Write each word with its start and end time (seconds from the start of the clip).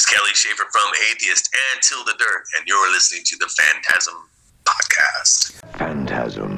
is 0.00 0.06
Kelly 0.06 0.30
Shaefer 0.32 0.64
from 0.70 0.90
Atheist 1.10 1.50
and 1.52 1.82
Till 1.82 2.02
the 2.04 2.14
Dirt, 2.18 2.44
and 2.56 2.66
you're 2.66 2.90
listening 2.90 3.22
to 3.24 3.36
the 3.36 3.48
Phantasm 3.48 4.14
Podcast. 4.64 5.60
Phantasm. 5.76 6.54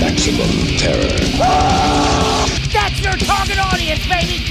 Maximum 0.00 0.52
terror. 0.76 1.16
That's 2.72 3.00
your 3.00 3.16
target 3.24 3.58
audience, 3.58 4.06
baby! 4.06 4.44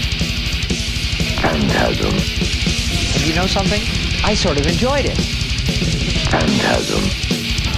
Phantasm. 1.42 2.16
And 3.14 3.28
you 3.28 3.36
know 3.36 3.46
something? 3.46 3.82
I 4.24 4.34
sort 4.34 4.60
of 4.60 4.66
enjoyed 4.66 5.06
it. 5.06 5.18
Phantasm. 6.32 7.04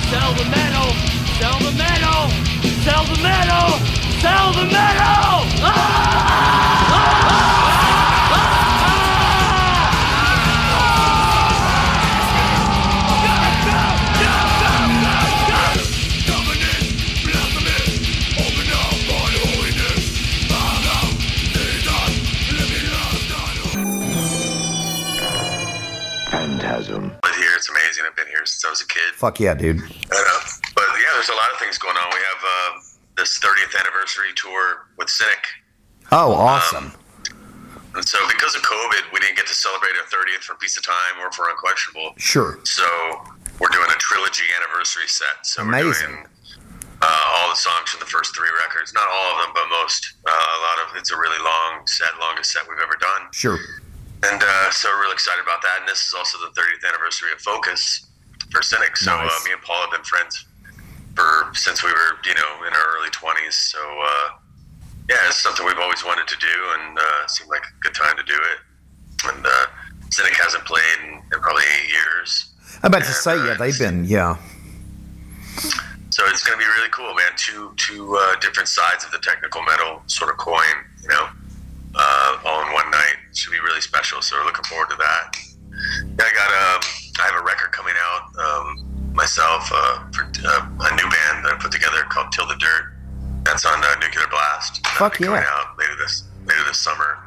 Sell 0.08 0.34
the 0.36 0.46
metal! 0.46 0.94
Sell 1.40 1.60
the 1.60 1.76
metal! 1.76 2.30
Sell 2.84 3.04
the 3.14 3.22
metal! 3.22 4.03
Sell 4.24 4.54
the 4.54 4.64
metal! 4.72 5.44
Ah! 5.68 6.14
Phantasm. 26.32 27.12
But 27.22 27.36
here, 27.36 27.52
it's 27.58 27.70
amazing. 27.70 28.06
I've 28.08 28.16
been 28.16 28.28
here 28.28 28.46
since 28.46 28.64
I 28.64 28.70
was 28.70 28.82
a 28.82 28.88
kid. 28.88 29.14
Fuck 29.16 29.42
yeah, 29.42 29.54
dude. 29.54 29.82
I 29.82 29.84
know. 29.84 30.40
But 30.74 30.86
yeah, 30.96 31.12
there's 31.14 31.28
a 31.30 31.36
lot 31.36 31.52
of 31.52 31.60
things 31.60 31.78
going 31.78 31.98
on. 31.98 32.10
We 32.10 32.20
have 32.20 32.23
this 33.24 33.40
30th 33.40 33.72
anniversary 33.80 34.36
tour 34.36 34.92
with 35.00 35.08
Cynic. 35.10 35.40
Oh, 36.12 36.36
awesome. 36.36 36.92
And 37.96 38.04
so, 38.04 38.20
because 38.28 38.54
of 38.54 38.62
COVID, 38.64 39.14
we 39.16 39.22
didn't 39.24 39.38
get 39.40 39.48
to 39.48 39.56
celebrate 39.56 39.96
our 39.96 40.04
30th 40.12 40.44
for 40.44 40.56
Piece 40.60 40.76
of 40.76 40.84
Time 40.84 41.24
or 41.24 41.32
for 41.32 41.48
Unquestionable. 41.48 42.12
Sure. 42.18 42.60
So, 42.66 42.84
we're 43.64 43.72
doing 43.72 43.88
a 43.88 43.96
trilogy 43.96 44.44
anniversary 44.60 45.08
set. 45.08 45.40
So, 45.48 45.62
Amazing. 45.64 46.12
doing 46.12 46.26
uh, 47.00 47.36
all 47.40 47.48
the 47.48 47.56
songs 47.56 47.96
from 47.96 48.02
the 48.04 48.12
first 48.12 48.36
three 48.36 48.52
records. 48.60 48.92
Not 48.92 49.08
all 49.08 49.28
of 49.40 49.46
them, 49.48 49.52
but 49.56 49.72
most. 49.72 50.20
Uh, 50.28 50.32
a 50.32 50.60
lot 50.68 50.78
of 50.92 50.98
it's 51.00 51.12
a 51.12 51.18
really 51.18 51.40
long 51.40 51.88
set, 51.88 52.12
longest 52.20 52.52
set 52.52 52.68
we've 52.68 52.84
ever 52.84 53.00
done. 53.00 53.32
Sure. 53.32 53.56
And 54.28 54.44
uh, 54.44 54.68
so, 54.76 54.90
we're 54.92 55.08
really 55.08 55.16
excited 55.16 55.40
about 55.48 55.62
that. 55.64 55.80
And 55.80 55.88
this 55.88 56.04
is 56.04 56.12
also 56.14 56.40
the 56.44 56.52
30th 56.60 56.84
anniversary 56.92 57.32
of 57.32 57.40
Focus 57.40 58.04
for 58.52 58.60
Cynic. 58.62 58.98
So, 58.98 59.16
Nice. 59.16 59.32
uh, 59.32 59.48
me 59.48 59.54
and 59.56 59.62
Paul 59.64 59.80
have 59.80 59.92
been 59.96 60.04
friends 60.04 60.44
for 61.16 61.54
since 61.54 61.84
we 61.84 61.90
were, 61.92 62.18
you 62.26 62.34
know, 62.36 62.68
in 62.68 62.74
our 62.74 62.98
early 62.98 63.10
20s. 63.10 63.54
So, 63.54 63.80
uh, 63.80 64.30
yeah, 65.10 65.18
it's 65.28 65.42
something 65.42 65.66
we've 65.66 65.80
always 65.80 66.04
wanted 66.06 66.28
to 66.28 66.38
do, 66.38 66.56
and 66.80 66.98
uh, 66.98 67.28
seemed 67.28 67.50
like 67.50 67.64
a 67.64 67.84
good 67.84 67.94
time 67.94 68.16
to 68.18 68.24
do 68.24 68.34
it. 68.34 69.30
And 69.36 69.46
uh, 69.46 69.66
Cynic 70.10 70.34
hasn't 70.34 70.66
played 70.66 71.00
in, 71.04 71.14
in 71.34 71.40
probably 71.42 71.64
eight 71.64 71.90
years. 71.92 72.52
I'm 72.84 72.88
about 72.92 73.02
to 73.04 73.08
And, 73.08 73.16
say, 73.16 73.32
uh, 73.34 73.46
yeah, 73.46 73.54
they've 73.56 73.78
been, 73.78 74.06
yeah. 74.06 74.38
So 76.10 76.24
it's 76.28 76.44
going 76.44 76.60
to 76.60 76.64
be 76.64 76.70
really 76.78 76.90
cool, 76.90 77.14
man. 77.16 77.32
Two 77.38 77.74
two 77.76 78.16
uh, 78.16 78.36
different 78.40 78.70
sides 78.70 79.04
of 79.04 79.12
the 79.12 79.18
technical 79.20 79.62
metal 79.64 80.02
sort 80.08 80.30
of 80.30 80.38
coin, 80.38 80.62
you 81.02 81.10
know, 81.10 81.28
uh, 81.96 82.38
all 82.46 82.62
in 82.68 82.74
one 82.74 82.90
night. 82.92 83.16
Should 83.34 83.52
be 83.52 83.60
really 83.60 83.82
special. 83.82 84.22
So 84.22 84.36
we're 84.38 84.46
looking 84.46 84.64
forward 84.66 84.90
to 84.92 84.96
that. 84.98 85.36
Yeah, 86.20 86.26
I 86.26 86.34
got 86.34 86.52
um, 86.54 86.82
I 87.20 87.32
have 87.32 87.42
a 87.42 87.44
record 87.44 87.72
coming 87.72 87.96
out 87.98 88.24
um, 88.38 89.12
myself 89.16 89.70
uh, 89.74 90.04
for 90.12 90.26
uh, 90.46 90.68
a 90.80 90.96
new 90.96 91.04
band 91.10 91.46
that 91.46 91.54
I 91.54 91.58
put 91.60 91.72
together 91.72 92.04
called 92.10 92.32
Till 92.32 92.48
the 92.48 92.56
Dirt. 92.56 92.94
That's 93.44 93.66
on 93.66 93.84
uh, 93.84 93.96
Nuclear 94.00 94.28
Blast. 94.30 94.86
Fuck 94.88 95.18
be 95.18 95.26
coming 95.26 95.42
yeah. 95.42 95.50
out 95.52 95.78
later 95.78 95.96
this 95.98 96.24
later 96.46 96.64
this 96.66 96.78
summer. 96.80 97.18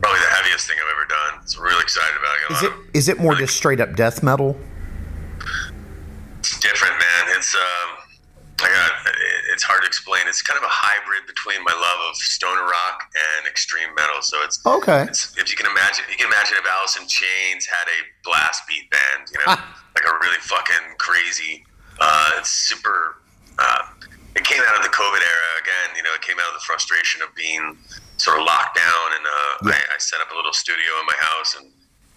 Probably 0.00 0.20
the 0.20 0.34
heaviest 0.34 0.66
thing 0.68 0.76
I've 0.78 0.92
ever 0.94 1.06
done. 1.08 1.46
So 1.48 1.58
I'm 1.60 1.64
really 1.66 1.82
excited 1.82 2.14
about 2.18 2.34
it. 2.36 2.52
Is 2.54 2.62
it 2.62 2.72
of- 2.72 2.94
is 2.94 3.08
it 3.08 3.18
more 3.20 3.34
just 3.34 3.56
straight 3.56 3.80
up 3.80 3.94
death 3.96 4.22
metal? 4.22 4.56
It's 6.38 6.60
different, 6.60 6.94
man. 6.94 7.36
It's 7.36 7.54
um, 7.54 7.88
I 8.62 8.68
got. 8.70 8.92
It's 9.52 9.62
hard 9.62 9.82
to 9.82 9.86
explain. 9.86 10.22
It's 10.26 10.42
kind 10.42 10.58
of 10.58 10.64
a 10.64 10.70
hybrid 10.70 11.26
between 11.26 11.62
my 11.64 11.72
love 11.72 12.00
of 12.10 12.16
stoner 12.16 12.62
rock 12.66 13.06
and 13.14 13.46
extreme 13.48 13.88
metal. 13.96 14.20
So 14.20 14.42
it's 14.44 14.60
Okay. 14.64 15.02
It's, 15.08 15.36
if 15.38 15.50
you 15.50 15.56
can 15.56 15.66
imagine, 15.66 16.04
you 16.10 16.16
can 16.16 16.26
imagine 16.28 16.58
if 16.58 16.66
Alice 16.66 16.96
in 17.00 17.06
Chains 17.08 17.66
had 17.66 17.86
a 17.88 17.98
blast 18.22 18.66
beat 18.68 18.90
band, 18.90 19.30
you 19.32 19.38
know, 19.40 19.56
Ah. 19.56 19.82
like 19.96 20.04
a 20.06 20.14
really 20.22 20.38
fucking 20.42 20.98
crazy. 20.98 21.64
Uh, 22.00 22.30
it's 22.38 22.50
super. 22.50 23.16
Uh, 23.58 23.82
it 24.36 24.42
came 24.44 24.60
out 24.66 24.76
of 24.76 24.82
the 24.82 24.90
COVID 24.90 25.22
era 25.22 25.50
again. 25.62 25.96
You 25.96 26.02
know, 26.02 26.14
it 26.14 26.22
came 26.22 26.38
out 26.38 26.48
of 26.48 26.54
the 26.54 26.64
frustration 26.66 27.22
of 27.22 27.34
being 27.34 27.76
sort 28.18 28.38
of 28.40 28.46
locked 28.46 28.74
down, 28.76 29.06
and 29.14 29.24
uh, 29.26 29.70
Yeah. 29.70 29.78
I, 29.90 29.94
I 29.94 29.98
set 29.98 30.20
up 30.20 30.30
a 30.32 30.36
little 30.36 30.52
studio 30.52 30.90
in 31.00 31.06
my 31.06 31.18
house 31.18 31.54
and 31.58 31.70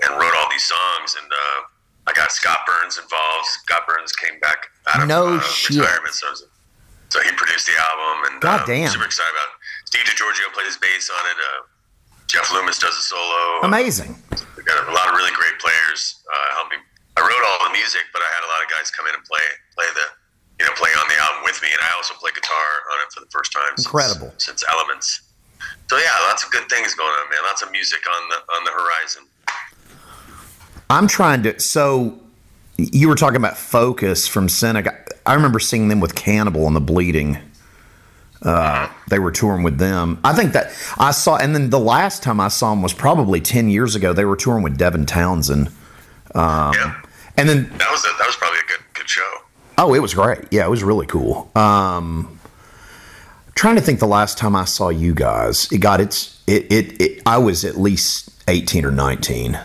and 0.03 0.13
wrote 0.13 0.33
all 0.37 0.45
these 0.53 0.65
songs, 0.65 1.17
and 1.17 1.25
uh, 1.31 1.59
I 2.05 2.13
got 2.13 2.31
Scott 2.31 2.59
Burns 2.69 2.97
involved. 3.01 3.45
Scott 3.65 3.87
Burns 3.89 4.13
came 4.13 4.37
back 4.39 4.69
out 4.93 5.01
of 5.01 5.07
No 5.09 5.37
uh, 5.37 5.41
shit. 5.41 5.77
retirement, 5.81 6.13
so, 6.13 6.27
I 6.27 6.29
was- 6.31 6.45
so 7.09 7.17
he 7.25 7.31
produced 7.33 7.65
the 7.65 7.73
album, 7.79 8.29
and 8.33 8.41
God 8.41 8.67
damn. 8.67 8.89
super 8.93 9.05
excited 9.05 9.31
about. 9.33 9.47
it. 9.47 9.89
Steve 9.89 10.03
DiGiorgio 10.05 10.53
played 10.53 10.67
his 10.67 10.77
bass 10.77 11.09
on 11.09 11.23
it. 11.31 11.37
Uh, 11.39 11.61
Jeff 12.27 12.51
Loomis 12.53 12.77
does 12.77 12.93
a 12.93 13.01
solo. 13.01 13.61
Amazing. 13.63 14.13
We 14.57 14.61
got 14.67 14.85
a 14.87 14.91
lot 14.91 15.07
of 15.09 15.15
really 15.15 15.31
great 15.33 15.57
players 15.57 16.21
uh, 16.29 16.53
helping. 16.53 16.77
I 17.17 17.21
wrote 17.25 17.43
all 17.47 17.65
the 17.65 17.73
music, 17.73 18.03
but 18.13 18.21
I 18.21 18.27
had 18.35 18.43
a 18.45 18.49
lot 18.53 18.61
of 18.61 18.69
guys 18.69 18.91
come 18.91 19.07
in 19.07 19.15
and 19.15 19.23
play 19.23 19.41
play 19.77 19.85
the 19.93 20.05
you 20.59 20.65
know 20.65 20.73
play 20.75 20.89
on 20.89 21.05
the 21.07 21.17
album 21.21 21.43
with 21.45 21.61
me, 21.61 21.69
and 21.71 21.79
I 21.81 21.93
also 21.95 22.13
play 22.15 22.31
guitar 22.33 22.67
on 22.93 22.97
it 23.05 23.13
for 23.13 23.19
the 23.21 23.29
first 23.29 23.53
time. 23.53 23.71
Incredible. 23.77 24.33
since 24.37 24.63
Elements. 24.71 25.21
So 25.89 25.97
yeah, 25.97 26.11
lots 26.27 26.43
of 26.43 26.51
good 26.51 26.67
things 26.69 26.93
going 26.95 27.09
on, 27.09 27.29
man. 27.29 27.39
Lots 27.45 27.61
of 27.61 27.71
music 27.71 27.99
on 28.09 28.29
the 28.29 28.35
on 28.57 28.63
the 28.65 28.71
horizon. 28.71 29.23
I'm 30.89 31.07
trying 31.07 31.43
to. 31.43 31.59
So 31.59 32.19
you 32.77 33.07
were 33.07 33.15
talking 33.15 33.37
about 33.37 33.57
Focus 33.57 34.27
from 34.27 34.49
Cynic. 34.49 34.87
I- 34.87 34.97
I 35.25 35.33
remember 35.33 35.59
seeing 35.59 35.89
them 35.89 35.99
with 35.99 36.15
Cannibal 36.15 36.67
and 36.67 36.75
the 36.75 36.79
Bleeding. 36.79 37.37
Uh, 38.41 38.87
they 39.09 39.19
were 39.19 39.31
touring 39.31 39.61
with 39.63 39.77
them. 39.77 40.19
I 40.23 40.31
think 40.33 40.53
that 40.53 40.71
I 40.99 41.11
saw, 41.11 41.35
and 41.35 41.53
then 41.55 41.69
the 41.69 41.79
last 41.79 42.23
time 42.23 42.39
I 42.39 42.47
saw 42.47 42.69
them 42.69 42.81
was 42.81 42.93
probably 42.93 43.41
ten 43.41 43.67
years 43.69 43.93
ago. 43.95 44.13
They 44.13 44.23
were 44.25 44.37
touring 44.37 44.63
with 44.63 44.77
Devin 44.77 45.05
Townsend, 45.05 45.69
yeah, 46.33 47.01
and 47.35 47.49
then 47.49 47.67
that 47.77 47.91
was 47.91 48.05
a, 48.05 48.09
that 48.19 48.25
was 48.27 48.35
probably 48.37 48.59
a 48.59 48.67
good 48.69 48.79
good 48.93 49.09
show. 49.09 49.27
Oh, 49.77 49.93
it 49.93 49.99
was 49.99 50.13
great. 50.13 50.39
Yeah, 50.51 50.65
it 50.65 50.69
was 50.69 50.83
really 50.83 51.05
cool. 51.05 51.49
Um, 51.55 52.39
trying 53.55 53.75
to 53.75 53.81
think 53.81 53.99
the 53.99 54.07
last 54.07 54.37
time 54.37 54.55
I 54.55 54.65
saw 54.65 54.89
you 54.89 55.13
guys. 55.13 55.71
It 55.71 55.79
got 55.79 56.01
its. 56.01 56.41
It. 56.47 56.71
It. 56.71 57.01
it 57.01 57.21
I 57.25 57.37
was 57.37 57.63
at 57.63 57.77
least 57.77 58.29
eighteen 58.47 58.85
or 58.85 58.91
nineteen. 58.91 59.59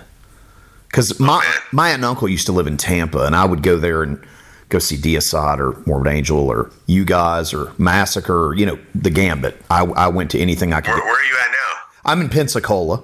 Because 0.89 1.19
my 1.19 1.43
my 1.73 1.89
aunt 1.89 1.97
and 1.97 2.05
uncle 2.05 2.29
used 2.29 2.47
to 2.47 2.53
live 2.53 2.67
in 2.67 2.77
Tampa, 2.77 3.25
and 3.25 3.35
I 3.35 3.47
would 3.47 3.63
go 3.63 3.79
there 3.79 4.03
and 4.03 4.23
go 4.69 4.79
see 4.79 4.97
Deicide 4.97 5.59
or 5.59 5.83
Morbid 5.87 6.13
Angel 6.13 6.39
or 6.39 6.71
you 6.87 7.05
guys 7.07 7.55
or 7.55 7.73
Massacre. 7.79 8.49
Or, 8.49 8.55
you 8.55 8.67
know, 8.67 8.79
the 8.95 9.11
Gambit. 9.11 9.61
I, 9.71 9.85
I 9.85 10.09
went 10.09 10.31
to 10.33 10.39
anything 10.39 10.73
I 10.75 10.81
could. 10.83 10.93
Where, 10.95 11.03
where 11.05 11.15
are 11.21 11.25
you 11.25 11.35
at 11.43 11.51
now? 11.51 11.79
I'm 12.05 12.21
in 12.21 12.29
Pensacola. 12.29 13.03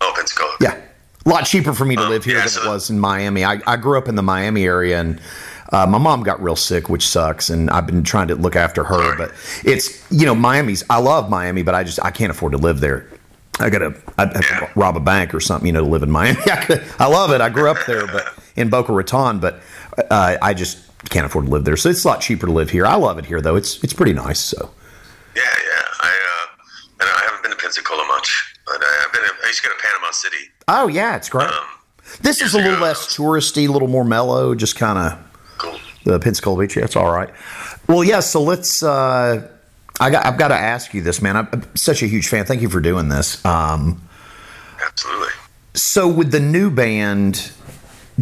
Oh, 0.00 0.12
Pensacola. 0.16 0.56
Yeah. 0.60 0.80
A 1.24 1.28
lot 1.28 1.44
cheaper 1.46 1.72
for 1.72 1.84
me 1.84 1.94
to 1.94 2.02
Um, 2.02 2.10
live 2.10 2.24
here 2.24 2.34
yeah, 2.36 2.40
than 2.40 2.48
so- 2.50 2.62
it 2.64 2.68
was 2.68 2.90
in 2.90 2.98
Miami. 2.98 3.44
I, 3.44 3.60
I 3.66 3.76
grew 3.76 3.96
up 3.98 4.08
in 4.08 4.16
the 4.16 4.22
Miami 4.22 4.64
area 4.64 4.98
and 5.00 5.20
uh, 5.72 5.86
my 5.86 5.98
mom 5.98 6.22
got 6.22 6.40
real 6.42 6.56
sick, 6.56 6.88
which 6.88 7.06
sucks. 7.08 7.50
And 7.50 7.70
I've 7.70 7.86
been 7.86 8.04
trying 8.04 8.28
to 8.28 8.34
look 8.34 8.56
after 8.56 8.84
her, 8.84 9.16
but 9.16 9.32
it's, 9.64 10.10
you 10.12 10.26
know, 10.26 10.34
Miami's, 10.34 10.84
I 10.90 10.98
love 10.98 11.30
Miami, 11.30 11.62
but 11.62 11.74
I 11.74 11.82
just, 11.82 11.98
I 12.04 12.10
can't 12.10 12.30
afford 12.30 12.52
to 12.52 12.58
live 12.58 12.80
there. 12.80 13.08
I 13.58 13.70
got 13.70 13.78
to, 13.78 13.94
I'd 14.18 14.32
have 14.34 14.46
to 14.46 14.70
rob 14.78 14.96
a 14.96 15.00
bank 15.00 15.34
or 15.34 15.40
something, 15.40 15.66
you 15.66 15.72
know, 15.72 15.82
to 15.82 15.86
live 15.86 16.02
in 16.02 16.10
Miami. 16.10 16.40
I, 16.50 16.64
could, 16.64 16.84
I 16.98 17.06
love 17.06 17.32
it. 17.32 17.40
I 17.40 17.48
grew 17.48 17.70
up 17.70 17.78
there, 17.86 18.06
but 18.06 18.32
in 18.56 18.68
Boca 18.70 18.92
Raton, 18.92 19.40
but 19.40 19.60
uh, 20.10 20.36
I 20.40 20.54
just 20.54 20.78
can't 21.08 21.26
afford 21.26 21.46
to 21.46 21.50
live 21.50 21.64
there. 21.64 21.76
So 21.76 21.88
it's 21.88 22.04
a 22.04 22.08
lot 22.08 22.20
cheaper 22.20 22.46
to 22.46 22.52
live 22.52 22.70
here. 22.70 22.86
I 22.86 22.94
love 22.96 23.18
it 23.18 23.24
here 23.24 23.40
though. 23.40 23.56
It's, 23.56 23.82
it's 23.82 23.92
pretty 23.92 24.12
nice. 24.12 24.40
So 24.40 24.70
Yeah, 25.34 25.42
yeah. 25.42 25.82
I 26.00 26.08
uh, 26.08 26.46
and 27.00 27.08
I 27.08 27.20
haven't 27.26 27.42
been 27.42 27.52
to 27.52 27.58
Pensacola 27.58 28.06
much, 28.08 28.54
but 28.66 28.76
I, 28.80 29.04
I've 29.06 29.12
been. 29.12 29.22
I 29.22 29.46
used 29.46 29.62
to 29.62 29.68
go 29.68 29.74
to 29.74 29.82
Panama 29.82 30.10
City. 30.10 30.50
Oh 30.68 30.88
yeah, 30.88 31.16
it's 31.16 31.28
great. 31.28 31.48
Um, 31.48 31.64
this 32.20 32.42
is 32.42 32.54
a 32.54 32.58
little 32.58 32.78
less 32.78 33.16
touristy, 33.16 33.68
a 33.68 33.72
little 33.72 33.88
more 33.88 34.04
mellow, 34.04 34.54
just 34.54 34.76
kind 34.76 34.98
of. 34.98 35.31
The 36.04 36.18
Pensacola 36.18 36.60
Beach. 36.60 36.76
Yeah, 36.76 36.84
it's 36.84 36.96
all 36.96 37.12
right. 37.12 37.30
Well, 37.88 38.04
yeah. 38.04 38.20
So 38.20 38.42
let's. 38.42 38.82
Uh, 38.82 39.48
I 40.00 40.10
got. 40.10 40.26
I've 40.26 40.38
got 40.38 40.48
to 40.48 40.56
ask 40.56 40.94
you 40.94 41.02
this, 41.02 41.22
man. 41.22 41.36
I'm, 41.36 41.48
I'm 41.52 41.76
such 41.76 42.02
a 42.02 42.06
huge 42.06 42.28
fan. 42.28 42.44
Thank 42.44 42.62
you 42.62 42.68
for 42.68 42.80
doing 42.80 43.08
this. 43.08 43.44
Um, 43.44 44.02
Absolutely. 44.84 45.28
so 45.74 46.08
with 46.08 46.30
the 46.32 46.40
new 46.40 46.70
band, 46.70 47.52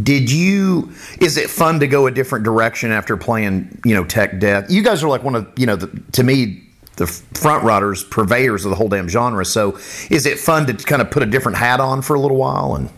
did 0.00 0.30
you? 0.30 0.92
Is 1.20 1.36
it 1.36 1.50
fun 1.50 1.80
to 1.80 1.86
go 1.86 2.06
a 2.06 2.10
different 2.10 2.44
direction 2.44 2.92
after 2.92 3.16
playing? 3.16 3.80
You 3.84 3.94
know, 3.94 4.04
Tech 4.04 4.38
Death. 4.38 4.70
You 4.70 4.82
guys 4.82 5.02
are 5.02 5.08
like 5.08 5.22
one 5.22 5.34
of 5.34 5.50
you 5.56 5.66
know 5.66 5.76
the, 5.76 5.88
to 6.12 6.22
me 6.22 6.66
the 6.96 7.06
front 7.06 7.64
runners, 7.64 8.04
purveyors 8.04 8.64
of 8.66 8.70
the 8.70 8.76
whole 8.76 8.88
damn 8.88 9.08
genre. 9.08 9.44
So 9.44 9.76
is 10.10 10.26
it 10.26 10.38
fun 10.38 10.66
to 10.66 10.74
kind 10.74 11.00
of 11.00 11.10
put 11.10 11.22
a 11.22 11.26
different 11.26 11.56
hat 11.56 11.80
on 11.80 12.02
for 12.02 12.14
a 12.14 12.20
little 12.20 12.36
while 12.36 12.76
and? 12.76 12.90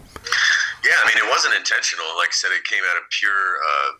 Yeah, 0.85 0.91
I 0.99 1.07
mean, 1.07 1.25
it 1.25 1.31
wasn't 1.31 1.55
intentional. 1.55 2.05
Like 2.17 2.29
I 2.29 2.33
said, 2.33 2.51
it 2.51 2.65
came 2.65 2.83
out 2.91 2.97
of 2.97 3.05
pure. 3.11 3.31
Uh, 3.31 3.93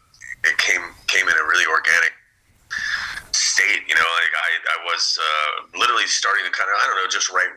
it 0.45 0.57
came 0.59 0.83
came 1.07 1.27
in 1.29 1.35
a 1.35 1.47
really 1.47 1.67
organic 1.71 2.13
state. 3.33 3.85
You 3.89 3.95
know, 3.95 4.09
like 4.19 4.33
I, 4.33 4.51
I 4.65 4.79
was 4.89 5.19
uh, 5.21 5.79
literally 5.79 6.07
starting 6.09 6.45
to 6.45 6.53
kind 6.53 6.69
of, 6.69 6.77
I 6.81 6.85
don't 6.89 6.97
know, 7.05 7.09
just 7.09 7.31
write 7.33 7.53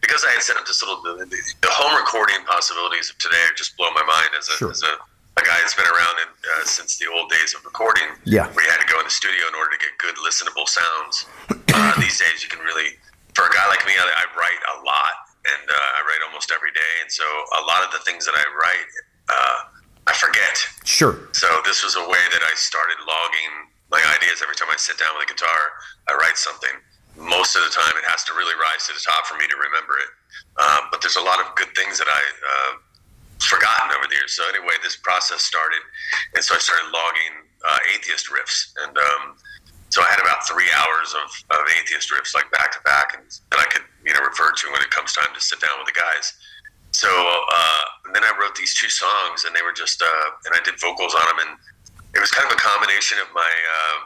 because 0.00 0.24
I 0.24 0.30
had 0.32 0.42
set 0.42 0.56
up 0.56 0.66
this 0.66 0.80
little 0.82 1.00
the, 1.02 1.24
the, 1.28 1.70
home 1.72 1.96
recording 1.96 2.40
possibilities 2.48 3.10
of 3.10 3.16
today 3.18 3.40
just 3.56 3.76
blow 3.76 3.90
my 3.94 4.04
mind 4.04 4.32
as 4.38 4.48
a, 4.48 4.56
Sure. 4.56 4.70
as 4.72 4.82
a, 4.82 4.94
a 5.36 5.42
guy 5.44 5.58
that's 5.60 5.74
been 5.74 5.88
around 5.88 6.16
in, 6.24 6.30
uh, 6.30 6.64
since 6.64 6.96
the 6.98 7.06
old 7.10 7.28
days 7.30 7.52
of 7.54 7.64
recording. 7.64 8.08
Yeah. 8.24 8.48
where 8.52 8.64
you 8.64 8.70
had 8.70 8.80
to 8.80 8.88
go 8.88 8.98
in 9.00 9.06
the 9.06 9.12
studio 9.12 9.44
in 9.48 9.54
order 9.54 9.72
to 9.76 9.80
get 9.80 9.92
good 10.00 10.16
listenable 10.24 10.64
sounds. 10.68 11.26
Uh, 11.50 11.92
these 12.04 12.16
days, 12.20 12.40
you 12.42 12.48
can 12.48 12.62
really, 12.64 12.96
for 13.34 13.44
a 13.46 13.52
guy 13.52 13.66
like 13.68 13.84
me, 13.86 13.92
I, 13.98 14.04
I 14.06 14.24
write 14.38 14.62
a 14.74 14.76
lot 14.86 15.14
and 15.44 15.64
uh, 15.68 15.96
I 15.98 16.00
write 16.08 16.24
almost 16.24 16.48
every 16.56 16.72
day, 16.72 16.92
and 17.04 17.10
so 17.12 17.24
a 17.60 17.62
lot 17.68 17.84
of 17.84 17.92
the 17.92 18.00
things 18.08 18.24
that 18.24 18.32
I 18.32 18.44
write, 18.56 18.88
uh, 19.28 19.58
I 20.06 20.12
forget. 20.12 20.56
Sure. 20.84 21.28
So 21.32 21.48
this 21.64 21.82
was 21.82 21.96
a 21.96 22.04
way 22.04 22.24
that 22.32 22.42
I 22.44 22.52
started 22.54 22.96
logging 23.08 23.72
my 23.90 24.00
ideas 24.16 24.42
every 24.42 24.54
time 24.54 24.68
I 24.68 24.76
sit 24.76 24.98
down 24.98 25.16
with 25.16 25.28
a 25.28 25.30
guitar. 25.32 25.60
I 26.08 26.14
write 26.14 26.36
something. 26.36 26.72
Most 27.16 27.54
of 27.54 27.62
the 27.62 27.70
time, 27.70 27.94
it 27.96 28.04
has 28.10 28.24
to 28.26 28.34
really 28.34 28.58
rise 28.58 28.90
to 28.90 28.92
the 28.92 29.00
top 29.00 29.24
for 29.24 29.38
me 29.38 29.46
to 29.46 29.56
remember 29.56 29.96
it. 30.02 30.10
Um, 30.58 30.90
but 30.90 31.00
there's 31.00 31.16
a 31.16 31.22
lot 31.22 31.38
of 31.38 31.54
good 31.54 31.70
things 31.78 31.96
that 32.02 32.10
I 32.10 32.22
uh, 32.42 32.72
forgotten 33.38 33.94
over 33.94 34.06
the 34.10 34.18
years. 34.18 34.34
So 34.34 34.42
anyway, 34.50 34.74
this 34.82 34.96
process 34.98 35.42
started, 35.42 35.80
and 36.34 36.42
so 36.42 36.54
I 36.54 36.60
started 36.60 36.90
logging 36.90 37.34
uh, 37.62 37.78
atheist 37.94 38.28
riffs, 38.34 38.74
and 38.82 38.98
um, 38.98 39.38
so 39.94 40.02
I 40.02 40.10
had 40.10 40.18
about 40.18 40.42
three 40.42 40.66
hours 40.74 41.14
of, 41.14 41.30
of 41.54 41.62
atheist 41.78 42.10
riffs, 42.10 42.34
like 42.34 42.50
back 42.50 42.74
to 42.74 42.80
back, 42.82 43.14
and 43.14 43.22
that 43.54 43.62
I 43.62 43.66
could 43.70 43.86
you 44.02 44.12
know 44.12 44.26
refer 44.26 44.50
to 44.50 44.64
when 44.74 44.82
it 44.82 44.90
comes 44.90 45.14
time 45.14 45.30
to 45.30 45.40
sit 45.40 45.62
down 45.62 45.78
with 45.78 45.86
the 45.86 45.94
guys. 45.94 46.34
So 46.94 47.10
uh, 47.10 47.82
and 48.06 48.14
then 48.14 48.22
I 48.22 48.30
wrote 48.38 48.54
these 48.54 48.72
two 48.74 48.88
songs, 48.88 49.44
and 49.44 49.50
they 49.54 49.62
were 49.66 49.74
just 49.74 49.98
uh, 50.00 50.28
and 50.46 50.54
I 50.54 50.62
did 50.62 50.78
vocals 50.78 51.14
on 51.14 51.26
them, 51.26 51.38
and 51.48 51.52
it 52.14 52.20
was 52.22 52.30
kind 52.30 52.46
of 52.46 52.54
a 52.54 52.60
combination 52.60 53.18
of 53.18 53.26
my. 53.34 53.50
Uh, 53.50 53.98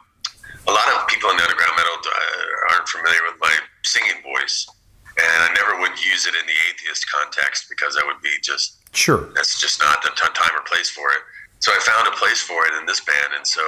a 0.68 0.72
lot 0.72 0.88
of 0.96 1.08
people 1.08 1.28
in 1.30 1.36
the 1.36 1.44
underground 1.44 1.76
metal 1.76 1.96
uh, 1.96 2.72
aren't 2.72 2.88
familiar 2.88 3.20
with 3.28 3.40
my 3.40 3.52
singing 3.84 4.20
voice, 4.24 4.68
and 5.16 5.38
I 5.44 5.52
never 5.56 5.80
would 5.80 5.96
use 6.00 6.26
it 6.26 6.34
in 6.36 6.44
the 6.44 6.58
atheist 6.68 7.08
context 7.08 7.68
because 7.68 7.96
I 7.96 8.04
would 8.04 8.20
be 8.20 8.32
just 8.42 8.80
Sure. 8.96 9.28
that's 9.36 9.60
just 9.60 9.80
not 9.80 10.00
the 10.02 10.08
t- 10.16 10.32
time 10.32 10.52
or 10.56 10.64
place 10.64 10.88
for 10.88 11.12
it. 11.12 11.20
So 11.60 11.72
I 11.72 11.78
found 11.84 12.08
a 12.08 12.16
place 12.16 12.40
for 12.40 12.66
it 12.66 12.72
in 12.80 12.86
this 12.86 13.00
band, 13.00 13.36
and 13.36 13.46
so 13.46 13.62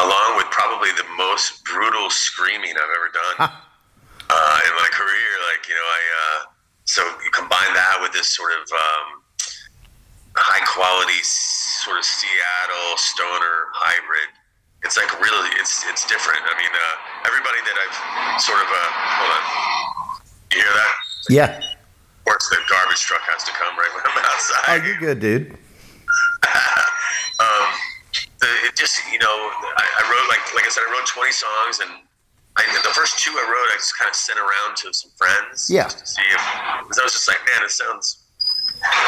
along 0.00 0.36
with 0.36 0.48
probably 0.50 0.90
the 0.96 1.04
most 1.16 1.64
brutal 1.64 2.08
screaming 2.10 2.72
I've 2.76 2.92
ever 2.96 3.10
done 3.12 3.36
uh, 3.48 4.58
in 4.64 4.72
my 4.76 4.88
career, 4.92 5.28
like 5.52 5.68
you 5.68 5.74
know, 5.76 5.84
I 5.84 6.00
uh, 6.16 6.40
so 6.84 7.02
you 7.24 7.30
combine 7.32 7.72
that 7.72 7.98
with 8.00 8.12
this 8.12 8.28
sort 8.28 8.52
of 8.52 8.64
um, 8.68 9.06
high 10.36 10.64
quality 10.68 11.20
sort 11.22 11.98
of 11.98 12.04
Seattle 12.04 12.96
stoner 12.96 13.72
hybrid. 13.72 14.28
It's 14.84 15.00
like 15.00 15.08
really, 15.16 15.48
it's 15.56 15.84
it's 15.88 16.04
different. 16.04 16.44
I 16.44 16.54
mean, 16.60 16.68
uh, 16.68 16.96
everybody 17.24 17.60
that 17.64 17.76
I've 17.80 17.96
sort 18.40 18.60
of 18.60 18.68
uh, 18.68 18.90
hold 19.16 19.30
on, 19.32 19.44
you 20.52 20.60
hear 20.60 20.74
that? 20.76 20.92
Yeah. 21.32 21.50
Of 21.56 22.24
course, 22.28 22.48
the 22.52 22.60
garbage 22.68 23.00
truck 23.00 23.24
has 23.32 23.44
to 23.48 23.52
come 23.56 23.72
right 23.80 23.92
when 23.96 24.04
I'm 24.04 24.20
outside. 24.20 24.64
Oh, 24.68 24.78
you're 24.84 25.00
good, 25.00 25.20
dude. 25.20 25.56
um, 27.40 27.66
the, 28.44 28.48
it 28.68 28.76
just 28.76 29.00
you 29.08 29.18
know 29.18 29.32
I, 29.32 29.84
I 29.88 30.02
wrote 30.04 30.28
like 30.28 30.44
like 30.52 30.68
I 30.68 30.70
said 30.70 30.84
I 30.84 30.92
wrote 30.92 31.08
20 31.08 31.32
songs 31.32 31.80
and 31.80 32.04
I, 32.56 32.62
the 32.86 32.94
first 32.94 33.18
two 33.18 33.34
I 33.34 33.42
wrote 33.42 33.68
I 33.74 33.76
just 33.82 33.98
kind 33.98 34.06
of 34.08 34.14
sent 34.14 34.38
around 34.38 34.76
to 34.86 34.94
some 34.94 35.10
friends 35.18 35.66
Yeah. 35.70 35.84
just 35.90 35.98
to 35.98 36.06
see 36.06 36.26
if 36.30 36.42
because 36.86 36.98
I 36.98 37.04
was 37.04 37.12
just 37.12 37.26
like 37.26 37.42
man 37.50 37.66
it 37.66 37.70
sounds 37.74 38.22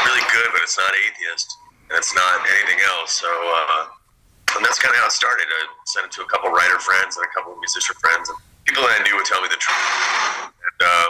really 0.05 0.25
good 0.35 0.49
but 0.51 0.59
it's 0.65 0.75
not 0.77 0.91
atheist 1.07 1.47
and 1.89 1.95
it's 1.95 2.11
not 2.15 2.43
anything 2.59 2.79
else 2.97 3.15
so 3.15 3.29
uh, 3.29 4.55
and 4.59 4.65
that's 4.65 4.79
kind 4.79 4.91
of 4.91 4.99
how 4.99 5.07
it 5.07 5.15
started 5.15 5.47
I 5.47 5.61
sent 5.87 6.05
it 6.07 6.11
to 6.19 6.21
a 6.23 6.29
couple 6.29 6.51
writer 6.51 6.79
friends 6.83 7.15
and 7.15 7.23
a 7.23 7.31
couple 7.31 7.55
musician 7.55 7.95
friends 8.03 8.27
and 8.27 8.37
people 8.67 8.83
that 8.83 8.99
I 8.99 9.03
knew 9.07 9.15
would 9.15 9.27
tell 9.27 9.39
me 9.39 9.47
the 9.47 9.59
truth 9.59 10.51
and 10.51 10.79
uh, 10.83 11.07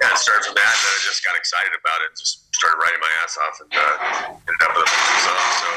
yeah, 0.00 0.12
it 0.12 0.18
started 0.18 0.44
from 0.46 0.54
that, 0.56 0.72
and 0.72 0.80
then 0.84 0.92
I 0.96 1.00
just 1.04 1.20
got 1.24 1.36
excited 1.36 1.72
about 1.76 1.98
it. 2.04 2.12
and 2.12 2.18
Just 2.18 2.48
started 2.54 2.76
writing 2.80 3.00
my 3.04 3.12
ass 3.20 3.36
off, 3.40 3.56
and 3.60 3.68
uh, 3.72 4.32
ended 4.36 4.62
up 4.64 4.72
with 4.72 4.84
a 4.84 4.88
bunch 4.88 5.10
of 5.12 5.20
songs. 5.28 5.54
So 5.60 5.68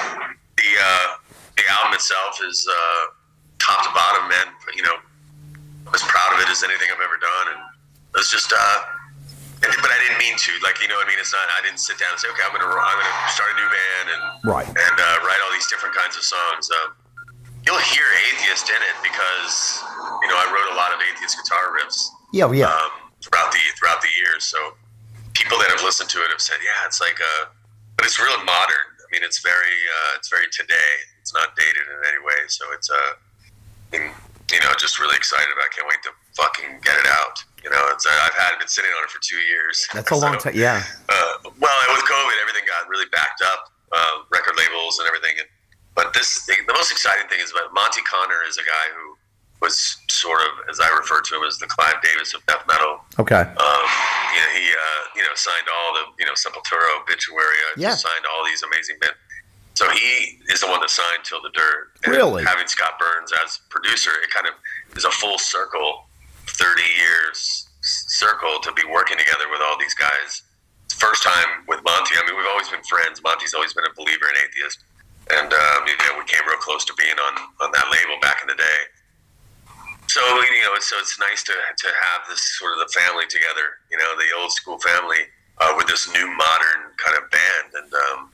the 0.59 0.69
uh, 0.79 1.07
the 1.59 1.63
album 1.67 1.91
itself 1.95 2.39
is 2.43 2.63
uh, 2.63 3.03
top 3.59 3.83
to 3.83 3.91
bottom, 3.91 4.29
man. 4.31 4.47
You 4.75 4.83
know, 4.83 4.95
as 5.91 6.01
proud 6.07 6.31
of 6.35 6.39
it 6.39 6.47
as 6.47 6.63
anything 6.63 6.87
I've 6.87 7.03
ever 7.03 7.19
done, 7.19 7.45
and 7.57 7.59
it 8.15 8.17
was 8.23 8.31
just. 8.31 8.53
Uh, 8.55 8.79
but 9.63 9.91
I 9.91 9.97
didn't 10.03 10.19
mean 10.19 10.35
to. 10.35 10.51
Like 10.63 10.79
you 10.83 10.87
know, 10.87 10.95
what 10.99 11.07
I 11.07 11.11
mean, 11.11 11.19
it's 11.19 11.31
not. 11.35 11.43
I 11.55 11.63
didn't 11.63 11.79
sit 11.83 11.99
down 11.99 12.11
and 12.15 12.19
say, 12.19 12.27
okay, 12.31 12.43
I'm 12.43 12.51
gonna 12.55 12.67
I'm 12.67 12.97
gonna 12.99 13.31
start 13.31 13.51
a 13.51 13.57
new 13.59 13.69
band 13.71 14.05
and 14.15 14.21
Right. 14.47 14.67
and 14.67 14.95
uh, 14.99 15.17
write 15.27 15.39
all 15.43 15.51
these 15.55 15.67
different 15.71 15.95
kinds 15.95 16.15
of 16.19 16.23
songs. 16.23 16.67
Um, 16.71 16.95
you'll 17.63 17.79
hear 17.79 18.03
atheist 18.31 18.67
in 18.67 18.79
it 18.79 18.95
because 19.03 19.79
you 20.23 20.27
know 20.31 20.35
I 20.39 20.47
wrote 20.51 20.67
a 20.71 20.77
lot 20.79 20.91
of 20.91 20.99
atheist 20.99 21.39
guitar 21.39 21.71
riffs 21.75 22.11
Yeah, 22.35 22.51
yeah. 22.51 22.67
um, 22.71 23.11
throughout 23.23 23.51
the 23.55 23.61
throughout 23.79 24.03
the 24.03 24.11
years. 24.19 24.43
So 24.43 24.59
people 25.31 25.57
that 25.63 25.71
have 25.71 25.81
listened 25.83 26.09
to 26.11 26.19
it 26.23 26.29
have 26.29 26.41
said, 26.43 26.59
yeah, 26.61 26.85
it's 26.85 26.99
like 27.01 27.17
a, 27.23 27.47
but 27.95 28.05
it's 28.05 28.19
real 28.19 28.35
modern. 28.43 28.87
I 28.99 29.07
mean, 29.15 29.23
it's 29.23 29.39
very 29.39 29.79
uh, 30.03 30.19
it's 30.19 30.27
very 30.27 30.47
today. 30.51 30.93
It's 31.23 31.33
not 31.33 31.55
dated 31.55 31.87
in 31.87 31.99
any 32.11 32.19
way. 32.19 32.41
So 32.51 32.65
it's 32.75 32.89
uh, 32.91 33.11
and, 33.95 34.11
you 34.53 34.61
know, 34.61 34.69
just 34.77 35.01
really 35.01 35.17
excited 35.17 35.49
about. 35.51 35.67
Can't 35.73 35.89
wait 35.89 35.99
to 36.05 36.11
fucking 36.37 36.79
get 36.85 36.95
it 37.01 37.09
out. 37.09 37.41
You 37.65 37.69
know, 37.73 37.81
it's 37.91 38.05
I've 38.05 38.37
had 38.37 38.59
been 38.59 38.67
sitting 38.69 38.91
on 38.97 39.03
it 39.03 39.09
for 39.09 39.19
two 39.23 39.39
years. 39.49 39.87
That's 39.93 40.11
a 40.11 40.15
long 40.23 40.37
time. 40.37 40.53
Yeah. 40.55 40.83
uh, 41.09 41.33
well, 41.59 41.77
with 41.95 42.05
COVID, 42.05 42.35
everything 42.45 42.63
got 42.69 42.87
really 42.87 43.07
backed 43.11 43.41
up, 43.41 43.71
uh, 43.91 44.23
record 44.31 44.53
labels 44.59 44.99
and 44.99 45.07
everything. 45.07 45.39
And, 45.39 45.47
but 45.95 46.13
this, 46.13 46.45
the, 46.45 46.53
the 46.67 46.73
most 46.73 46.91
exciting 46.91 47.27
thing 47.29 47.39
is 47.41 47.51
that 47.53 47.69
Monte 47.73 48.01
Conner 48.05 48.41
is 48.47 48.57
a 48.57 48.65
guy 48.65 48.85
who 48.97 49.15
was 49.61 49.95
sort 50.11 50.41
of, 50.43 50.67
as 50.69 50.79
I 50.83 50.89
refer 50.91 51.21
to 51.21 51.31
him, 51.39 51.43
as 51.47 51.57
the 51.57 51.67
Clive 51.71 51.95
Davis 52.03 52.33
of 52.35 52.43
death 52.51 52.67
metal. 52.67 52.99
Okay. 53.17 53.39
Um, 53.47 53.85
you 54.35 54.39
know, 54.43 54.51
he, 54.59 54.65
uh, 54.75 55.01
you 55.15 55.23
know, 55.23 55.31
signed 55.39 55.67
all 55.71 55.93
the, 55.95 56.03
you 56.19 56.25
know, 56.27 56.33
Sepultura, 56.35 56.83
Obituary, 56.99 57.55
uh, 57.71 57.79
Yeah. 57.79 57.95
signed 57.95 58.25
all 58.27 58.43
these 58.43 58.61
amazing 58.63 58.97
bands. 58.99 59.15
So 59.73 59.89
he 59.89 60.39
is 60.49 60.61
the 60.61 60.67
one 60.67 60.81
that 60.81 60.89
signed 60.89 61.23
Till 61.23 61.41
the 61.41 61.49
Dirt. 61.53 61.97
And 62.05 62.13
Really? 62.13 62.43
Having 62.43 62.67
Scott 62.67 62.99
Burns 62.99 63.31
as 63.43 63.59
producer, 63.69 64.11
it 64.21 64.29
kind 64.29 64.45
of 64.47 64.53
is 64.95 65.05
a 65.05 65.11
full 65.11 65.37
circle, 65.37 66.05
30 66.47 66.81
years 66.97 67.67
circle 67.81 68.59
to 68.61 68.71
be 68.73 68.83
working 68.87 69.17
together 69.17 69.49
with 69.49 69.61
all 69.65 69.77
these 69.79 69.93
guys. 69.95 70.43
First 70.95 71.23
time 71.23 71.65
with 71.67 71.83
Monte. 71.83 72.15
I 72.15 72.21
mean, 72.27 72.37
we've 72.37 72.47
always 72.47 72.69
been 72.69 72.83
friends. 72.83 73.21
Monte's 73.23 73.53
always 73.53 73.73
been 73.73 73.83
a 73.83 73.93
believer 73.97 74.29
in 74.29 74.35
atheist. 74.45 74.85
And, 75.31 75.51
um, 75.51 75.79
you 75.87 75.97
know, 76.05 76.19
we 76.19 76.25
came 76.25 76.45
real 76.47 76.61
close 76.61 76.85
to 76.85 76.93
being 76.93 77.17
on, 77.17 77.33
on 77.59 77.71
that 77.73 77.87
label 77.91 78.21
back 78.21 78.41
in 78.41 78.47
the 78.47 78.55
day. 78.55 78.81
So 80.07 80.21
you 80.21 80.61
know, 80.61 80.77
so 80.79 80.95
it's 80.99 81.17
nice 81.17 81.41
to 81.43 81.53
to 81.53 81.87
have 81.87 82.29
this 82.29 82.43
sort 82.59 82.73
of 82.73 82.85
the 82.85 82.91
family 82.93 83.25
together. 83.25 83.81
You 83.89 83.97
know, 83.97 84.13
the 84.17 84.29
old 84.37 84.51
school 84.51 84.77
family 84.77 85.25
uh, 85.57 85.73
with 85.75 85.87
this 85.87 86.05
new 86.13 86.27
modern 86.37 86.93
kind 86.97 87.17
of 87.17 87.31
band, 87.31 87.73
and 87.73 87.93
um, 87.93 88.29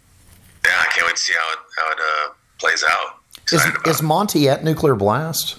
yeah, 0.66 0.72
I 0.80 0.86
can't 0.94 1.06
wait 1.08 1.16
to 1.16 1.22
see 1.22 1.34
how 1.34 1.54
it 1.54 1.60
how 1.78 1.92
it 1.92 1.98
uh, 2.00 2.34
plays 2.60 2.84
out. 2.88 3.16
Is, 3.52 3.66
Excited 3.66 3.88
is 3.88 4.00
it. 4.00 4.04
Monte 4.04 4.50
at 4.50 4.64
Nuclear 4.64 4.96
Blast? 4.96 5.58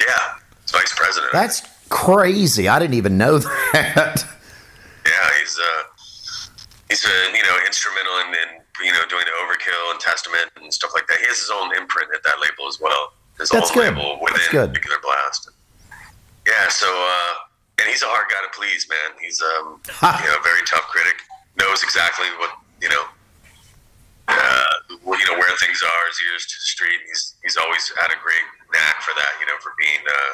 yeah, 0.00 0.34
it's 0.62 0.72
vice 0.72 0.92
president. 0.94 1.32
That's 1.32 1.62
crazy. 1.88 2.68
I 2.68 2.78
didn't 2.78 2.94
even 2.94 3.16
know 3.18 3.38
that. 3.72 4.24
yeah, 5.06 5.28
he's 5.40 5.58
uh, 5.58 5.82
he's 6.88 7.04
uh, 7.04 7.08
you 7.34 7.42
know 7.42 7.56
instrumental 7.66 8.12
in, 8.20 8.28
in 8.34 8.48
you 8.86 8.92
know 8.92 9.04
doing 9.08 9.24
the 9.24 9.34
Overkill 9.44 9.90
and 9.92 10.00
Testament 10.00 10.50
and 10.60 10.72
stuff 10.72 10.90
like 10.94 11.06
that. 11.08 11.18
He 11.20 11.26
has 11.26 11.38
his 11.38 11.50
own 11.54 11.74
imprint 11.76 12.10
at 12.14 12.22
that 12.24 12.36
label 12.42 12.68
as 12.68 12.78
well. 12.80 13.12
His 13.38 13.48
That's 13.50 13.70
own 13.70 13.74
good. 13.76 13.94
label 13.96 14.18
That's 14.26 14.48
good. 14.48 14.72
Nuclear 14.72 14.98
Blast. 15.02 15.50
Yeah, 16.46 16.68
so 16.68 16.86
uh, 16.86 17.34
and 17.80 17.88
he's 17.88 18.02
a 18.02 18.06
hard 18.06 18.28
guy 18.30 18.38
to 18.44 18.52
please, 18.58 18.86
man. 18.88 19.16
He's 19.20 19.40
um, 19.42 19.80
you 19.86 20.26
know, 20.28 20.36
a 20.38 20.42
very 20.44 20.62
tough 20.66 20.86
critic. 20.92 21.16
Knows 21.58 21.82
exactly 21.82 22.26
what 22.38 22.50
you 22.82 22.88
know, 22.90 23.04
uh, 24.28 24.74
you 24.90 25.26
know 25.28 25.36
where 25.38 25.52
things 25.60 25.82
are. 25.82 26.02
His 26.08 26.20
ears 26.30 26.44
to 26.46 26.56
the 26.56 26.68
street. 26.68 27.00
He's 27.06 27.34
he's 27.42 27.56
always 27.56 27.92
had 28.00 28.10
a 28.10 28.18
great 28.22 28.46
knack 28.72 29.02
for 29.02 29.12
that. 29.16 29.32
You 29.40 29.46
know, 29.46 29.58
for 29.60 29.72
being 29.78 30.02
uh, 30.04 30.32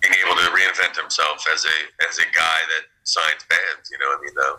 being 0.00 0.14
able 0.22 0.36
to 0.38 0.46
reinvent 0.54 0.98
himself 0.98 1.44
as 1.52 1.64
a 1.64 1.78
as 2.08 2.18
a 2.18 2.26
guy 2.34 2.58
that 2.74 2.84
signs 3.04 3.42
bands. 3.50 3.90
You 3.90 3.98
know, 3.98 4.10
I 4.10 4.18
mean, 4.22 4.36
uh, 4.38 4.56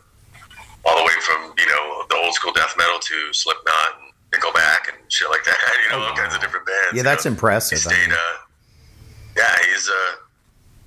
all 0.85 0.97
the 0.97 1.05
way 1.05 1.15
from 1.23 1.53
you 1.57 1.67
know 1.67 2.03
the 2.09 2.17
old 2.17 2.33
school 2.33 2.51
death 2.53 2.75
metal 2.77 3.00
to 3.00 3.33
Slipknot 3.33 3.89
and 4.00 4.12
Nickelback 4.31 4.91
and 4.91 4.97
shit 5.07 5.29
like 5.29 5.43
that. 5.45 5.57
You 5.83 6.00
know, 6.00 6.05
all 6.05 6.15
kinds 6.15 6.33
of 6.33 6.41
different 6.41 6.65
bands. 6.65 6.93
Yeah, 6.93 6.97
you 7.00 7.03
that's 7.03 7.25
know. 7.25 7.31
impressive. 7.31 7.77
He 7.77 7.83
stayed, 7.83 8.12
uh, 8.12 8.38
yeah, 9.35 9.55
he's 9.67 9.89
uh, 9.89 10.15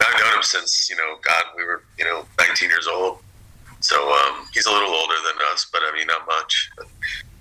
I've 0.01 0.21
known 0.21 0.37
him 0.37 0.43
since 0.43 0.89
you 0.91 0.97
know, 0.97 1.17
God, 1.23 1.45
we 1.57 1.65
were 1.65 1.83
you 1.99 2.05
know 2.05 2.25
19 2.41 2.69
years 2.69 2.89
old. 2.89 3.21
So 3.81 3.97
um, 4.11 4.47
he's 4.55 4.67
a 4.67 4.71
little 4.71 4.89
older 4.89 5.15
than 5.27 5.37
us, 5.53 5.67
but 5.71 5.83
I 5.85 5.95
mean 5.97 6.07
not 6.07 6.27
much. 6.27 6.71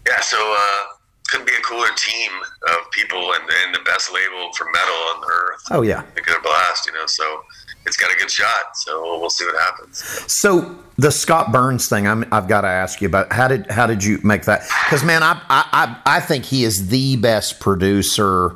Yeah, 0.08 0.20
so 0.22 0.38
uh, 0.38 0.96
couldn't 1.28 1.48
be 1.48 1.54
a 1.54 1.62
cooler 1.62 1.88
team 1.96 2.32
of 2.70 2.92
people 2.92 3.34
and, 3.34 3.44
and 3.64 3.76
the 3.76 3.80
best 3.86 4.12
label 4.14 4.52
for 4.54 4.66
metal 4.66 4.96
on 5.14 5.22
the 5.22 5.28
earth. 5.28 5.62
Oh 5.72 5.82
yeah. 5.82 6.04
A 6.18 6.22
good 6.22 6.42
blast, 6.44 6.86
you 6.86 6.94
know. 6.94 7.06
So 7.08 7.44
it's 7.86 7.98
got 7.98 8.14
a 8.14 8.18
good 8.18 8.30
shot. 8.30 8.76
So 8.76 9.20
we'll 9.20 9.30
see 9.30 9.46
what 9.46 9.60
happens. 9.60 10.04
So 10.28 10.78
the 10.98 11.12
Scott 11.12 11.52
Burns 11.52 11.90
thing, 11.90 12.08
I'm, 12.08 12.26
I've 12.32 12.48
got 12.48 12.62
to 12.62 12.68
ask 12.68 13.02
you 13.02 13.08
about. 13.08 13.32
How 13.34 13.48
did 13.48 13.70
how 13.72 13.88
did 13.88 14.04
you 14.04 14.20
make 14.24 14.44
that? 14.44 14.62
Because 14.86 15.04
man, 15.04 15.24
I, 15.24 15.42
I 15.50 15.66
I 16.06 16.18
I 16.18 16.20
think 16.20 16.46
he 16.46 16.64
is 16.64 16.90
the 16.90 17.16
best 17.18 17.60
producer. 17.60 18.56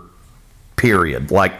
Period. 0.76 1.30
Like 1.30 1.52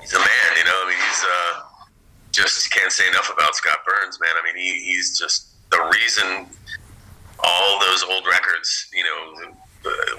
he's 0.00 0.14
a 0.14 0.18
man, 0.18 0.28
you 0.56 0.64
know. 0.64 0.70
I 0.70 0.86
mean, 0.88 0.98
he's 1.08 1.24
uh, 1.24 1.84
just 2.30 2.70
can't 2.70 2.92
say 2.92 3.08
enough 3.08 3.28
about 3.32 3.56
Scott 3.56 3.78
Burns, 3.84 4.20
man. 4.20 4.30
I 4.40 4.44
mean, 4.44 4.56
he, 4.56 4.84
he's 4.84 5.18
just 5.18 5.48
the 5.70 5.90
reason 5.94 6.46
all 7.40 7.80
those 7.80 8.02
old 8.04 8.24
records, 8.26 8.88
you 8.92 9.04
know, 9.04 9.54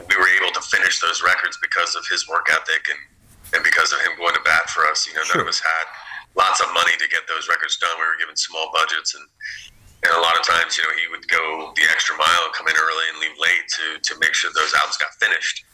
we 0.07 0.15
were 0.15 0.29
able 0.41 0.51
to 0.53 0.61
finish 0.61 0.99
those 1.01 1.21
records 1.21 1.57
because 1.61 1.95
of 1.95 2.05
his 2.07 2.27
work 2.27 2.47
ethic 2.49 2.87
and, 2.89 2.99
and 3.55 3.63
because 3.63 3.91
of 3.91 3.99
him 4.01 4.17
going 4.17 4.33
to 4.33 4.41
bat 4.45 4.69
for 4.69 4.85
us. 4.87 5.05
You 5.07 5.13
know, 5.13 5.23
Sure. 5.23 5.37
none 5.37 5.45
of 5.45 5.49
us 5.49 5.59
had 5.59 5.85
lots 6.35 6.61
of 6.61 6.71
money 6.73 6.93
to 6.97 7.07
get 7.09 7.27
those 7.27 7.49
records 7.49 7.77
done. 7.77 7.91
We 7.99 8.05
were 8.05 8.17
given 8.19 8.35
small 8.35 8.71
budgets 8.73 9.15
and 9.15 9.25
and 10.01 10.13
a 10.15 10.21
lot 10.21 10.39
of 10.39 10.47
times, 10.47 10.77
you 10.77 10.83
know, 10.87 10.95
he 10.95 11.11
would 11.11 11.27
go 11.27 11.73
the 11.75 11.81
extra 11.91 12.15
mile 12.15 12.43
and 12.45 12.53
come 12.53 12.67
in 12.69 12.73
early 12.79 13.03
and 13.11 13.19
leave 13.19 13.35
late 13.37 13.67
to, 13.67 13.99
to 13.99 14.19
make 14.19 14.33
sure 14.33 14.49
those 14.55 14.73
albums 14.73 14.95
got 14.95 15.11
finished. 15.19 15.65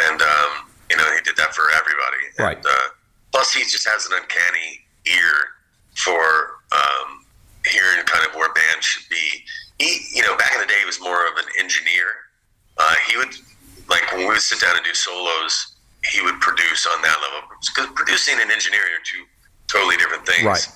And, 0.00 0.22
um, 0.22 0.72
you 0.88 0.96
know, 0.96 1.04
he 1.12 1.20
did 1.20 1.36
that 1.36 1.54
for 1.54 1.64
everybody. 1.76 2.24
Right. 2.38 2.56
And, 2.56 2.64
uh, 2.64 2.88
plus, 3.32 3.52
he 3.52 3.60
just 3.64 3.86
has 3.86 4.06
an 4.06 4.12
uncanny 4.16 4.80
ear 5.04 5.60
for 5.94 6.56
um, 6.72 7.25
hearing 7.66 8.04
kind 8.06 8.26
of 8.26 8.34
where 8.34 8.52
bands 8.52 8.84
should 8.84 9.08
be. 9.08 9.44
He, 9.78 10.06
you 10.14 10.22
know, 10.22 10.36
back 10.36 10.54
in 10.54 10.60
the 10.60 10.66
day, 10.66 10.78
he 10.80 10.86
was 10.86 11.00
more 11.00 11.26
of 11.26 11.36
an 11.36 11.44
engineer. 11.58 12.06
Uh, 12.78 12.94
he 13.08 13.16
would, 13.16 13.34
like, 13.88 14.10
when 14.12 14.20
we 14.20 14.26
would 14.26 14.40
sit 14.40 14.60
down 14.60 14.76
and 14.76 14.84
do 14.84 14.94
solos, 14.94 15.76
he 16.12 16.22
would 16.22 16.40
produce 16.40 16.86
on 16.86 17.02
that 17.02 17.16
level. 17.20 17.48
Because 17.60 17.90
producing 17.94 18.40
and 18.40 18.50
engineering 18.50 18.92
are 18.94 19.04
two 19.04 19.24
totally 19.68 19.96
different 19.96 20.26
things. 20.26 20.44
Right. 20.46 20.68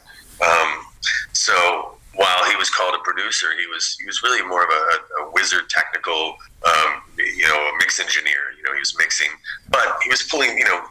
Um, 0.42 0.84
so 1.32 1.96
while 2.14 2.44
he 2.50 2.56
was 2.56 2.70
called 2.70 2.94
a 2.94 3.02
producer, 3.04 3.48
he 3.58 3.66
was 3.66 3.96
he 4.00 4.06
was 4.06 4.22
really 4.22 4.42
more 4.46 4.64
of 4.64 4.70
a, 4.70 5.22
a 5.22 5.30
wizard, 5.32 5.68
technical, 5.70 6.36
um, 6.66 7.02
you 7.16 7.46
know, 7.46 7.56
a 7.56 7.72
mix 7.78 8.00
engineer. 8.00 8.52
You 8.56 8.64
know, 8.64 8.72
he 8.72 8.80
was 8.80 8.96
mixing, 8.98 9.30
but 9.70 9.96
he 10.02 10.10
was 10.10 10.22
pulling. 10.24 10.58
You 10.58 10.64
know, 10.64 10.82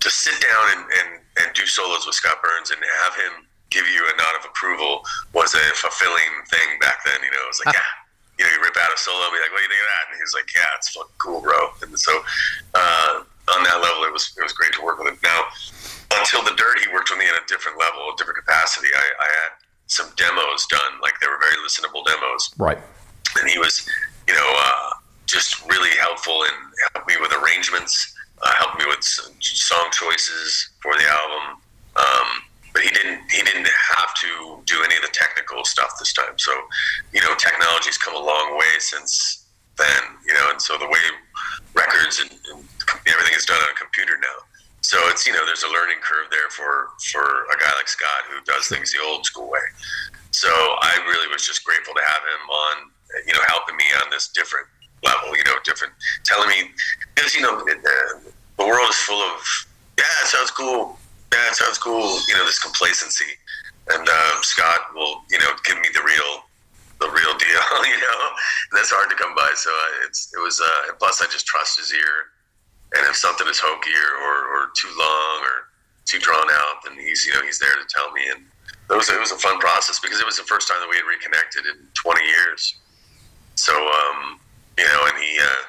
to 0.00 0.10
sit 0.10 0.34
down 0.40 0.78
and, 0.78 0.84
and, 0.98 1.20
and 1.40 1.54
do 1.54 1.66
solos 1.66 2.06
with 2.06 2.14
Scott 2.14 2.38
Burns 2.42 2.70
and 2.70 2.80
have 3.02 3.14
him 3.14 3.46
give 3.70 3.86
you 3.86 4.02
a 4.06 4.14
nod 4.18 4.34
of 4.38 4.44
approval 4.50 5.02
was 5.32 5.54
a 5.54 5.64
fulfilling 5.78 6.30
thing 6.50 6.78
back 6.80 7.02
then. 7.06 7.18
You 7.22 7.30
know, 7.30 7.42
it 7.42 7.50
was 7.50 7.62
like, 7.64 7.74
yeah. 7.74 7.90
You 8.38 8.46
know, 8.48 8.52
you 8.56 8.62
rip 8.64 8.76
out 8.80 8.88
a 8.88 8.96
solo 8.96 9.28
be 9.28 9.36
like, 9.36 9.52
"What 9.52 9.60
do 9.60 9.68
you 9.68 9.72
think 9.72 9.84
of 9.84 9.90
that?" 9.92 10.04
And 10.08 10.16
he 10.16 10.24
was 10.24 10.32
like, 10.32 10.48
"Yeah, 10.56 10.64
it's 10.80 10.88
fucking 10.96 11.12
cool, 11.20 11.44
bro." 11.44 11.76
And 11.84 11.92
so, 12.00 12.24
uh, 12.72 13.20
on 13.52 13.60
that 13.68 13.82
level, 13.84 14.04
it 14.08 14.12
was 14.16 14.32
it 14.32 14.42
was 14.42 14.54
great 14.56 14.72
to 14.74 14.82
work 14.82 14.96
with 14.96 15.12
him. 15.12 15.18
Now, 15.22 15.44
until 16.16 16.40
the 16.42 16.56
dirt, 16.56 16.80
he 16.80 16.88
worked 16.88 17.10
with 17.12 17.18
me 17.20 17.28
at 17.28 17.36
a 17.36 17.44
different 17.52 17.76
level, 17.78 18.00
a 18.08 18.16
different 18.16 18.40
capacity. 18.40 18.88
I, 18.96 19.06
I 19.20 19.28
had 19.44 19.50
some 19.92 20.08
demos 20.16 20.64
done, 20.72 20.96
like 21.02 21.20
they 21.20 21.28
were 21.28 21.36
very 21.36 21.56
listenable 21.60 22.00
demos, 22.06 22.48
Right. 22.56 22.78
and 23.40 23.50
he 23.50 23.58
was, 23.58 23.84
you 24.26 24.32
know, 24.32 24.48
uh, 24.56 24.90
just 25.26 25.60
really 25.68 25.92
helpful 25.98 26.44
and 26.44 26.56
helped 26.94 27.08
me 27.12 27.16
with 27.20 27.32
arrangements, 27.36 28.14
uh, 28.40 28.52
helped 28.56 28.78
me 28.78 28.86
with 28.88 29.04
some 29.04 29.34
song 29.40 29.90
choices 29.92 30.70
for 30.80 30.94
the 30.96 31.04
album. 31.04 31.60
Um, 31.96 32.28
but 32.72 32.82
he 32.82 32.90
didn't 32.90 33.20
he 33.30 33.42
didn't 33.42 33.66
have 33.66 34.14
to 34.22 34.62
do 34.66 34.82
any 34.84 34.96
of 34.96 35.02
the 35.02 35.12
technical 35.12 35.64
stuff 35.64 35.92
this 35.98 36.12
time. 36.12 36.38
So, 36.38 36.52
you 37.12 37.20
know, 37.20 37.34
technology's 37.36 37.98
come 37.98 38.14
a 38.14 38.24
long 38.24 38.56
way 38.56 38.78
since 38.78 39.46
then. 39.76 40.02
You 40.26 40.34
know, 40.34 40.50
and 40.50 40.60
so 40.60 40.78
the 40.78 40.86
way 40.86 41.00
records 41.74 42.20
and, 42.20 42.30
and 42.30 42.64
everything 43.06 43.34
is 43.36 43.46
done 43.46 43.60
on 43.62 43.70
a 43.70 43.78
computer 43.78 44.14
now. 44.20 44.46
So 44.82 44.98
it's 45.08 45.26
you 45.26 45.32
know 45.32 45.44
there's 45.44 45.62
a 45.62 45.68
learning 45.68 45.98
curve 46.02 46.30
there 46.30 46.48
for 46.50 46.88
for 47.12 47.22
a 47.22 47.56
guy 47.60 47.72
like 47.76 47.88
Scott 47.88 48.24
who 48.30 48.40
does 48.44 48.66
things 48.68 48.92
the 48.92 48.98
old 49.04 49.26
school 49.26 49.50
way. 49.50 49.60
So 50.32 50.48
I 50.48 50.96
really 51.08 51.28
was 51.32 51.46
just 51.46 51.64
grateful 51.64 51.94
to 51.94 52.00
have 52.00 52.22
him 52.22 52.50
on, 52.50 52.76
you 53.26 53.34
know, 53.34 53.40
helping 53.48 53.76
me 53.76 53.84
on 54.02 54.10
this 54.10 54.28
different 54.28 54.66
level, 55.02 55.36
you 55.36 55.42
know, 55.44 55.56
different, 55.64 55.92
telling 56.24 56.48
me, 56.48 56.70
because, 57.14 57.34
you 57.34 57.42
know, 57.42 57.58
it, 57.66 57.78
uh, 57.78 58.30
the 58.58 58.64
world 58.64 58.88
is 58.88 58.96
full 58.96 59.20
of, 59.20 59.40
yeah, 59.98 60.04
sounds 60.24 60.50
cool. 60.50 60.98
Yeah, 61.32 61.48
it 61.48 61.54
sounds 61.54 61.78
cool. 61.78 62.18
You 62.28 62.34
know, 62.34 62.44
this 62.44 62.58
complacency. 62.58 63.32
And 63.90 64.06
um, 64.08 64.38
Scott 64.42 64.94
will, 64.94 65.22
you 65.30 65.38
know, 65.38 65.50
give 65.64 65.78
me 65.78 65.88
the 65.94 66.02
real, 66.02 66.44
the 67.00 67.08
real 67.08 67.34
deal, 67.38 67.62
you 67.90 67.98
know, 67.98 68.20
and 68.70 68.74
that's 68.74 68.90
hard 68.90 69.10
to 69.10 69.16
come 69.16 69.34
by. 69.34 69.50
So 69.54 69.70
it's, 70.06 70.32
it 70.34 70.40
was, 70.42 70.60
uh, 70.60 70.94
plus 70.98 71.22
I 71.22 71.26
just 71.26 71.46
trust 71.46 71.78
his 71.78 71.92
ear. 71.92 72.34
And 72.94 73.06
if 73.06 73.16
something 73.16 73.46
is 73.46 73.58
hokey 73.58 73.94
or, 73.94 74.10
or, 74.18 74.36
or 74.50 74.62
too 74.76 74.90
long 74.98 75.36
or 75.46 75.70
too 76.04 76.18
drawn 76.18 76.46
out, 76.50 76.82
then 76.84 76.98
he's, 76.98 77.24
you 77.24 77.32
know, 77.32 77.42
he's 77.42 77.58
there 77.58 77.74
to 77.74 77.86
tell 77.88 78.10
me. 78.12 78.22
And 78.30 78.42
it 78.90 78.96
was, 78.96 79.08
it 79.08 79.18
was 79.18 79.30
a 79.30 79.38
fun 79.38 79.58
process 79.60 79.98
because 79.98 80.18
it 80.18 80.26
was 80.26 80.36
the 80.36 80.46
first 80.50 80.66
time 80.66 80.78
that 80.80 80.90
we 80.90 80.96
had 80.96 81.06
reconnected 81.06 81.66
in 81.66 81.86
20 81.94 82.26
years. 82.26 82.74
So, 83.54 83.74
um, 83.74 84.40
you 84.78 84.86
know, 84.86 85.06
and 85.06 85.18
he 85.22 85.38
uh, 85.38 85.62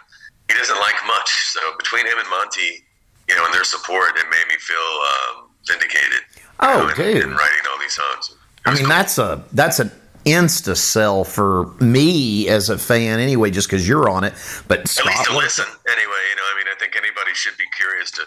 he 0.48 0.58
doesn't 0.58 0.80
like 0.80 0.96
much. 1.06 1.30
So 1.52 1.60
between 1.78 2.06
him 2.08 2.18
and 2.18 2.30
Monte, 2.30 2.84
you 3.28 3.36
know, 3.36 3.46
and 3.46 3.54
their 3.54 3.64
support, 3.64 4.18
it 4.18 4.26
made 4.32 4.48
me 4.48 4.56
feel 4.60 4.92
um, 5.12 5.41
vindicated. 5.68 6.22
Oh, 6.60 6.88
know, 6.88 6.94
dude. 6.96 7.24
in 7.24 7.30
writing 7.32 7.66
all 7.72 7.80
these 7.80 7.94
songs. 7.94 8.36
I 8.66 8.72
mean, 8.72 8.82
cool. 8.82 8.90
that's 8.90 9.18
a 9.18 9.44
that's 9.54 9.80
an 9.80 9.92
insta 10.26 10.78
sell 10.78 11.24
for 11.24 11.66
me 11.80 12.48
as 12.48 12.70
a 12.70 12.78
fan 12.78 13.20
anyway, 13.20 13.50
just 13.50 13.68
because 13.68 13.88
you're 13.88 14.10
on 14.10 14.24
it. 14.24 14.34
But 14.68 14.80
at 14.80 15.06
least 15.06 15.26
to 15.26 15.38
listen 15.38 15.66
anyway. 15.88 16.22
You 16.30 16.36
know, 16.36 16.44
I 16.54 16.58
mean, 16.58 16.68
I 16.72 16.76
think 16.80 16.96
anybody 16.96 17.34
should 17.34 17.58
be 17.58 17.66
curious 17.76 18.12
to 18.12 18.22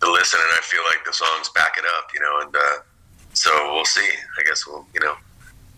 to 0.00 0.12
listen, 0.12 0.38
and 0.40 0.50
I 0.52 0.60
feel 0.62 0.82
like 0.90 1.04
the 1.04 1.12
songs 1.12 1.48
back 1.54 1.76
it 1.78 1.84
up. 1.96 2.10
You 2.12 2.20
know, 2.20 2.40
and 2.42 2.54
uh, 2.54 2.82
so 3.32 3.50
we'll 3.72 3.84
see. 3.84 4.08
I 4.38 4.44
guess 4.44 4.66
we'll, 4.66 4.86
you 4.92 5.00
know, 5.00 5.14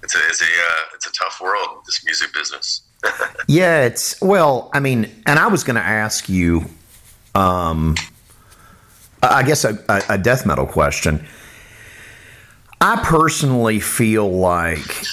it's 0.03 0.15
a 0.15 0.19
it's 0.29 0.43
a 0.43 0.45
uh, 0.45 0.95
it's 0.95 1.07
a 1.07 1.13
tough 1.13 1.41
world, 1.41 1.83
this 1.87 2.05
music 2.05 2.33
business. 2.33 2.83
Yeah, 3.49 3.85
it's 3.85 4.21
well, 4.21 4.71
I 4.75 4.81
mean, 4.81 5.11
and 5.27 5.39
I 5.39 5.49
was 5.49 5.65
going 5.65 5.77
to 5.77 5.83
ask 5.83 6.29
you, 6.29 6.67
um, 7.35 7.97
I 9.23 9.43
guess 9.43 9.65
a, 9.65 9.79
a, 10.09 10.17
death 10.17 10.47
metal 10.47 10.67
question. 10.67 11.27
I 12.81 13.01
personally 13.05 13.81
feel 13.81 14.31
like 14.31 15.05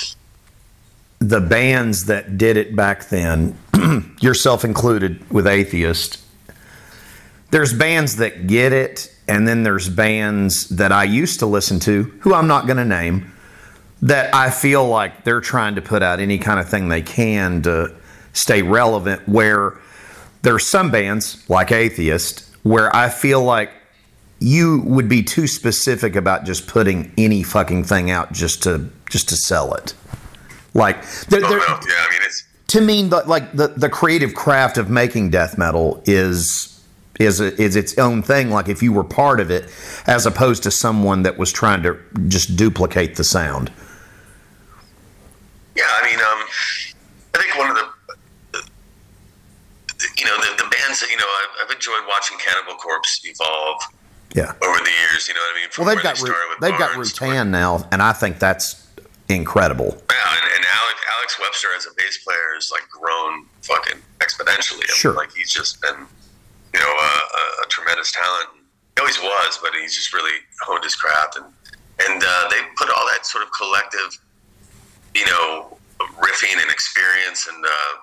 the 1.19 1.41
bands 1.41 2.05
that 2.05 2.37
did 2.37 2.55
it 2.55 2.75
back 2.75 3.09
then, 3.09 3.57
yourself 4.21 4.63
included 4.63 5.29
with 5.29 5.45
Atheist, 5.45 6.21
there's 7.51 7.73
bands 7.73 8.17
that 8.17 8.47
get 8.47 8.71
it, 8.71 9.13
and 9.27 9.47
then 9.47 9.63
there's 9.63 9.89
bands 9.89 10.69
that 10.69 10.91
I 10.91 11.03
used 11.03 11.39
to 11.39 11.45
listen 11.45 11.79
to, 11.81 12.03
who 12.21 12.33
I'm 12.33 12.47
not 12.47 12.65
going 12.65 12.77
to 12.77 12.85
name, 12.85 13.31
that 14.01 14.33
I 14.33 14.49
feel 14.49 14.87
like 14.87 15.23
they're 15.23 15.41
trying 15.41 15.75
to 15.75 15.81
put 15.81 16.03
out 16.03 16.19
any 16.19 16.37
kind 16.37 16.59
of 16.59 16.69
thing 16.69 16.87
they 16.87 17.01
can 17.01 17.61
to 17.63 17.95
stay 18.33 18.61
relevant. 18.61 19.27
Where 19.27 19.79
there's 20.43 20.65
some 20.65 20.91
bands 20.91 21.49
like 21.49 21.71
Atheist 21.71 22.47
where 22.63 22.93
I 22.95 23.09
feel 23.09 23.43
like 23.43 23.71
you 24.39 24.81
would 24.85 25.09
be 25.09 25.23
too 25.23 25.47
specific 25.47 26.15
about 26.15 26.45
just 26.45 26.67
putting 26.67 27.11
any 27.17 27.43
fucking 27.43 27.83
thing 27.83 28.11
out 28.11 28.31
just 28.31 28.63
to 28.63 28.89
just 29.09 29.29
to 29.29 29.35
sell 29.35 29.73
it. 29.73 29.93
Like 30.73 31.01
there, 31.29 31.41
Oh, 31.43 31.49
there- 31.49 31.59
no, 31.59 31.65
yeah, 31.65 32.05
I 32.07 32.09
mean, 32.11 32.21
it's 32.23 32.43
to 32.67 32.81
me, 32.81 33.03
the, 33.07 33.23
like 33.25 33.53
the 33.53 33.67
the 33.69 33.89
creative 33.89 34.33
craft 34.35 34.77
of 34.77 34.89
making 34.89 35.29
death 35.31 35.57
metal 35.57 36.03
is 36.05 36.73
is 37.19 37.39
a, 37.41 37.59
is 37.59 37.75
its 37.75 37.97
own 37.97 38.21
thing. 38.21 38.51
Like 38.51 38.67
if 38.69 38.83
you 38.83 38.93
were 38.93 39.03
part 39.03 39.39
of 39.39 39.49
it, 39.49 39.71
as 40.05 40.25
opposed 40.27 40.61
to 40.63 40.71
someone 40.71 41.23
that 41.23 41.37
was 41.37 41.51
trying 41.51 41.81
to 41.83 41.97
just 42.27 42.55
duplicate 42.55 43.15
the 43.15 43.23
sound. 43.23 43.71
Yeah, 45.75 45.83
I 45.87 46.03
mean, 46.09 46.19
um, 46.19 46.47
I 47.35 47.37
think 47.43 47.57
one 47.57 47.69
of 47.71 47.75
the, 47.77 47.87
the 48.53 48.67
you 50.17 50.25
know, 50.25 50.35
the, 50.37 50.63
the 50.63 50.69
bands 50.69 50.99
that 51.01 51.09
you 51.09 51.17
know, 51.17 51.25
I've, 51.25 51.65
I've 51.65 51.71
enjoyed 51.75 52.01
watching 52.07 52.37
Cannibal 52.39 52.75
Corpse 52.75 53.21
evolve 53.23 53.81
Yeah. 54.35 54.51
over 54.61 54.79
the 54.83 54.91
years. 54.91 55.27
You 55.27 55.33
know 55.33 55.41
what 55.41 55.55
I 55.55 55.59
mean? 55.61 55.69
From 55.71 55.85
Well, 55.85 55.95
they've 55.95 56.03
got 56.03 56.17
they 56.17 56.29
Ru- 56.29 56.35
they've 56.61 56.77
got 56.79 56.93
Barnes 56.93 57.13
to 57.13 57.23
Rutan 57.25 57.49
now, 57.49 57.87
and 57.91 58.01
I 58.01 58.13
think 58.13 58.39
that's 58.39 58.85
incredible. 59.29 59.87
Yeah, 60.09 60.15
and, 60.33 60.45
and 60.55 60.65
Alex, 60.65 60.97
Alex 61.17 61.39
Webster 61.39 61.67
as 61.77 61.85
a 61.85 61.93
bass 61.97 62.17
player 62.23 62.55
has 62.55 62.69
like 62.71 62.87
grown 62.89 63.45
fucking 63.61 63.99
exponentially. 64.19 64.83
I 64.87 64.91
mean, 64.91 64.95
Sure. 65.01 65.13
like 65.13 65.31
he's 65.33 65.51
just 65.51 65.81
been, 65.81 65.95
you 66.73 66.79
know, 66.79 66.89
a, 66.91 67.13
a, 67.39 67.63
a 67.63 67.67
tremendous 67.69 68.11
talent. 68.11 68.49
He 68.95 69.01
always 69.01 69.19
was, 69.19 69.59
but 69.61 69.71
he's 69.73 69.95
just 69.95 70.13
really 70.13 70.37
honed 70.61 70.83
his 70.83 70.95
craft, 70.95 71.37
and 71.37 71.45
and 72.07 72.23
uh, 72.23 72.47
they 72.49 72.59
put 72.77 72.89
all 72.89 73.05
that 73.11 73.25
sort 73.25 73.43
of 73.43 73.51
collective, 73.51 74.17
you 75.15 75.25
know, 75.25 75.77
riffing 76.19 76.53
and 76.61 76.69
experience, 76.71 77.47
and 77.47 77.65
uh, 77.65 77.93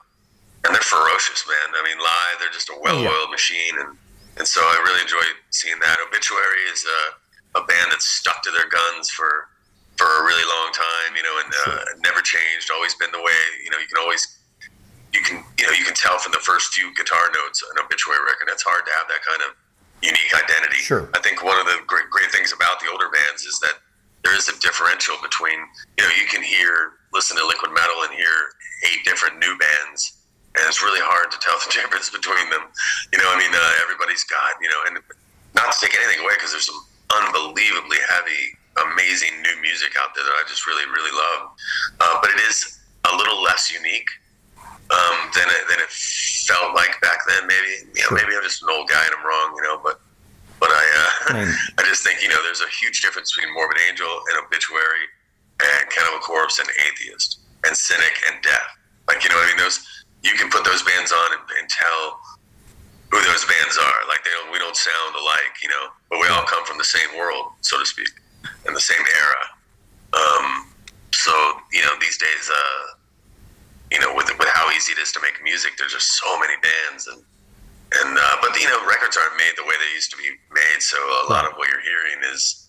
and 0.67 0.75
they're 0.75 0.83
ferocious, 0.83 1.45
man. 1.47 1.75
I 1.81 1.83
mean, 1.87 1.99
live, 1.99 2.37
they're 2.41 2.51
just 2.51 2.69
a 2.71 2.77
well-oiled 2.81 3.31
machine, 3.31 3.75
and 3.81 3.97
and 4.37 4.47
so 4.47 4.61
I 4.61 4.77
really 4.85 5.03
enjoy 5.03 5.23
seeing 5.51 5.79
that. 5.81 5.99
Obituary 6.07 6.63
is 6.73 6.85
a, 6.85 7.61
a 7.61 7.63
band 7.65 7.91
that's 7.91 8.07
stuck 8.07 8.43
to 8.43 8.51
their 8.51 8.69
guns 8.69 9.11
for 9.11 9.49
for 9.97 10.07
a 10.07 10.23
really 10.27 10.43
long 10.43 10.75
time, 10.75 11.15
you 11.15 11.23
know, 11.23 11.37
and 11.39 11.51
uh, 11.55 11.85
never 12.03 12.19
changed. 12.21 12.71
Always 12.71 12.95
been 12.99 13.13
the 13.13 13.23
way. 13.23 13.43
You 13.63 13.71
know, 13.71 13.79
you 13.79 13.87
can 13.87 14.03
always 14.03 14.27
you 15.15 15.23
can 15.23 15.45
you 15.59 15.67
know 15.67 15.73
you 15.73 15.85
can 15.87 15.95
tell 15.95 16.19
from 16.19 16.33
the 16.33 16.43
first 16.43 16.75
few 16.75 16.93
guitar 16.95 17.31
notes 17.33 17.63
an 17.63 17.79
obituary 17.79 18.21
record. 18.27 18.51
It's 18.51 18.67
hard 18.67 18.85
to 18.87 18.93
have 18.93 19.07
that 19.09 19.23
kind 19.23 19.43
of 19.47 19.55
unique 20.03 20.35
identity. 20.35 20.83
Sure. 20.83 21.09
I 21.15 21.21
think 21.23 21.43
one 21.43 21.59
of 21.59 21.67
the 21.67 21.79
great 21.87 22.11
great 22.11 22.31
things 22.35 22.53
about 22.53 22.81
the 22.81 22.91
older 22.91 23.09
bands 23.09 23.47
is 23.47 23.59
that 23.61 23.79
there 24.27 24.35
is 24.35 24.49
a 24.49 24.59
differential 24.59 25.15
between 25.23 25.57
you 25.97 26.03
know 26.03 26.11
you 26.19 26.27
can 26.27 26.43
hear 26.43 26.99
listen 27.15 27.39
to 27.39 27.47
liquid 27.47 27.71
metal 27.71 28.03
and 28.03 28.13
hear 28.13 28.51
eight 28.91 29.07
different 29.07 29.39
new 29.39 29.57
bands. 29.57 30.24
And 30.55 30.63
it's 30.71 30.83
really 30.83 31.03
hard 31.03 31.31
to 31.35 31.39
tell 31.43 31.59
the 31.67 31.71
difference 31.75 32.11
between 32.11 32.49
them. 32.51 32.67
You 33.13 33.19
know, 33.19 33.29
I 33.31 33.37
mean, 33.39 33.51
uh, 33.51 33.73
everybody's 33.83 34.25
got, 34.25 34.59
you 34.63 34.71
know, 34.71 34.81
and 34.91 34.99
not 35.55 35.71
to 35.75 35.77
take 35.83 35.95
anything 35.99 36.23
away 36.23 36.35
because 36.39 36.55
there's 36.55 36.67
some 36.67 36.83
unbelievably 37.11 37.99
heavy, 38.11 38.59
amazing 38.91 39.35
new 39.43 39.57
music 39.63 39.95
out 39.99 40.15
there 40.15 40.25
that 40.25 40.37
I 40.39 40.43
just 40.47 40.67
really, 40.67 40.87
really 40.91 41.15
love. 41.15 41.55
Uh, 42.01 42.17
but 42.23 42.31
it 42.31 42.41
is 42.47 42.83
a 43.07 43.13
little 43.17 43.43
less 43.43 43.71
unique 43.71 44.09
um, 44.91 45.17
than 45.35 45.49
it, 45.49 45.63
than 45.71 45.79
it 45.81 45.91
felt 45.91 46.75
like 46.75 47.01
back 47.01 47.19
then. 47.27 47.47
Maybe 47.47 47.89
you 47.95 48.03
know, 48.05 48.13
maybe 48.17 48.37
I'm 48.37 48.43
just 48.43 48.63
an 48.63 48.69
old 48.71 48.89
guy 48.89 49.01
and 49.05 49.15
I'm 49.17 49.25
wrong, 49.25 49.55
you 49.57 49.63
know. 49.63 49.81
But 49.83 50.01
but 50.61 50.71
I 50.71 50.85
uh, 50.85 51.45
I 51.79 51.83
just 51.85 52.03
think 52.03 52.23
you 52.23 52.29
know 52.29 52.43
there's 52.43 52.61
a 52.61 52.71
huge 52.81 53.01
difference 53.01 53.35
between 53.35 53.53
Morbid 53.55 53.79
Angel 53.89 54.11
and 54.31 54.45
Obituary 54.45 55.09
and 55.63 55.91
Cannibal 55.91 56.21
Corpse 56.21 56.59
and 56.59 56.69
Atheist 56.91 57.41
and 57.65 57.77
Cynic 57.77 58.15
and 58.29 58.43
Death. 58.43 58.71
Like 59.09 59.23
you 59.25 59.31
know 59.31 59.37
what 59.37 59.47
I 59.47 59.57
mean? 59.57 59.59
Those 59.59 60.04
you 60.25 60.33
can 60.35 60.49
put 60.49 60.65
those 60.65 60.83
bands 60.83 61.13
on 61.13 61.29
and, 61.37 61.45
and 61.61 61.69
tell 61.69 62.19
who 63.13 63.21
those 63.23 63.45
bands 63.45 63.77
are. 63.79 64.01
Like 64.09 64.25
they 64.25 64.33
don't, 64.33 64.51
we 64.51 64.59
don't 64.59 64.77
sound 64.77 65.15
alike, 65.15 65.55
you 65.63 65.69
know, 65.69 65.93
but 66.11 66.19
we 66.19 66.27
all 66.29 66.43
come 66.45 66.65
from 66.65 66.79
the 66.79 66.89
same 66.89 67.17
world, 67.17 67.53
so 67.61 67.79
to 67.79 67.87
speak, 67.87 68.09
and 68.67 68.75
the 68.75 68.81
same 68.81 69.05
era. 69.05 69.45
Um, 70.17 70.75
so 71.13 71.33
you 71.73 71.83
know, 71.83 71.95
these 72.01 72.19
days, 72.19 72.51
uh, 72.51 72.85
you 73.93 74.01
know, 74.01 74.17
with 74.17 74.33
with 74.39 74.49
how 74.49 74.71
easy 74.73 74.93
it 74.93 74.99
is 74.99 75.13
to 75.13 75.21
make 75.21 75.39
music, 75.45 75.77
there's 75.79 75.93
just 75.93 76.19
so 76.19 76.41
many 76.41 76.55
bands, 76.65 77.07
and 77.07 77.23
and 78.01 78.19
uh, 78.19 78.37
but 78.41 78.59
you 78.59 78.67
know, 78.67 78.81
records 78.89 79.17
aren't 79.17 79.37
made 79.37 79.53
the 79.57 79.65
way 79.65 79.77
they 79.79 79.95
used 79.95 80.11
to 80.11 80.17
be 80.17 80.31
made. 80.51 80.81
So 80.81 80.97
a 81.29 81.31
lot 81.31 81.45
of 81.45 81.53
what 81.55 81.69
you're 81.69 81.85
hearing 81.85 82.19
is 82.33 82.69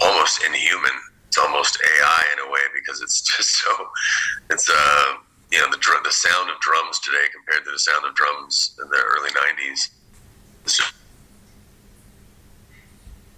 almost 0.00 0.42
inhuman. 0.44 0.98
It's 1.28 1.38
almost 1.38 1.78
AI 1.80 2.24
in 2.34 2.46
a 2.46 2.50
way 2.50 2.60
because 2.74 3.00
it's 3.00 3.22
just 3.36 3.62
so. 3.62 3.70
It's 4.50 4.68
uh, 4.68 5.16
you 5.52 5.60
know, 5.60 5.68
the 5.68 5.76
the 5.76 6.10
sound 6.10 6.48
of 6.48 6.58
drums 6.64 6.98
today 6.98 7.28
compared 7.28 7.64
to 7.68 7.70
the 7.70 7.78
sound 7.78 8.08
of 8.08 8.14
drums 8.16 8.74
in 8.80 8.88
the 8.88 8.96
early 8.96 9.28
'90s. 9.30 9.92
It's 10.64 10.80
just 10.80 10.94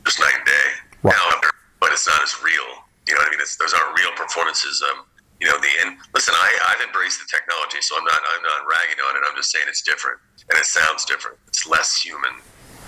just 0.07 0.21
night 0.21 0.39
and 0.39 0.47
day. 0.47 0.69
Right. 1.03 1.17
Now, 1.19 1.51
but 1.81 1.91
it's 1.91 2.07
not 2.07 2.23
as 2.23 2.39
real. 2.39 2.87
You 3.09 3.19
know 3.19 3.21
what 3.21 3.29
I 3.29 3.31
mean? 3.33 3.41
It's, 3.41 3.57
those 3.57 3.75
aren't 3.75 3.99
real 3.99 4.13
performances. 4.17 4.81
Um, 4.81 5.05
you 5.41 5.51
know, 5.51 5.59
the 5.59 5.69
and 5.83 5.99
listen, 6.15 6.33
I 6.39 6.49
I've 6.71 6.87
embraced 6.87 7.19
the 7.19 7.27
technology, 7.27 7.83
so 7.83 7.99
I'm 7.99 8.07
not 8.07 8.23
I'm 8.23 8.45
not 8.47 8.63
ragging 8.63 9.03
on 9.11 9.19
it. 9.19 9.27
I'm 9.27 9.35
just 9.35 9.51
saying 9.51 9.67
it's 9.67 9.83
different 9.83 10.23
and 10.49 10.59
it 10.59 10.65
sounds 10.65 11.05
different. 11.05 11.39
It's 11.49 11.67
less 11.67 11.99
human 11.99 12.39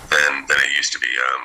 than 0.08 0.46
than 0.46 0.58
it 0.62 0.70
used 0.70 0.92
to 0.94 1.00
be. 1.02 1.10
Um, 1.34 1.44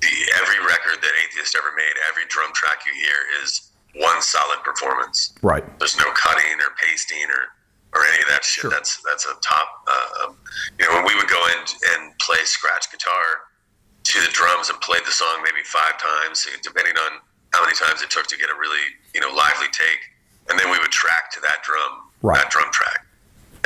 the 0.00 0.14
every 0.40 0.60
record 0.64 1.04
that 1.04 1.12
Atheist 1.28 1.56
ever 1.56 1.72
made, 1.76 1.94
every 2.08 2.24
drum 2.28 2.52
track 2.52 2.84
you 2.88 2.92
hear 2.96 3.20
is 3.44 3.73
one 3.96 4.20
solid 4.22 4.62
performance. 4.64 5.34
Right. 5.42 5.64
There's 5.78 5.96
no 5.98 6.10
cutting 6.14 6.58
or 6.60 6.74
pasting 6.82 7.24
or 7.30 7.52
or 7.94 8.02
any 8.10 8.18
of 8.22 8.28
that 8.28 8.42
shit. 8.42 8.62
Sure. 8.62 8.70
That's 8.70 9.00
that's 9.06 9.24
a 9.26 9.34
top. 9.40 9.68
Uh, 9.86 10.26
um, 10.28 10.36
you 10.78 10.86
know, 10.86 10.94
when 10.98 11.06
we 11.06 11.14
would 11.14 11.28
go 11.28 11.38
in 11.54 11.58
and 11.94 12.18
play 12.18 12.38
scratch 12.42 12.90
guitar 12.90 13.46
to 14.04 14.20
the 14.20 14.28
drums 14.32 14.68
and 14.68 14.80
played 14.80 15.02
the 15.06 15.12
song 15.14 15.40
maybe 15.44 15.62
five 15.64 15.94
times, 15.98 16.46
depending 16.62 16.94
on 16.98 17.20
how 17.52 17.62
many 17.62 17.74
times 17.76 18.02
it 18.02 18.10
took 18.10 18.26
to 18.26 18.36
get 18.36 18.50
a 18.50 18.54
really 18.58 18.82
you 19.14 19.20
know 19.20 19.30
lively 19.32 19.68
take, 19.70 20.02
and 20.50 20.58
then 20.58 20.70
we 20.70 20.78
would 20.82 20.90
track 20.90 21.30
to 21.34 21.40
that 21.40 21.62
drum, 21.62 22.10
Right. 22.22 22.36
that 22.42 22.50
drum 22.50 22.66
track, 22.72 23.06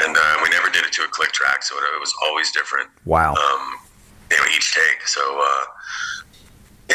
and 0.04 0.14
uh, 0.14 0.34
we 0.44 0.50
never 0.50 0.68
did 0.68 0.84
it 0.84 0.92
to 1.00 1.02
a 1.04 1.08
click 1.08 1.32
track, 1.32 1.62
so 1.62 1.74
it, 1.78 1.84
it 1.96 2.00
was 2.00 2.12
always 2.22 2.52
different 2.52 2.90
Wow. 3.06 3.32
um, 3.32 3.64
you 4.30 4.36
know, 4.36 4.44
each 4.54 4.74
take. 4.74 5.06
So 5.08 5.22
uh, 5.40 5.64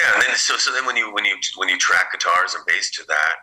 yeah, 0.03 0.13
and 0.15 0.23
then 0.23 0.35
so 0.35 0.57
so 0.57 0.71
then 0.73 0.85
when 0.85 0.95
you 0.95 1.13
when 1.13 1.25
you 1.25 1.35
when 1.57 1.69
you 1.69 1.77
track 1.77 2.11
guitars 2.11 2.55
and 2.55 2.65
bass 2.65 2.91
to 2.91 3.03
that, 3.07 3.35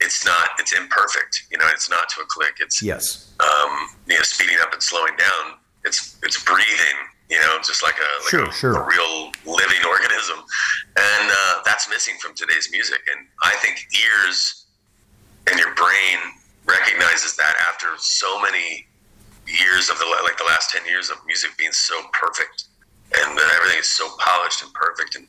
it's 0.00 0.24
not 0.24 0.50
it's 0.58 0.72
imperfect. 0.72 1.44
You 1.50 1.58
know, 1.58 1.66
it's 1.68 1.90
not 1.90 2.08
to 2.10 2.22
a 2.22 2.26
click. 2.26 2.56
It's 2.60 2.82
yes. 2.82 3.32
um, 3.40 3.88
you 4.06 4.14
know 4.14 4.22
speeding 4.22 4.56
up 4.60 4.72
and 4.72 4.82
slowing 4.82 5.16
down. 5.16 5.58
It's 5.84 6.18
it's 6.22 6.42
breathing. 6.42 6.98
You 7.28 7.36
know, 7.40 7.58
just 7.58 7.82
like 7.82 7.96
a 7.96 8.22
like 8.24 8.30
Sure, 8.30 8.48
a, 8.48 8.52
sure. 8.52 8.72
a 8.82 8.86
real 8.86 9.30
living 9.44 9.84
organism, 9.86 10.38
and 10.96 11.30
uh, 11.30 11.60
that's 11.64 11.88
missing 11.90 12.14
from 12.22 12.34
today's 12.34 12.70
music. 12.72 13.00
And 13.14 13.26
I 13.42 13.54
think 13.56 13.86
ears 13.92 14.64
and 15.50 15.58
your 15.58 15.74
brain 15.74 16.18
recognizes 16.64 17.36
that 17.36 17.54
after 17.68 17.88
so 17.98 18.40
many 18.40 18.86
years 19.46 19.90
of 19.90 19.98
the 19.98 20.04
like 20.24 20.36
the 20.36 20.44
last 20.44 20.70
10 20.70 20.86
years 20.86 21.08
of 21.10 21.16
music 21.26 21.50
being 21.56 21.72
so 21.72 22.00
perfect 22.12 22.64
and 23.16 23.36
that 23.36 23.50
everything 23.56 23.80
is 23.80 23.88
so 23.88 24.06
polished 24.18 24.62
and 24.62 24.72
perfect 24.74 25.16
and 25.16 25.26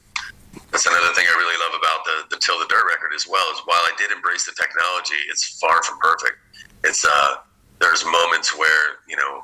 that's 0.71 0.85
another 0.85 1.13
thing 1.13 1.25
I 1.29 1.35
really 1.37 1.57
love 1.61 1.73
about 1.77 2.05
the 2.05 2.35
the 2.35 2.39
Till 2.41 2.57
the 2.59 2.65
Dirt 2.69 2.85
record 2.89 3.13
as 3.15 3.27
well 3.27 3.45
is 3.53 3.61
while 3.65 3.81
I 3.85 3.93
did 3.97 4.11
embrace 4.11 4.45
the 4.45 4.53
technology 4.57 5.17
it's 5.29 5.57
far 5.59 5.81
from 5.83 5.97
perfect 5.99 6.37
it's 6.83 7.05
uh 7.05 7.41
there's 7.79 8.03
moments 8.05 8.57
where 8.57 9.01
you 9.07 9.15
know 9.15 9.41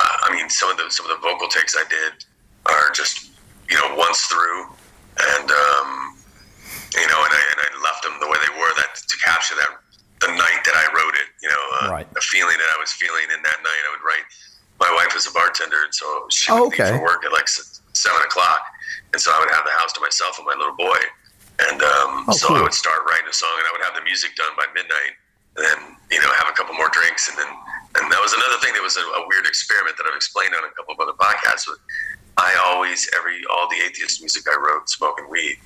uh, 0.00 0.16
I 0.28 0.34
mean 0.34 0.48
some 0.50 0.70
of 0.70 0.76
the 0.76 0.88
some 0.90 1.06
of 1.08 1.12
the 1.16 1.22
vocal 1.22 1.48
takes 1.48 1.76
I 1.76 1.84
did 1.88 2.24
are 2.66 2.90
just 2.92 3.32
you 3.70 3.76
know 3.76 3.94
once 3.96 4.20
through 4.26 4.64
and 5.36 5.48
um 5.50 5.88
you 6.94 7.06
know 7.08 7.20
and 7.24 7.32
I, 7.32 7.42
and 7.52 7.58
I 7.64 7.68
left 7.84 8.02
them 8.04 8.16
the 8.20 8.28
way 8.28 8.38
they 8.44 8.54
were 8.60 8.72
that 8.80 8.92
to 8.96 9.16
capture 9.24 9.54
that 9.56 9.70
the 10.20 10.32
night 10.32 10.60
that 10.64 10.76
I 10.76 10.86
wrote 10.96 11.14
it 11.16 11.28
you 11.42 11.48
know 11.48 11.62
uh, 11.82 11.90
Right. 11.96 12.08
the 12.14 12.20
feeling 12.20 12.56
that 12.56 12.70
I 12.76 12.78
was 12.80 12.92
feeling 12.92 13.24
in 13.32 13.40
that 13.42 13.58
night 13.64 13.82
I 13.88 13.90
would 13.96 14.04
write 14.04 14.24
my 14.80 14.90
wife 14.92 15.16
is 15.16 15.26
a 15.26 15.32
bartender 15.32 15.84
and 15.84 15.94
so 15.94 16.26
she 16.30 16.52
Oh, 16.52 16.68
would 16.68 16.76
okay. 16.76 16.92
leave 16.92 17.00
for 17.00 17.02
work 17.04 17.24
at 17.24 17.32
like 17.32 17.48
seven 17.48 18.20
o'clock 18.22 18.60
and 19.12 19.20
so 19.20 19.30
I 19.34 19.38
would 19.40 19.50
have 19.50 19.64
the 19.64 19.72
house 19.78 19.92
to 19.94 20.00
myself 20.00 20.38
and 20.38 20.46
my 20.46 20.54
little 20.54 20.76
boy 20.76 20.98
and 21.70 21.80
um, 21.82 22.24
Oh, 22.28 22.32
so 22.36 22.54
I 22.54 22.60
would 22.60 22.74
start 22.74 23.00
writing 23.08 23.26
a 23.28 23.32
song 23.32 23.52
and 23.58 23.66
I 23.68 23.72
would 23.72 23.84
have 23.84 23.94
the 23.96 24.04
music 24.04 24.36
done 24.36 24.52
by 24.56 24.66
midnight 24.74 25.16
and 25.56 25.64
then 25.64 25.78
you 26.12 26.20
know 26.20 26.28
have 26.36 26.48
a 26.48 26.56
couple 26.56 26.74
more 26.76 26.90
drinks 26.92 27.28
and 27.30 27.36
then 27.38 27.48
and 27.96 28.12
that 28.12 28.20
was 28.20 28.32
another 28.36 28.60
thing 28.60 28.74
that 28.76 28.82
was 28.84 28.96
a, 29.00 29.04
a 29.16 29.22
weird 29.28 29.46
experiment 29.46 29.96
that 29.96 30.04
I've 30.04 30.16
explained 30.16 30.52
on 30.54 30.64
a 30.68 30.72
couple 30.76 30.92
of 30.92 31.00
other 31.00 31.16
podcasts 31.16 31.64
but 31.64 31.80
I 32.36 32.52
always 32.68 33.08
every 33.16 33.40
all 33.52 33.68
the 33.72 33.80
atheist 33.84 34.20
music 34.20 34.44
I 34.50 34.56
wrote 34.60 34.88
smoking 34.90 35.28
weed 35.30 35.56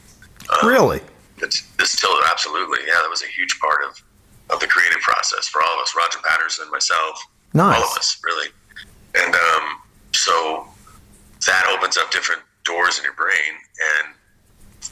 Really? 0.62 1.00
it's, 1.38 1.66
it's 1.78 1.90
still 1.92 2.14
absolutely 2.30 2.80
yeah 2.86 3.02
that 3.02 3.10
was 3.10 3.22
a 3.22 3.30
huge 3.34 3.58
part 3.58 3.82
of 3.82 3.98
of 4.50 4.58
the 4.60 4.66
creative 4.66 5.00
process 5.00 5.46
for 5.48 5.62
all 5.62 5.74
of 5.78 5.82
us 5.82 5.94
Roger 5.96 6.18
Patterson 6.22 6.70
myself 6.70 7.18
Nice. 7.54 7.76
all 7.76 7.82
of 7.90 7.98
us 7.98 8.20
really 8.24 8.48
and 9.18 9.34
um, 9.34 9.64
so 10.14 10.66
that 11.46 11.66
opens 11.76 11.96
up 11.96 12.10
different 12.12 12.42
doors 12.64 12.98
in 12.98 13.04
your 13.04 13.14
brain 13.14 13.52
and 13.96 14.14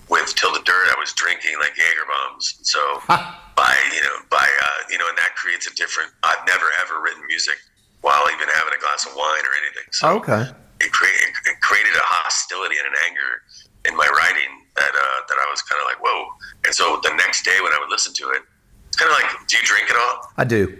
with 0.08 0.34
till 0.36 0.52
the 0.52 0.60
dirt 0.64 0.88
I 0.92 0.96
was 0.98 1.12
drinking 1.12 1.56
like 1.60 1.76
Jaeger 1.76 2.06
bombs 2.08 2.58
so 2.62 2.78
by 3.08 3.74
you 3.94 4.02
know 4.02 4.16
by 4.30 4.44
uh, 4.44 4.78
you 4.90 4.98
know 4.98 5.08
and 5.08 5.16
that 5.18 5.34
creates 5.36 5.66
a 5.70 5.74
different 5.74 6.10
I've 6.22 6.44
never 6.46 6.66
ever 6.84 7.00
written 7.02 7.24
music 7.26 7.56
while 8.00 8.24
even 8.32 8.48
having 8.52 8.72
a 8.76 8.80
glass 8.80 9.04
of 9.06 9.12
wine 9.16 9.44
or 9.44 9.54
anything 9.64 9.88
so 9.92 10.16
Okay. 10.20 10.44
it, 10.80 10.90
created 10.92 11.28
it 11.46 11.56
created 11.60 11.92
a 11.96 12.04
hostility 12.04 12.76
and 12.78 12.86
an 12.88 12.96
anger 13.08 13.42
in 13.86 13.96
my 13.96 14.06
writing 14.08 14.52
that 14.76 14.92
uh, 14.94 15.18
that 15.28 15.38
I 15.38 15.46
was 15.50 15.62
kind 15.62 15.80
of 15.80 15.86
like 15.86 15.98
whoa. 16.02 16.28
And 16.64 16.74
so 16.74 17.00
the 17.02 17.10
next 17.16 17.44
day 17.44 17.56
when 17.62 17.72
I 17.72 17.78
would 17.80 17.90
listen 17.90 18.12
to 18.14 18.30
it, 18.30 18.42
it's 18.88 18.96
kind 18.96 19.10
of 19.10 19.16
like, 19.16 19.26
do 19.48 19.56
you 19.56 19.62
drink 19.64 19.90
at 19.90 19.96
all? 19.96 20.20
I 20.36 20.44
do. 20.44 20.76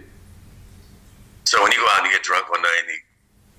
So 1.45 1.61
when 1.63 1.71
you 1.71 1.79
go 1.79 1.87
out 1.91 1.99
and 2.03 2.07
you 2.07 2.13
get 2.13 2.23
drunk 2.23 2.49
one 2.49 2.61
night, 2.61 2.79
and 2.85 2.89
you, 2.89 2.99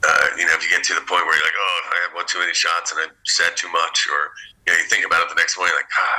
uh, 0.04 0.26
you 0.38 0.44
know, 0.48 0.54
if 0.56 0.64
you 0.64 0.70
get 0.72 0.82
to 0.88 0.94
the 0.96 1.04
point 1.04 1.24
where 1.28 1.36
you're 1.36 1.44
like, 1.44 1.58
oh, 1.58 1.78
I 1.92 1.96
had 2.08 2.12
one 2.16 2.24
too 2.26 2.40
many 2.40 2.54
shots 2.54 2.92
and 2.92 3.00
I 3.04 3.06
said 3.28 3.52
too 3.56 3.68
much, 3.68 4.08
or 4.08 4.32
you 4.66 4.72
know, 4.72 4.78
you 4.80 4.86
think 4.88 5.04
about 5.04 5.22
it 5.24 5.28
the 5.28 5.36
next 5.36 5.56
morning, 5.60 5.76
like, 5.76 5.90
ah, 5.92 6.18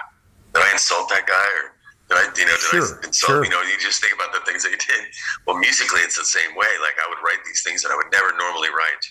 did 0.54 0.62
I 0.62 0.70
insult 0.76 1.10
that 1.10 1.26
guy, 1.26 1.48
or 1.58 1.74
did 2.12 2.18
I, 2.22 2.24
you 2.38 2.46
know, 2.46 2.54
did 2.58 2.70
Sure, 2.70 3.00
I 3.02 3.08
insult? 3.08 3.14
sure. 3.14 3.42
You 3.46 3.50
know, 3.50 3.62
you 3.66 3.78
just 3.82 4.02
think 4.04 4.14
about 4.14 4.34
the 4.36 4.44
things 4.46 4.62
that 4.68 4.72
you 4.76 4.82
did. 4.82 5.10
Well, 5.48 5.58
musically, 5.58 6.02
it's 6.06 6.18
the 6.20 6.28
same 6.28 6.54
way. 6.54 6.70
Like 6.84 6.98
I 7.02 7.10
would 7.10 7.22
write 7.26 7.42
these 7.46 7.64
things 7.66 7.82
that 7.82 7.90
I 7.90 7.98
would 7.98 8.12
never 8.14 8.30
normally 8.38 8.70
write. 8.70 9.04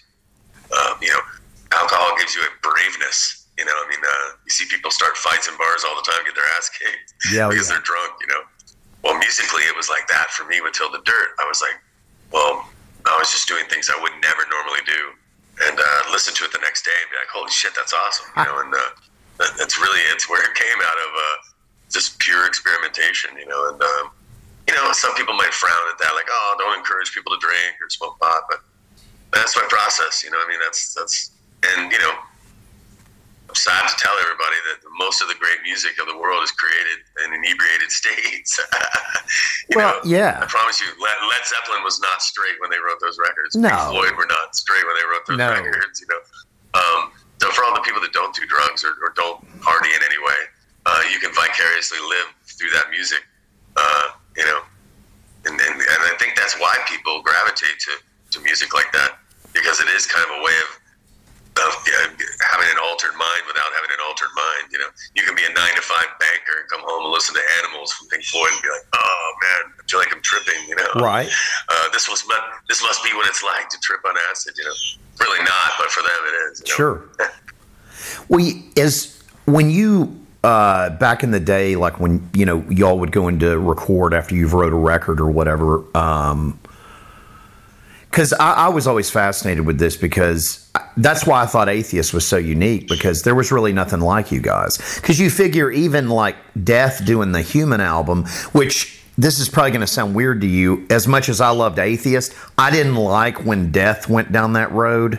Um, 0.71 1.03
you 1.03 1.11
know, 1.11 1.23
alcohol 1.75 2.15
gives 2.19 2.35
you 2.39 2.43
a 2.47 2.51
braveness. 2.63 3.49
You 3.59 3.67
know, 3.67 3.75
I 3.75 3.87
mean, 3.91 4.01
uh, 4.01 4.39
you 4.47 4.51
see 4.55 4.65
people 4.71 4.91
start 4.95 5.17
fights 5.19 5.49
in 5.51 5.57
bars 5.59 5.83
all 5.83 5.99
the 5.99 6.07
time, 6.07 6.23
get 6.25 6.35
their 6.39 6.47
ass 6.57 6.71
kicked 6.71 7.13
Yeah, 7.35 7.49
because 7.51 7.67
yeah. 7.69 7.75
they're 7.77 7.85
drunk. 7.85 8.15
You 8.23 8.29
know, 8.31 8.43
well, 9.03 9.19
musically, 9.19 9.67
it 9.67 9.75
was 9.75 9.91
like 9.91 10.07
that 10.09 10.31
for 10.31 10.47
me 10.47 10.61
with 10.63 10.73
Till 10.79 10.91
the 10.91 11.03
Dirt. 11.05 11.35
I 11.43 11.45
was 11.51 11.61
like, 11.61 11.77
well, 12.33 12.70
I 13.11 13.19
was 13.19 13.31
just 13.31 13.49
doing 13.49 13.67
things 13.67 13.91
I 13.91 13.99
would 14.01 14.15
never 14.23 14.43
normally 14.51 14.85
do, 14.87 15.03
and 15.67 15.77
uh, 15.79 16.01
listen 16.11 16.35
to 16.35 16.45
it 16.45 16.53
the 16.53 16.63
next 16.63 16.85
day 16.85 16.95
and 16.95 17.11
be 17.11 17.17
like, 17.17 17.31
holy 17.33 17.51
shit, 17.51 17.75
that's 17.75 17.93
awesome. 17.93 18.27
You 18.37 18.45
know, 18.45 18.59
and 18.65 18.73
uh, 18.75 19.51
that's 19.59 19.79
really 19.79 20.01
it's 20.15 20.29
where 20.29 20.43
it 20.43 20.55
came 20.55 20.79
out 20.85 20.99
of 20.99 21.11
uh, 21.15 21.37
just 21.91 22.19
pure 22.19 22.47
experimentation. 22.47 23.37
You 23.37 23.47
know, 23.47 23.71
and 23.71 23.81
um, 23.83 24.11
you 24.69 24.75
know, 24.75 24.93
some 24.93 25.15
people 25.15 25.35
might 25.35 25.53
frown 25.53 25.85
at 25.91 25.99
that, 25.99 26.15
like, 26.15 26.29
oh, 26.31 26.55
don't 26.59 26.79
encourage 26.79 27.13
people 27.13 27.33
to 27.33 27.41
drink 27.41 27.75
or 27.83 27.91
smoke 27.91 28.19
pot, 28.21 28.47
but 28.49 28.61
that's 29.33 29.57
my 29.57 29.67
process. 29.69 30.23
You 30.23 30.31
know, 30.31 30.39
I 30.39 30.49
mean, 30.49 30.61
that's 30.63 30.95
that's 30.95 31.33
and 31.77 31.91
you 31.91 31.99
know. 31.99 32.15
I'm 33.51 33.59
sad 33.59 33.83
to 33.91 33.97
tell 33.99 34.15
everybody 34.23 34.55
that 34.71 34.79
most 34.95 35.19
of 35.21 35.27
the 35.27 35.35
great 35.35 35.59
music 35.67 35.99
of 35.99 36.07
the 36.07 36.15
world 36.15 36.39
is 36.47 36.55
created 36.55 37.03
in 37.27 37.35
inebriated 37.35 37.91
states. 38.01 38.61
Well, 39.75 40.03
know, 40.03 40.03
yeah. 40.03 40.39
I 40.43 40.47
promise 40.51 40.81
you, 40.83 40.91
Led, 40.99 41.15
Led 41.23 41.43
Zeppelin 41.47 41.87
was 41.87 42.01
not 42.03 42.19
straight 42.23 42.59
when 42.59 42.71
they 42.75 42.79
wrote 42.83 42.99
those 42.99 43.15
records. 43.23 43.55
No. 43.55 43.71
Pink 43.71 43.79
Floyd 43.95 44.15
were 44.19 44.27
not 44.27 44.51
straight 44.59 44.83
when 44.83 44.99
they 44.99 45.07
wrote 45.07 45.23
those 45.31 45.39
No. 45.39 45.47
records. 45.55 46.03
You 46.03 46.09
know, 46.11 46.21
um, 46.75 47.15
so 47.39 47.51
for 47.55 47.63
all 47.63 47.75
the 47.75 47.83
people 47.87 48.03
that 48.03 48.11
don't 48.13 48.35
do 48.35 48.43
drugs 48.51 48.83
or, 48.83 48.99
or 48.99 49.15
don't 49.15 49.39
party 49.63 49.91
in 49.95 50.03
any 50.03 50.19
way, 50.19 50.41
uh, 50.87 51.03
you 51.15 51.23
can 51.23 51.31
vicariously 51.35 52.03
live 52.03 52.35
through 52.59 52.71
that 52.75 52.91
music. 52.91 53.23
Uh, 53.79 54.07
you 54.37 54.43
know, 54.45 54.59
and, 55.47 55.55
and 55.55 55.75
and 55.79 56.01
I 56.11 56.15
think 56.19 56.35
that's 56.35 56.59
why 56.59 56.75
people 56.91 57.23
gravitate 57.23 57.79
to 57.87 57.93
to 58.35 58.43
music 58.43 58.75
like 58.75 58.91
that 58.91 59.23
because 59.55 59.79
it 59.79 59.87
is 59.95 60.03
kind 60.07 60.27
of 60.27 60.35
a 60.35 60.43
way 60.43 60.57
of 60.67 60.80
of 61.69 61.73
yeah, 61.89 62.09
having 62.53 62.69
an 62.71 62.81
altered 62.83 63.15
mind 63.19 63.43
without 63.47 63.71
having 63.77 63.93
an 63.93 64.03
altered 64.07 64.33
mind. 64.37 64.73
You 64.73 64.79
know, 64.81 64.91
you 65.15 65.23
can 65.23 65.35
be 65.35 65.45
a 65.45 65.53
nine 65.53 65.75
to 65.77 65.85
five 65.85 66.09
banker 66.19 66.61
and 66.61 66.67
come 66.69 66.83
home 66.85 67.05
and 67.09 67.13
listen 67.13 67.35
to 67.35 67.45
Animals 67.65 67.93
from 67.93 68.09
Pink 68.09 68.25
Floyd 68.25 68.51
and 68.53 68.63
be 68.63 68.71
like, 68.71 68.87
oh 68.95 69.27
man, 69.43 69.63
I 69.79 69.83
feel 69.89 70.01
like 70.01 70.13
I'm 70.15 70.23
tripping. 70.23 70.61
You 70.69 70.77
know, 70.77 71.05
Right. 71.05 71.29
Uh, 71.69 71.87
this 71.93 72.09
was 72.09 72.25
this 72.69 72.83
must 72.83 73.05
be 73.05 73.11
what 73.15 73.27
it's 73.29 73.43
like 73.43 73.69
to 73.71 73.79
trip 73.81 74.01
on 74.07 74.15
acid. 74.31 74.55
You 74.57 74.65
know, 74.65 74.77
really 75.21 75.43
not, 75.45 75.77
but 75.79 75.91
for 75.91 76.03
them 76.03 76.21
it 76.27 76.37
is. 76.51 76.55
you 76.61 76.73
know? 76.73 76.77
Sure. 76.77 76.97
Well, 78.29 78.47
as 78.77 79.23
when 79.47 79.71
you 79.71 80.17
uh, 80.43 80.91
back 80.91 81.23
in 81.23 81.31
the 81.31 81.41
day, 81.41 81.77
like 81.77 82.01
when 82.01 82.29
you 82.33 82.47
know 82.47 82.65
y'all 82.71 82.99
would 82.99 83.13
go 83.13 83.29
into 83.29 83.59
record 83.59 84.15
after 84.15 84.35
you've 84.35 84.55
wrote 84.55 84.73
a 84.73 84.77
record 84.77 85.21
or 85.21 85.31
whatever. 85.31 85.85
Um, 85.97 86.59
because 88.11 88.33
I, 88.33 88.53
I 88.53 88.69
was 88.69 88.87
always 88.87 89.09
fascinated 89.09 89.65
with 89.67 89.79
this 89.79 89.97
because 89.97 90.71
that's 90.97 91.25
why 91.27 91.43
I 91.43 91.47
thought 91.47 91.69
Atheist 91.69 92.13
was 92.13 92.27
so 92.27 92.37
unique 92.37 92.89
because 92.89 93.23
there 93.23 93.35
was 93.35 93.53
really 93.53 93.73
nothing 93.73 94.01
like 94.01 94.33
you 94.33 94.41
guys. 94.41 94.79
Because 95.01 95.21
you 95.21 95.31
figure 95.31 95.71
even 95.71 96.09
like 96.09 96.37
Death 96.65 97.05
doing 97.05 97.33
the 97.33 97.43
Human 97.43 97.81
album, 97.81 98.25
which 98.53 99.01
this 99.17 99.39
is 99.39 99.49
probably 99.49 99.71
going 99.71 99.81
to 99.83 99.87
sound 99.87 100.15
weird 100.15 100.41
to 100.41 100.47
you. 100.47 100.87
As 100.91 101.07
much 101.07 101.29
as 101.29 101.41
I 101.41 101.51
loved 101.51 101.79
Atheist, 101.79 102.35
I 102.59 102.71
didn't 102.71 102.97
like 102.97 103.45
when 103.45 103.71
Death 103.71 104.09
went 104.09 104.33
down 104.33 104.55
that 104.55 104.73
road. 104.73 105.19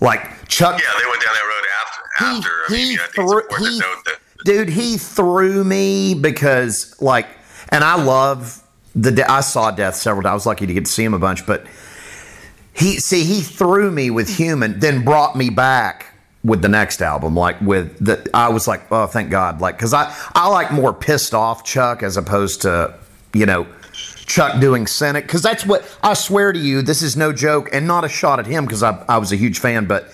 Like 0.00 0.48
Chuck, 0.48 0.80
Yeah, 0.80 0.86
they 0.98 1.08
went 1.08 1.22
down 1.22 1.34
that 1.34 1.44
road 1.46 1.64
after. 1.82 2.00
He- 2.18 2.36
after 2.36 2.50
I 2.50 2.76
he 2.76 2.84
mean, 2.90 2.98
I 2.98 3.06
think 3.06 3.30
it's 3.30 3.56
threw- 3.56 3.68
he- 3.70 3.78
that. 3.78 4.18
dude, 4.44 4.68
he 4.68 4.98
threw 4.98 5.64
me 5.64 6.14
because 6.14 6.94
like, 7.00 7.26
and 7.70 7.82
I 7.82 8.02
love 8.02 8.62
the. 8.94 9.10
de- 9.10 9.30
I 9.30 9.40
saw 9.40 9.70
Death 9.70 9.96
several 9.96 10.22
times. 10.22 10.30
I 10.30 10.34
was 10.34 10.46
lucky 10.46 10.66
to 10.66 10.74
get 10.74 10.86
to 10.86 10.90
see 10.90 11.04
him 11.04 11.14
a 11.14 11.18
bunch, 11.18 11.46
but 11.46 11.66
he 12.72 12.98
see 12.98 13.24
he 13.24 13.40
threw 13.40 13.90
me 13.90 14.10
with 14.10 14.36
Human, 14.36 14.78
then 14.80 15.04
brought 15.04 15.36
me 15.36 15.50
back 15.50 16.06
with 16.42 16.62
the 16.62 16.68
next 16.68 17.02
album. 17.02 17.34
Like 17.34 17.60
with 17.60 18.04
the, 18.04 18.28
I 18.34 18.48
was 18.48 18.66
like, 18.66 18.90
oh, 18.90 19.06
thank 19.06 19.30
God, 19.30 19.60
like 19.60 19.76
because 19.76 19.94
I 19.94 20.14
I 20.34 20.48
like 20.48 20.72
more 20.72 20.92
pissed 20.92 21.34
off 21.34 21.64
Chuck 21.64 22.02
as 22.02 22.16
opposed 22.16 22.62
to 22.62 22.94
you 23.32 23.46
know. 23.46 23.66
Chuck 24.26 24.58
doing 24.58 24.86
Cynic 24.86 25.26
because 25.26 25.42
that's 25.42 25.66
what 25.66 25.84
I 26.02 26.14
swear 26.14 26.50
to 26.50 26.58
you. 26.58 26.80
This 26.80 27.02
is 27.02 27.14
no 27.14 27.30
joke 27.30 27.68
and 27.72 27.86
not 27.86 28.04
a 28.04 28.08
shot 28.08 28.38
at 28.38 28.46
him 28.46 28.64
because 28.64 28.82
I, 28.82 29.04
I 29.06 29.18
was 29.18 29.32
a 29.32 29.36
huge 29.36 29.58
fan, 29.58 29.84
but 29.84 30.10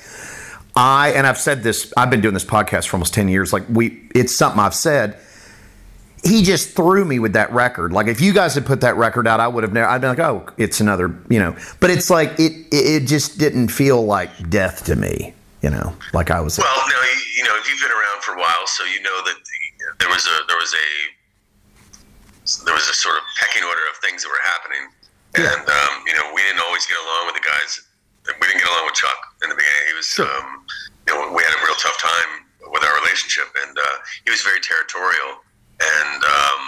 I 0.75 1.13
and 1.13 1.27
I've 1.27 1.39
said 1.39 1.63
this. 1.63 1.93
I've 1.97 2.11
been 2.11 2.21
doing 2.21 2.35
this 2.35 2.45
podcast 2.45 2.89
for 2.89 2.97
almost 2.97 3.15
ten 3.15 3.29
years. 3.29 3.53
Like 3.53 3.63
we, 3.69 4.09
it's 4.15 4.37
something 4.37 4.61
I've 4.61 4.75
said. 4.75 5.17
He 6.23 6.43
just 6.43 6.77
threw 6.77 7.05
me 7.05 7.19
with 7.19 7.33
that 7.33 7.51
record. 7.53 7.93
Like 7.93 8.07
if 8.07 8.21
you 8.21 8.33
guys 8.33 8.55
had 8.55 8.67
put 8.67 8.83
that 8.83 8.97
record 8.97 9.27
out, 9.27 9.41
I 9.41 9.49
would 9.49 9.65
have 9.65 9.73
never. 9.73 9.89
I'd 9.89 10.01
been 10.01 10.11
like, 10.11 10.19
oh, 10.19 10.47
it's 10.59 10.81
another, 10.81 11.17
you 11.31 11.39
know. 11.39 11.57
But 11.81 11.91
it's 11.91 12.11
like 12.11 12.39
it. 12.39 12.53
It, 12.71 13.03
it 13.03 13.07
just 13.07 13.39
didn't 13.39 13.69
feel 13.69 14.05
like 14.05 14.51
death 14.51 14.85
to 14.87 14.97
me. 14.97 15.35
You 15.63 15.71
know, 15.71 15.95
like 16.13 16.31
I 16.31 16.41
was. 16.41 16.59
Well, 16.59 16.67
no, 16.89 16.97
you, 16.97 17.21
you 17.37 17.45
know, 17.45 17.57
if 17.57 17.69
you've 17.69 17.81
been 17.81 17.93
around 17.93 18.23
for 18.23 18.33
a 18.33 18.41
while, 18.41 18.67
so 18.67 18.85
you 18.85 19.01
know 19.03 19.17
that 19.25 19.37
the, 19.37 19.61
there 20.01 20.09
was 20.09 20.25
a 20.27 20.37
there 20.49 20.57
was 20.57 20.73
a 20.75 20.89
there 22.65 22.75
was 22.75 22.89
a 22.89 22.97
sort 22.97 23.17
of 23.17 23.23
pecking 23.39 23.65
order 23.65 23.85
of 23.93 23.97
things 24.01 24.25
that 24.25 24.29
were 24.29 24.45
happening, 24.45 24.85
and 25.37 25.63
um, 25.69 25.93
you 26.07 26.15
know, 26.17 26.33
we 26.35 26.43
didn't 26.43 26.61
always 26.65 26.85
get 26.87 26.97
along 27.01 27.33
with 27.33 27.37
the 27.37 27.47
guys. 27.47 27.87
We 28.27 28.47
didn't 28.47 28.61
get 28.61 28.69
along 28.69 28.85
with 28.89 28.99
Chuck 28.99 29.21
in 29.43 29.49
the 29.49 29.57
beginning. 29.57 29.85
He 29.89 29.97
was, 29.97 30.11
um, 30.21 30.65
you 31.09 31.13
know, 31.15 31.33
we 31.33 31.43
had 31.43 31.55
a 31.57 31.63
real 31.65 31.77
tough 31.81 31.97
time 31.97 32.45
with 32.69 32.85
our 32.85 32.95
relationship, 33.01 33.49
and 33.65 33.73
uh, 33.77 33.97
he 34.25 34.31
was 34.31 34.43
very 34.43 34.61
territorial. 34.61 35.41
And 35.81 36.25
um, 36.25 36.61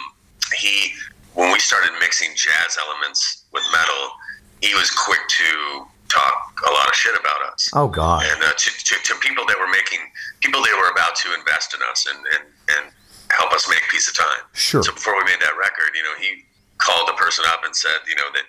he, 0.56 0.92
when 1.34 1.52
we 1.52 1.58
started 1.58 1.92
mixing 2.00 2.30
jazz 2.34 2.78
elements 2.80 3.44
with 3.52 3.62
metal, 3.72 4.12
he 4.60 4.74
was 4.74 4.90
quick 4.90 5.20
to 5.28 5.86
talk 6.08 6.60
a 6.68 6.72
lot 6.72 6.88
of 6.88 6.94
shit 6.94 7.18
about 7.18 7.40
us 7.52 7.70
oh 7.72 7.88
God. 7.88 8.22
and 8.22 8.42
uh, 8.42 8.52
to, 8.52 8.70
to, 8.84 8.94
to 9.02 9.14
people 9.20 9.46
that 9.46 9.56
were 9.58 9.70
making 9.72 9.98
people 10.40 10.60
that 10.60 10.76
were 10.76 10.92
about 10.92 11.16
to 11.16 11.32
invest 11.32 11.72
in 11.74 11.80
us 11.88 12.06
and, 12.06 12.18
and, 12.36 12.44
and 12.76 12.92
help 13.30 13.50
us 13.52 13.66
make 13.68 13.80
piece 13.90 14.08
of 14.08 14.14
time. 14.14 14.44
Sure. 14.52 14.82
So 14.82 14.92
before 14.92 15.16
we 15.16 15.24
made 15.24 15.40
that 15.40 15.56
record, 15.56 15.96
you 15.96 16.02
know, 16.02 16.14
he 16.20 16.44
called 16.76 17.08
the 17.08 17.14
person 17.14 17.44
up 17.48 17.64
and 17.64 17.74
said, 17.74 18.04
you 18.06 18.14
know, 18.16 18.28
that 18.34 18.46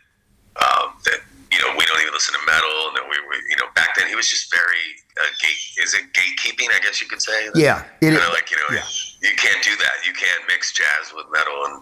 um, 0.53 0.93
that 1.05 1.19
you 1.53 1.59
know 1.61 1.71
we 1.77 1.85
don't 1.85 2.01
even 2.01 2.13
listen 2.13 2.33
to 2.33 2.43
metal, 2.49 2.89
and 2.89 2.97
that 2.97 3.05
we 3.05 3.13
were, 3.29 3.37
you 3.49 3.55
know, 3.61 3.69
back 3.77 3.93
then 3.95 4.09
he 4.09 4.15
was 4.17 4.27
just 4.27 4.49
very 4.49 4.85
uh, 5.21 5.29
gate. 5.39 5.61
Is 5.85 5.93
it 5.93 6.09
gatekeeping? 6.17 6.73
I 6.73 6.81
guess 6.81 6.97
you 7.01 7.07
could 7.07 7.21
say. 7.21 7.49
Yeah, 7.53 7.85
it 8.01 8.09
Kind 8.11 8.17
of 8.17 8.33
like 8.33 8.49
you 8.49 8.57
know, 8.57 8.73
yeah. 8.75 8.85
you 9.21 9.35
can't 9.37 9.61
do 9.63 9.75
that. 9.77 10.01
You 10.05 10.13
can't 10.17 10.41
mix 10.49 10.73
jazz 10.73 11.13
with 11.13 11.29
metal, 11.31 11.53
and 11.69 11.75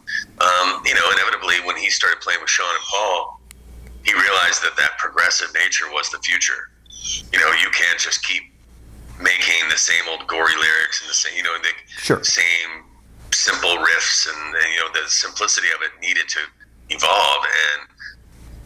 um, 0.43 0.67
you 0.85 0.93
know, 0.93 1.07
inevitably 1.15 1.63
when 1.63 1.75
he 1.79 1.89
started 1.89 2.19
playing 2.19 2.41
with 2.43 2.49
Sean 2.51 2.67
and 2.67 2.85
Paul, 2.91 3.39
he 4.03 4.11
realized 4.13 4.61
that 4.67 4.75
that 4.77 4.97
progressive 4.99 5.49
nature 5.55 5.87
was 5.95 6.09
the 6.11 6.19
future. 6.19 6.69
You 7.31 7.39
know, 7.39 7.49
you 7.63 7.69
can't 7.71 7.97
just 7.99 8.21
keep 8.27 8.43
making 9.19 9.69
the 9.69 9.77
same 9.77 10.03
old 10.09 10.25
gory 10.27 10.55
lyrics 10.57 11.01
and 11.01 11.09
the 11.09 11.13
same, 11.13 11.35
you 11.37 11.43
know, 11.43 11.53
the 11.61 11.69
Sure. 12.01 12.23
same 12.23 12.83
simple 13.31 13.77
riffs, 13.77 14.27
and 14.27 14.53
you 14.73 14.79
know, 14.81 14.89
the 14.93 15.07
simplicity 15.09 15.67
of 15.75 15.81
it 15.81 15.91
needed 16.01 16.27
to 16.29 16.39
evolve. 16.89 17.43
And 17.45 17.87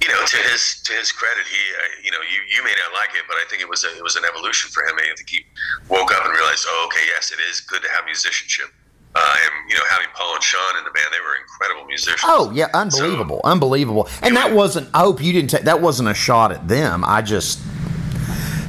you 0.05 0.13
know, 0.13 0.21
to 0.23 0.37
his 0.53 0.81
to 0.85 0.93
his 0.93 1.11
credit, 1.11 1.45
he, 1.49 1.57
uh, 1.57 2.05
you 2.05 2.11
know, 2.11 2.21
you 2.21 2.37
you 2.45 2.63
may 2.63 2.73
not 2.77 2.93
like 2.93 3.09
it, 3.17 3.25
but 3.27 3.37
I 3.41 3.45
think 3.49 3.61
it 3.61 3.69
was 3.69 3.83
a, 3.83 3.89
it 3.97 4.03
was 4.03 4.15
an 4.15 4.23
evolution 4.23 4.69
for 4.69 4.85
him. 4.85 4.93
I 5.01 5.15
think 5.17 5.29
he 5.29 5.41
woke 5.89 6.13
up 6.13 6.23
and 6.25 6.33
realized, 6.33 6.65
oh, 6.69 6.87
okay, 6.87 7.01
yes, 7.09 7.31
it 7.31 7.39
is 7.49 7.61
good 7.61 7.81
to 7.81 7.89
have 7.89 8.05
musicianship. 8.05 8.69
Uh, 9.15 9.37
and 9.43 9.69
you 9.69 9.75
know, 9.75 9.81
having 9.89 10.07
Paul 10.13 10.35
and 10.35 10.43
Sean 10.43 10.77
in 10.77 10.83
the 10.83 10.91
band, 10.91 11.07
they 11.11 11.23
were 11.25 11.35
incredible 11.41 11.87
musicians. 11.87 12.21
Oh 12.25 12.51
yeah, 12.53 12.67
unbelievable, 12.73 13.41
unbelievable. 13.43 14.07
And 14.21 14.35
that 14.35 14.53
wasn't. 14.53 14.89
I 14.93 14.99
hope 14.99 15.23
you 15.23 15.33
didn't 15.33 15.49
take. 15.49 15.63
That 15.63 15.81
wasn't 15.81 16.09
a 16.09 16.13
shot 16.13 16.51
at 16.51 16.67
them. 16.67 17.03
I 17.03 17.21
just 17.23 17.59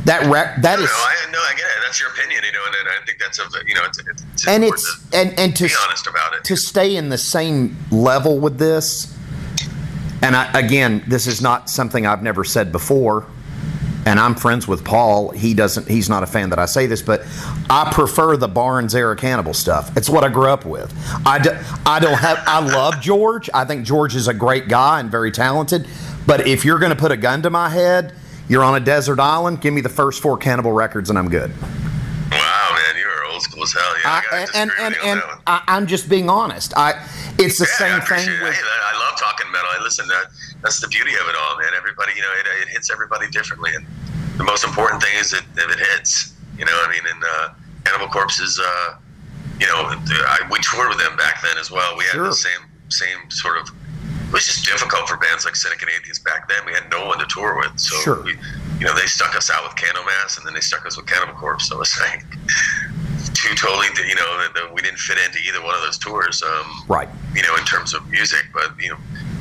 that 0.07 0.25
rec, 0.31 0.63
that 0.63 0.79
No, 0.79 0.85
is, 0.85 0.91
I 0.91 1.31
no, 1.33 1.39
I 1.39 1.53
get 1.57 1.67
it. 1.67 1.83
That's 1.85 2.01
your 2.01 2.11
opinion, 2.11 2.43
you 2.47 2.53
know, 2.53 2.61
and, 2.65 2.89
I 2.89 3.05
think 3.05 3.19
that's 3.19 3.41
a 3.41 3.43
you 3.67 3.75
know, 3.75 3.85
it's, 3.85 3.99
it's, 3.99 4.23
it's 4.33 4.49
and 4.49 4.65
it's 4.65 5.09
to 5.11 5.19
and 5.19 5.39
and 5.39 5.57
to 5.57 5.65
be 5.65 5.75
honest 5.85 6.07
about 6.07 6.35
it. 6.35 6.45
to 6.45 6.57
stay 6.57 6.95
in 6.97 7.09
the 7.09 7.19
same 7.19 7.77
level 7.91 8.39
with 8.39 8.59
this. 8.59 9.16
And 10.23 10.35
I, 10.37 10.51
again, 10.59 11.05
this 11.07 11.27
is 11.27 11.41
not 11.43 11.69
something 11.71 12.07
I've 12.07 12.23
never 12.23 12.45
said 12.45 12.73
before. 12.73 13.27
And 14.07 14.21
I'm 14.21 14.37
friends 14.37 14.69
with 14.69 14.85
Paul. 14.85 15.31
He 15.31 15.53
doesn't. 15.53 15.89
He's 15.89 16.09
not 16.09 16.23
a 16.23 16.27
fan 16.29 16.51
that 16.51 16.61
I 16.61 16.67
say 16.67 16.87
this, 16.87 17.03
but 17.03 17.23
I 17.69 17.91
prefer 17.93 18.37
the 18.37 18.47
Barnes 18.47 18.95
era 18.95 19.17
cannibal 19.17 19.53
stuff. 19.53 19.97
It's 19.97 20.09
what 20.09 20.23
I 20.23 20.29
grew 20.29 20.47
up 20.47 20.65
with. 20.65 20.95
I, 21.27 21.41
do, 21.41 21.51
I 21.85 21.99
don't 21.99 22.17
have. 22.17 22.41
I 22.47 22.61
love 22.61 23.01
George. 23.01 23.51
I 23.53 23.65
think 23.65 23.85
George 23.85 24.15
is 24.15 24.29
a 24.29 24.35
great 24.35 24.69
guy 24.69 25.01
and 25.01 25.11
very 25.11 25.33
talented. 25.33 25.89
But 26.25 26.47
if 26.47 26.65
you're 26.65 26.79
going 26.79 26.91
to 26.91 26.97
put 26.97 27.11
a 27.11 27.17
gun 27.17 27.43
to 27.43 27.51
my 27.51 27.69
head, 27.69 28.15
you're 28.49 28.63
on 28.63 28.77
a 28.77 28.85
desert 28.85 29.19
island. 29.19 29.61
Give 29.61 29.75
me 29.75 29.81
the 29.81 29.89
first 29.89 30.23
four 30.23 30.37
cannibal 30.39 30.71
records, 30.71 31.11
and 31.11 31.19
I'm 31.19 31.29
good. 31.29 31.51
Wow, 32.31 32.71
man, 32.75 33.01
you 33.01 33.07
are 33.09 33.25
old 33.33 33.43
school 33.43 33.65
as 33.65 33.73
hell. 33.73 33.83
Yeah, 34.05 34.23
I, 34.31 34.37
I, 34.37 34.47
and 34.55 34.71
and 34.79 34.97
and, 35.05 35.21
one. 35.21 35.39
I, 35.49 35.63
I'm 35.67 35.89
just 35.89 36.09
being 36.09 36.31
honest. 36.31 36.73
I. 36.77 36.93
It's 37.41 37.59
the 37.59 37.67
Yeah, 37.81 37.99
same 37.99 38.01
thing 38.03 38.33
it. 38.35 38.41
with. 38.41 38.55
I 38.57 38.99
love 39.11 39.19
talking 39.19 39.36
I 39.65 39.79
listen. 39.83 40.07
That, 40.09 40.27
that's 40.63 40.81
the 40.81 40.89
beauty 40.89 41.15
of 41.15 41.29
it 41.29 41.37
all, 41.41 41.57
man. 41.59 41.71
Everybody, 41.77 42.13
you 42.17 42.23
know, 42.23 42.33
it, 42.41 42.47
it 42.63 42.69
hits 42.69 42.91
everybody 42.91 43.31
differently, 43.31 43.71
and 43.75 43.87
the 44.37 44.45
most 44.45 44.65
important 44.65 45.03
thing 45.03 45.15
is 45.17 45.31
that 45.31 45.45
if 45.57 45.71
it 45.73 45.79
hits. 45.79 46.35
You 46.59 46.65
know, 46.65 46.73
I 46.73 46.89
mean, 46.91 47.03
and 47.05 47.23
uh, 47.23 47.49
Cannibal 47.85 48.09
Corpse 48.09 48.41
is, 48.41 48.59
uh, 48.59 48.97
you 49.61 49.67
know, 49.67 49.93
I, 49.93 50.41
we 50.51 50.59
toured 50.63 50.89
with 50.89 50.97
them 50.97 51.15
back 51.19 51.43
then 51.43 51.59
as 51.59 51.71
well. 51.71 51.95
We 51.99 52.05
had 52.05 52.13
Sure. 52.13 52.29
the 52.29 52.33
same 52.35 52.61
same 52.89 53.31
sort 53.31 53.59
of. 53.59 53.69
It 54.29 54.33
was 54.33 54.47
just 54.47 54.65
difficult 54.65 55.07
for 55.07 55.19
bands 55.19 55.45
like 55.45 55.55
Cynic 55.55 55.83
and 55.83 55.91
Atheist 56.01 56.25
back 56.25 56.49
then. 56.49 56.59
We 56.65 56.73
had 56.73 56.91
no 56.91 57.05
one 57.07 57.19
to 57.19 57.27
tour 57.29 57.57
with, 57.59 57.79
so 57.79 57.95
Sure. 58.01 58.23
we, 58.23 58.33
you 58.81 58.87
know, 58.87 58.95
they 58.95 59.05
stuck 59.07 59.37
us 59.37 59.51
out 59.51 59.65
with 59.65 59.77
Candlemass, 59.77 60.39
and 60.39 60.47
then 60.47 60.55
they 60.55 60.61
stuck 60.61 60.87
us 60.87 60.97
with 60.97 61.05
Cannibal 61.07 61.35
Corpse. 61.35 61.69
So 61.69 61.79
it's 61.83 62.01
like 62.09 62.25
two 63.35 63.55
totally, 63.55 63.89
you 64.09 64.15
know, 64.15 64.49
that 64.55 64.71
we 64.73 64.81
didn't 64.81 64.99
fit 64.99 65.19
into 65.27 65.39
either 65.47 65.63
one 65.63 65.75
of 65.75 65.83
those 65.83 65.99
tours. 65.99 66.43
Um, 66.43 66.85
Right. 66.89 67.09
you 67.35 67.43
know, 67.43 67.55
in 67.57 67.65
terms 67.65 67.93
of 67.93 68.09
music, 68.09 68.47
but 68.55 68.73
you 68.81 68.91
know, 68.91 68.97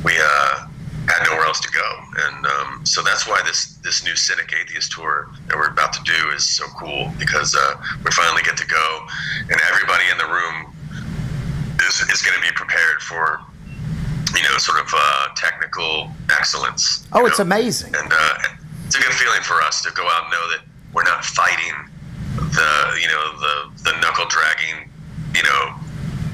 we 0.06 0.12
uh, 0.16 0.66
had 1.08 1.26
nowhere 1.26 1.46
else 1.46 1.58
to 1.60 1.70
go, 1.70 1.88
and 2.28 2.46
um, 2.46 2.86
so 2.86 3.02
that's 3.02 3.26
why 3.26 3.42
this 3.44 3.74
this 3.82 4.04
new 4.04 4.14
Cynic 4.14 4.54
Atheist 4.54 4.92
tour 4.92 5.28
that 5.48 5.56
we're 5.56 5.70
about 5.70 5.92
to 5.94 6.02
do 6.04 6.30
is 6.30 6.46
so 6.46 6.64
cool 6.78 7.10
because 7.18 7.56
uh, 7.56 7.74
we 8.04 8.10
finally 8.12 8.42
get 8.42 8.56
to 8.56 8.66
go, 8.66 9.06
and 9.50 9.60
everybody 9.66 10.04
in 10.12 10.16
the 10.18 10.30
room 10.30 10.72
is 11.82 12.00
is 12.08 12.22
going 12.22 12.38
to 12.38 12.42
be 12.42 12.54
prepared 12.54 13.02
for 13.02 13.40
you 14.30 14.42
know 14.44 14.56
sort 14.58 14.78
of 14.78 14.86
uh, 14.94 15.28
technical 15.34 16.08
excellence. 16.30 17.04
Oh, 17.12 17.26
it's 17.26 17.40
know? 17.40 17.50
amazing. 17.50 17.92
and 17.96 18.12
uh, 18.12 18.38
it's 18.86 18.94
a 18.94 19.00
good 19.02 19.12
feeling 19.12 19.42
for 19.42 19.60
us 19.62 19.82
to 19.82 19.90
go 19.90 20.06
out 20.06 20.24
and 20.24 20.30
know 20.30 20.46
that 20.54 20.62
we're 20.94 21.02
not 21.02 21.24
fighting 21.24 21.74
the 22.36 22.70
you 23.02 23.08
know 23.08 23.24
the 23.42 23.82
the 23.90 24.00
knuckle 24.00 24.26
dragging 24.30 24.88
you 25.34 25.42
know 25.42 25.74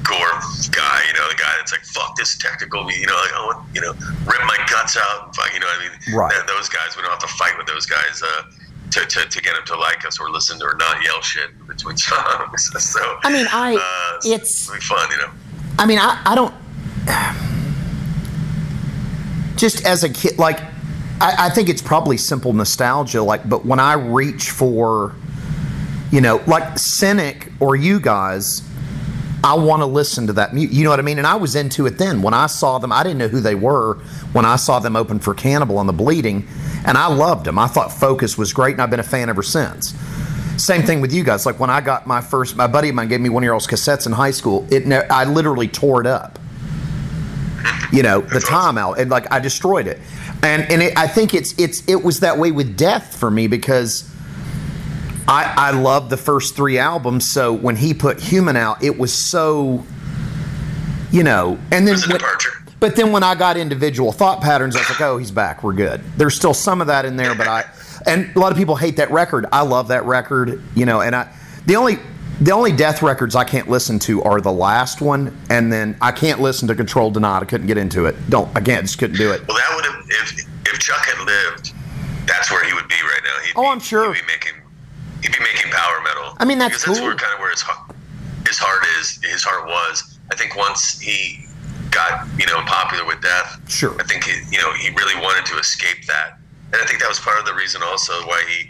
gore 0.03 0.39
guy 0.71 1.01
you 1.07 1.13
know 1.13 1.27
the 1.29 1.35
guy 1.37 1.51
that's 1.57 1.71
like 1.71 1.81
fuck 1.85 2.15
this 2.15 2.37
technical 2.37 2.89
you 2.91 3.05
know 3.07 3.15
like 3.15 3.31
oh 3.35 3.65
you 3.73 3.81
know 3.81 3.93
rip 4.25 4.41
my 4.45 4.57
guts 4.69 4.97
out 4.97 5.35
fuck 5.35 5.53
you 5.53 5.59
know 5.59 5.65
what 5.67 5.79
I 5.79 5.89
mean 5.89 6.15
Right. 6.15 6.31
That- 6.33 6.47
those 6.47 6.67
guys 6.69 6.95
we 6.95 7.01
don't 7.03 7.11
have 7.11 7.19
to 7.19 7.27
fight 7.35 7.57
with 7.57 7.67
those 7.67 7.85
guys 7.85 8.21
uh, 8.21 8.43
to, 8.91 8.99
to, 9.05 9.25
to 9.29 9.41
get 9.41 9.55
them 9.55 9.63
to 9.67 9.75
like 9.77 10.05
us 10.05 10.19
or 10.19 10.29
listen 10.29 10.59
to 10.59 10.65
or 10.65 10.75
not 10.75 11.03
yell 11.03 11.21
shit 11.21 11.49
between 11.67 11.97
songs 12.09 12.71
so 12.83 13.17
I 13.23 13.31
mean, 13.31 13.47
I- 13.51 13.75
uh, 13.75 14.17
it's- 14.27 14.63
it'll 14.63 14.75
be 14.75 14.81
fun 14.81 15.09
you 15.11 15.17
know 15.17 15.29
I 15.79 15.87
mean, 15.87 15.97
I, 15.99 16.21
I 16.23 16.35
don't. 16.35 16.53
Just 19.55 19.85
as 19.85 20.03
a 20.03 20.09
kid, 20.09 20.37
like, 20.37 20.59
I, 21.21 21.47
I 21.47 21.49
think 21.49 21.69
it's 21.69 21.81
probably 21.81 22.17
simple 22.17 22.53
nostalgia. 22.53 23.21
Like, 23.23 23.47
but 23.49 23.65
when 23.65 23.79
I 23.79 23.93
reach 23.93 24.49
for, 24.51 25.15
you 26.11 26.21
know, 26.21 26.41
like 26.47 26.77
Cynic 26.77 27.51
or 27.59 27.75
you 27.75 27.99
guys, 27.99 28.61
I 29.43 29.55
want 29.55 29.81
to 29.81 29.85
listen 29.85 30.25
to 30.27 30.33
that. 30.33 30.53
You 30.55 30.85
know 30.85 30.89
what 30.89 30.99
I 30.99 31.03
mean? 31.03 31.17
And 31.17 31.27
I 31.27 31.35
was 31.35 31.55
into 31.55 31.85
it 31.85 31.97
then. 31.97 32.21
When 32.21 32.33
I 32.33 32.47
saw 32.47 32.79
them, 32.79 32.93
I 32.93 33.03
didn't 33.03 33.17
know 33.17 33.27
who 33.27 33.41
they 33.41 33.55
were. 33.55 33.95
When 34.31 34.45
I 34.45 34.55
saw 34.55 34.79
them 34.79 34.95
open 34.95 35.19
for 35.19 35.33
Cannibal 35.33 35.77
on 35.77 35.85
the 35.85 35.93
Bleeding, 35.93 36.47
and 36.85 36.97
I 36.97 37.07
loved 37.07 37.45
them. 37.45 37.59
I 37.59 37.67
thought 37.67 37.91
Focus 37.91 38.37
was 38.37 38.53
great, 38.53 38.73
and 38.73 38.81
I've 38.81 38.89
been 38.89 39.01
a 39.01 39.03
fan 39.03 39.27
ever 39.27 39.43
since. 39.43 39.93
Same 40.57 40.83
thing 40.83 41.01
with 41.01 41.11
you 41.11 41.23
guys. 41.23 41.45
Like 41.45 41.59
when 41.59 41.69
I 41.69 41.81
got 41.81 42.07
my 42.07 42.21
first, 42.21 42.55
my 42.55 42.67
buddy 42.67 42.89
of 42.89 42.95
mine 42.95 43.09
gave 43.09 43.19
me 43.19 43.29
one 43.29 43.43
of 43.43 43.45
your 43.45 43.53
all's 43.53 43.67
cassettes 43.67 44.05
in 44.05 44.13
high 44.13 44.31
school. 44.31 44.65
It, 44.71 44.85
ne- 44.87 45.07
I 45.09 45.25
literally 45.25 45.67
tore 45.67 45.99
it 45.99 46.07
up. 46.07 46.39
You 47.91 48.01
know, 48.01 48.21
the 48.21 48.39
time 48.39 48.77
out, 48.77 48.97
and 48.97 49.11
like 49.11 49.31
I 49.31 49.39
destroyed 49.39 49.87
it. 49.87 49.99
And 50.41 50.63
and 50.71 50.81
it, 50.81 50.97
I 50.97 51.07
think 51.07 51.33
it's 51.33 51.57
it's 51.59 51.87
it 51.87 52.03
was 52.03 52.21
that 52.21 52.37
way 52.37 52.51
with 52.51 52.75
Death 52.77 53.17
for 53.17 53.29
me 53.29 53.47
because 53.47 54.09
I 55.27 55.53
I 55.55 55.71
loved 55.71 56.09
the 56.09 56.17
first 56.17 56.55
three 56.55 56.77
albums. 56.77 57.29
So 57.31 57.53
when 57.53 57.75
he 57.75 57.93
put 57.93 58.19
Human 58.19 58.55
out, 58.55 58.83
it 58.83 58.97
was 58.97 59.13
so, 59.13 59.83
you 61.11 61.23
know, 61.23 61.57
and 61.71 61.87
then 61.87 61.89
It 61.89 61.91
was 61.91 62.05
a 62.05 62.09
when- 62.09 62.17
departure. 62.17 62.49
but 62.79 62.95
then 62.95 63.11
when 63.11 63.23
I 63.23 63.35
got 63.35 63.55
individual 63.57 64.11
thought 64.11 64.41
patterns, 64.41 64.75
I 64.75 64.79
was 64.79 64.89
like, 64.89 65.01
oh, 65.01 65.17
he's 65.17 65.31
back. 65.31 65.63
We're 65.63 65.73
good. 65.73 66.01
There's 66.17 66.35
still 66.35 66.53
some 66.53 66.81
of 66.81 66.87
that 66.87 67.05
in 67.05 67.15
there, 67.15 67.35
but 67.35 67.47
I, 67.47 67.63
and 68.05 68.35
a 68.35 68.39
lot 68.39 68.51
of 68.51 68.57
people 68.57 68.75
hate 68.75 68.97
that 68.97 69.11
record. 69.11 69.45
I 69.51 69.61
love 69.61 69.87
that 69.89 70.05
record, 70.05 70.61
you 70.75 70.85
know, 70.85 71.01
and 71.01 71.15
I, 71.15 71.29
the 71.65 71.75
only, 71.77 71.99
the 72.41 72.51
only 72.51 72.73
death 72.73 73.01
records 73.01 73.35
I 73.35 73.43
can't 73.45 73.69
listen 73.69 73.99
to 73.99 74.21
are 74.23 74.41
the 74.41 74.51
last 74.51 74.99
one, 75.01 75.37
and 75.49 75.71
then 75.71 75.95
I 76.01 76.11
can't 76.11 76.41
listen 76.41 76.67
to 76.67 76.75
Control 76.75 77.11
Denied. 77.11 77.43
I 77.43 77.45
couldn't 77.45 77.67
get 77.67 77.77
into 77.77 78.05
it. 78.07 78.15
Don't, 78.29 78.55
again, 78.57 78.81
just 78.81 78.97
couldn't 78.97 79.17
do 79.17 79.31
it. 79.31 79.47
Well, 79.47 79.55
that 79.55 79.71
would 79.75 79.85
have 79.85 80.03
if 80.09 80.45
if 80.73 80.79
Chuck 80.79 81.05
had 81.05 81.25
lived, 81.25 81.71
that's 82.27 82.51
where 82.51 82.65
he 82.65 82.73
would 82.73 82.87
be 82.89 82.95
right 83.03 83.21
now. 83.23 83.43
He'd 83.45 83.53
Oh, 83.55 83.61
be, 83.61 83.67
I'm 83.67 83.79
sure. 83.79 84.13
He'd 84.13 84.21
be 84.21 84.27
making 84.33 84.53
he'd 85.23 85.31
be 85.31 85.39
making 85.39 85.71
power 85.71 86.01
metal. 86.03 86.35
I 86.37 86.45
mean, 86.45 86.59
that's 86.59 86.83
because 86.83 86.99
that's 86.99 87.05
where 87.07 87.15
kind 87.15 87.33
of 87.33 87.39
where 87.39 87.49
his 87.49 87.61
heart, 87.61 87.95
his 88.45 88.59
heart 88.59 88.83
is. 88.99 89.19
His 89.23 89.43
heart 89.43 89.65
was. 89.65 90.19
I 90.31 90.35
think 90.35 90.55
once 90.55 90.99
he 90.99 91.45
got 91.89 92.27
you 92.37 92.45
know 92.45 92.61
popular 92.67 93.05
with 93.05 93.21
Death, 93.21 93.59
Sure. 93.71 93.95
I 93.99 94.03
think 94.03 94.25
he, 94.25 94.35
you 94.51 94.61
know 94.61 94.71
he 94.73 94.89
really 94.91 95.15
wanted 95.21 95.45
to 95.47 95.57
escape 95.57 96.05
that, 96.07 96.37
and 96.73 96.81
I 96.81 96.85
think 96.85 96.99
that 96.99 97.09
was 97.09 97.19
part 97.19 97.39
of 97.39 97.45
the 97.45 97.53
reason 97.55 97.81
also 97.81 98.13
why 98.27 98.43
he 98.47 98.69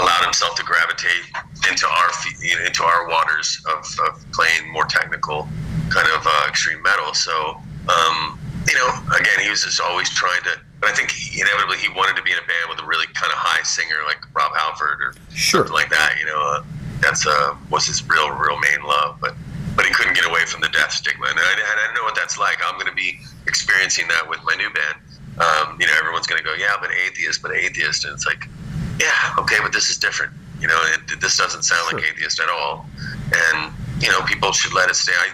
allowed 0.00 0.24
himself 0.24 0.56
to 0.56 0.64
gravitate 0.64 1.28
into 1.68 1.86
our 1.86 2.08
you 2.40 2.56
know, 2.56 2.64
into 2.64 2.82
our 2.82 3.08
waters 3.08 3.60
of, 3.68 3.84
of 4.08 4.24
playing 4.32 4.72
more 4.72 4.86
technical 4.86 5.46
kind 5.90 6.08
of 6.16 6.24
uh, 6.24 6.46
extreme 6.48 6.80
metal. 6.82 7.12
So 7.12 7.60
um, 7.88 8.38
you 8.66 8.74
know, 8.74 8.88
again, 9.20 9.40
he 9.44 9.50
was 9.50 9.62
just 9.64 9.80
always 9.80 10.08
trying 10.10 10.42
to. 10.44 10.56
But 10.82 10.90
I 10.90 10.94
think 10.98 11.12
he, 11.14 11.40
inevitably 11.40 11.78
he 11.78 11.86
wanted 11.94 12.16
to 12.18 12.22
be 12.26 12.32
in 12.34 12.38
a 12.42 12.46
band 12.50 12.66
with 12.68 12.82
a 12.82 12.86
really 12.86 13.06
kind 13.14 13.30
of 13.30 13.38
high 13.38 13.62
singer 13.62 14.02
like 14.04 14.18
Rob 14.34 14.50
Halford 14.50 14.98
or 15.00 15.14
Sure. 15.30 15.60
something 15.62 15.72
like 15.72 15.90
that. 15.90 16.18
You 16.18 16.26
know, 16.26 16.42
uh, 16.42 16.64
that's 16.98 17.22
uh, 17.24 17.54
was 17.70 17.86
his 17.86 18.02
real, 18.10 18.34
real 18.34 18.58
main 18.58 18.82
love. 18.82 19.16
But 19.22 19.38
but 19.76 19.86
he 19.86 19.94
couldn't 19.94 20.14
get 20.14 20.26
away 20.26 20.44
from 20.44 20.60
the 20.60 20.68
death 20.68 20.90
stigma, 20.90 21.24
and 21.30 21.38
I, 21.38 21.52
and 21.54 21.78
I 21.86 21.94
know 21.94 22.02
what 22.02 22.16
that's 22.18 22.36
like. 22.36 22.58
I'm 22.66 22.74
going 22.74 22.90
to 22.90 22.98
be 22.98 23.16
experiencing 23.46 24.08
that 24.08 24.28
with 24.28 24.40
my 24.44 24.54
new 24.58 24.68
band. 24.74 24.98
Um, 25.38 25.78
you 25.80 25.86
know, 25.86 25.94
everyone's 25.98 26.26
going 26.26 26.42
to 26.42 26.44
go, 26.44 26.52
yeah, 26.58 26.74
but 26.80 26.90
atheist, 26.90 27.40
but 27.40 27.52
atheist, 27.52 28.04
and 28.04 28.12
it's 28.12 28.26
like, 28.26 28.46
yeah, 29.00 29.32
okay, 29.38 29.56
but 29.62 29.72
this 29.72 29.88
is 29.88 29.96
different. 29.96 30.30
You 30.60 30.68
know, 30.68 30.78
it, 30.92 31.20
this 31.20 31.38
doesn't 31.38 31.62
sound 31.62 31.94
like 31.94 32.04
atheist 32.04 32.38
at 32.40 32.50
all, 32.50 32.86
and 33.32 33.72
you 34.02 34.10
know, 34.10 34.20
people 34.22 34.52
should 34.52 34.74
let 34.74 34.90
it 34.90 34.96
stay. 34.96 35.12
I, 35.14 35.28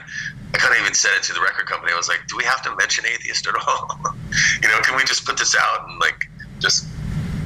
I 0.55 0.59
kind 0.59 0.75
of 0.75 0.81
even 0.81 0.95
said 0.95 1.11
it 1.17 1.23
to 1.25 1.33
the 1.35 1.41
record 1.41 1.67
company. 1.67 1.93
I 1.93 1.97
was 1.97 2.09
like, 2.09 2.21
do 2.29 2.37
we 2.37 2.45
have 2.45 2.63
to 2.63 2.75
mention 2.77 3.05
atheist 3.07 3.47
at 3.47 3.55
all? 3.67 4.01
you 4.63 4.69
know, 4.69 4.81
can 4.81 4.97
we 4.97 5.05
just 5.05 5.25
put 5.27 5.37
this 5.39 5.55
out 5.55 5.89
and 5.89 5.99
like 6.01 6.29
just 6.59 6.87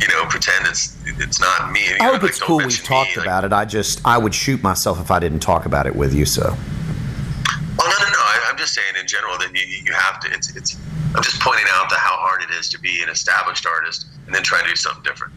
you 0.00 0.08
know 0.08 0.24
pretend 0.26 0.66
it's 0.66 0.96
it's 1.06 1.40
not 1.40 1.72
me? 1.72 1.80
You 1.88 1.94
I 2.00 2.06
know, 2.06 2.12
hope 2.12 2.22
like, 2.22 2.30
it's 2.30 2.40
cool 2.42 2.58
we've 2.58 2.82
talked 2.82 3.10
me, 3.10 3.16
like- 3.18 3.26
about 3.26 3.44
it. 3.44 3.52
I 3.52 3.64
just, 3.64 4.00
I 4.04 4.18
would 4.18 4.34
shoot 4.34 4.62
myself 4.62 5.00
if 5.00 5.10
I 5.10 5.18
didn't 5.18 5.40
talk 5.40 5.66
about 5.66 5.86
it 5.86 5.94
with 5.96 6.14
you, 6.14 6.24
so. 6.24 6.42
Oh 6.54 7.86
no, 7.86 8.04
no, 8.04 8.10
no! 8.12 8.18
I, 8.18 8.48
I'm 8.50 8.56
just 8.56 8.74
saying 8.74 8.94
in 9.00 9.06
general 9.08 9.36
that 9.38 9.50
you, 9.54 9.64
you 9.84 9.92
have 9.92 10.20
to. 10.20 10.30
It's 10.32 10.54
it's. 10.56 10.76
I'm 11.14 11.22
just 11.22 11.40
pointing 11.40 11.66
out 11.70 11.90
that 11.90 11.98
how 11.98 12.16
hard 12.16 12.42
it 12.42 12.50
is 12.50 12.68
to 12.70 12.78
be 12.78 13.02
an 13.02 13.08
established 13.08 13.66
artist 13.66 14.06
and 14.26 14.34
then 14.34 14.42
try 14.42 14.62
to 14.62 14.68
do 14.68 14.76
something 14.76 15.02
different. 15.02 15.32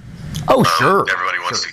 Oh, 0.48 0.60
Um, 0.60 0.66
sure. 0.78 1.06
Everybody 1.12 1.40
wants 1.40 1.64
to. 1.66 1.70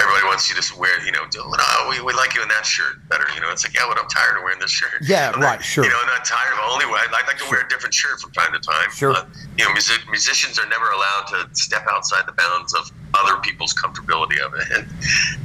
Everybody 0.00 0.24
wants 0.26 0.48
you 0.48 0.56
to 0.56 0.64
wear, 0.80 1.04
you 1.04 1.12
know, 1.12 1.28
no, 1.28 1.88
we, 1.88 2.00
we 2.00 2.12
like 2.14 2.34
you 2.34 2.40
in 2.42 2.48
that 2.48 2.64
shirt 2.64 3.06
better. 3.08 3.26
You 3.34 3.40
know, 3.40 3.52
it's 3.52 3.64
like, 3.64 3.74
yeah, 3.74 3.84
but 3.86 4.00
I'm 4.00 4.08
tired 4.08 4.38
of 4.38 4.42
wearing 4.42 4.58
this 4.58 4.70
shirt. 4.70 5.02
Yeah, 5.02 5.30
right, 5.38 5.62
sure. 5.62 5.84
You 5.84 5.90
know, 5.90 6.00
I'm 6.00 6.06
not 6.08 6.24
tired 6.24 6.54
of 6.54 6.60
only. 6.72 6.86
I'd 6.86 7.12
like 7.12 7.36
to 7.36 7.44
wear 7.50 7.60
a 7.60 7.68
different 7.68 7.92
shirt 7.92 8.18
from 8.20 8.32
time 8.32 8.52
to 8.52 8.60
time. 8.60 8.88
Sure. 8.90 9.12
Uh, 9.12 9.26
you 9.58 9.64
know, 9.64 9.72
music, 9.72 10.00
musicians 10.08 10.58
are 10.58 10.66
never 10.68 10.88
allowed 10.90 11.26
to 11.28 11.48
step 11.54 11.84
outside 11.90 12.24
the 12.26 12.32
bounds 12.32 12.72
of 12.74 12.90
other 13.14 13.36
people's 13.42 13.74
comfortability 13.74 14.40
of 14.40 14.54
it, 14.54 14.86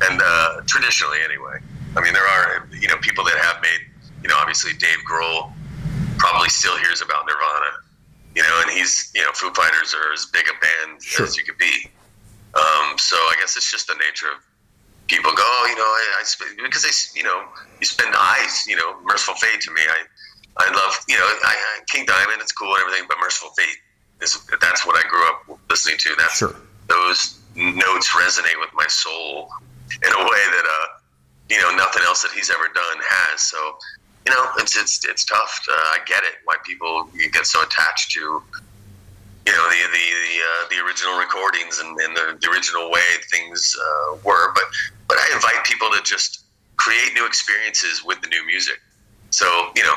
and 0.10 0.22
uh, 0.24 0.62
traditionally, 0.68 1.20
anyway. 1.24 1.60
I 1.98 2.02
mean, 2.02 2.14
there 2.14 2.28
are 2.28 2.68
you 2.72 2.88
know 2.88 2.98
people 2.98 3.24
that 3.26 3.36
have 3.38 3.62
made 3.62 3.82
you 4.24 4.30
know 4.30 4.36
obviously 4.38 4.74
Dave 4.74 5.00
Grohl 5.10 5.52
probably 6.18 6.50
still 6.50 6.78
hears 6.78 7.02
about 7.02 7.26
Nirvana, 7.26 7.72
you 8.36 8.44
know, 8.44 8.62
and 8.64 8.72
he's 8.72 9.12
you 9.16 9.22
know 9.24 9.32
Foo 9.34 9.52
Fighters 9.54 9.94
are 9.94 10.14
as 10.14 10.28
big 10.28 10.46
a 10.48 10.56
band 10.64 11.02
Sure. 11.04 11.26
as 11.26 11.36
you 11.38 11.44
could 11.44 11.58
be. 11.58 11.90
Um, 12.56 12.98
so 12.98 13.16
I 13.16 13.36
guess 13.40 13.58
it's 13.58 13.70
just 13.70 13.88
the 13.88 13.96
nature 13.96 14.28
of 14.32 14.40
people 15.08 15.32
go, 15.32 15.44
oh, 15.44 15.66
you 15.70 15.76
know, 15.76 15.84
I, 15.84 16.22
I 16.22 16.24
sp- 16.24 16.56
because 16.64 16.84
they, 16.84 17.20
you 17.20 17.24
know, 17.24 17.44
you 17.80 17.86
spend 17.86 18.16
eyes, 18.18 18.66
you 18.68 18.76
know, 18.76 18.96
Mercyful 19.04 19.36
Fate 19.36 19.62
to 19.62 19.72
me, 19.72 19.82
I, 19.82 20.00
I 20.58 20.72
love, 20.72 20.98
you 21.08 21.16
know, 21.18 21.26
I, 21.26 21.52
I, 21.52 21.80
King 21.88 22.06
Diamond, 22.06 22.42
it's 22.42 22.54
cool 22.54 22.74
and 22.74 22.82
everything, 22.82 23.06
but 23.08 23.18
Mercyful 23.20 23.50
Fate 23.58 23.78
is 24.22 24.40
that's 24.62 24.86
what 24.88 24.96
I 24.96 25.08
grew 25.10 25.28
up 25.28 25.60
listening 25.70 25.98
to. 26.00 26.16
That's 26.18 26.38
Sure. 26.38 26.56
those 26.88 27.40
notes 27.56 28.10
resonate 28.10 28.60
with 28.60 28.74
my 28.74 28.88
soul 28.88 29.50
in 29.92 30.12
a 30.12 30.18
way 30.24 30.44
that, 30.56 30.66
uh, 30.66 30.88
you 31.50 31.60
know, 31.62 31.76
nothing 31.76 32.04
else 32.04 32.24
that 32.24 32.32
he's 32.32 32.50
ever 32.50 32.68
done 32.74 32.98
has. 33.02 33.42
So, 33.42 33.78
you 34.26 34.34
know, 34.34 34.50
it's 34.58 34.76
it's 34.76 35.06
it's 35.06 35.26
tough. 35.26 35.62
To, 35.66 35.72
I 35.72 36.00
get 36.08 36.24
it 36.24 36.34
why 36.46 36.56
people 36.66 37.08
get 37.32 37.46
so 37.46 37.62
attached 37.62 38.12
to 38.14 38.42
you 39.46 39.54
know 39.54 39.66
the 39.70 39.82
the 39.94 40.06
the, 40.26 40.36
uh, 40.42 40.62
the 40.70 40.78
original 40.86 41.18
recordings 41.18 41.80
and, 41.80 41.94
and 42.02 42.18
the, 42.18 42.38
the 42.42 42.50
original 42.50 42.90
way 42.90 43.06
things 43.30 43.76
uh, 43.78 44.18
were. 44.26 44.52
But 44.54 44.66
but 45.08 45.18
I 45.18 45.30
invite 45.34 45.64
people 45.66 45.90
to 45.92 46.02
just 46.02 46.46
create 46.78 47.14
new 47.14 47.26
experiences 47.26 48.04
with 48.04 48.22
the 48.22 48.28
new 48.28 48.46
music. 48.46 48.82
So 49.30 49.46
you 49.76 49.84
know, 49.84 49.96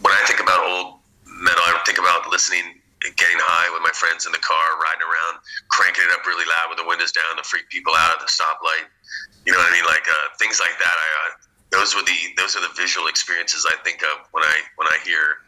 when 0.00 0.14
I 0.14 0.22
think 0.26 0.38
about 0.40 0.62
old 0.62 1.02
metal, 1.26 1.62
I 1.66 1.74
think 1.84 1.98
about 1.98 2.30
listening, 2.30 2.78
getting 3.02 3.40
high 3.42 3.66
with 3.74 3.82
my 3.82 3.92
friends 3.98 4.26
in 4.26 4.32
the 4.32 4.42
car, 4.42 4.78
riding 4.78 5.02
around, 5.02 5.42
cranking 5.74 6.06
it 6.06 6.14
up 6.14 6.22
really 6.24 6.46
loud 6.46 6.70
with 6.70 6.78
the 6.78 6.86
windows 6.86 7.10
down 7.10 7.34
to 7.36 7.42
freak 7.42 7.66
people 7.68 7.92
out 7.98 8.14
at 8.14 8.20
the 8.22 8.30
stoplight. 8.30 8.86
You 9.42 9.52
know 9.52 9.58
what 9.58 9.68
I 9.68 9.74
mean? 9.74 9.86
Like 9.90 10.06
uh, 10.06 10.38
things 10.38 10.62
like 10.62 10.78
that. 10.78 10.94
I 10.94 11.08
uh, 11.26 11.30
those 11.74 11.98
were 11.98 12.06
the 12.06 12.18
those 12.38 12.54
are 12.54 12.62
the 12.62 12.70
visual 12.78 13.10
experiences 13.10 13.66
I 13.66 13.74
think 13.82 14.06
of 14.06 14.30
when 14.30 14.46
I 14.46 14.54
when 14.78 14.86
I 14.86 15.02
hear 15.02 15.42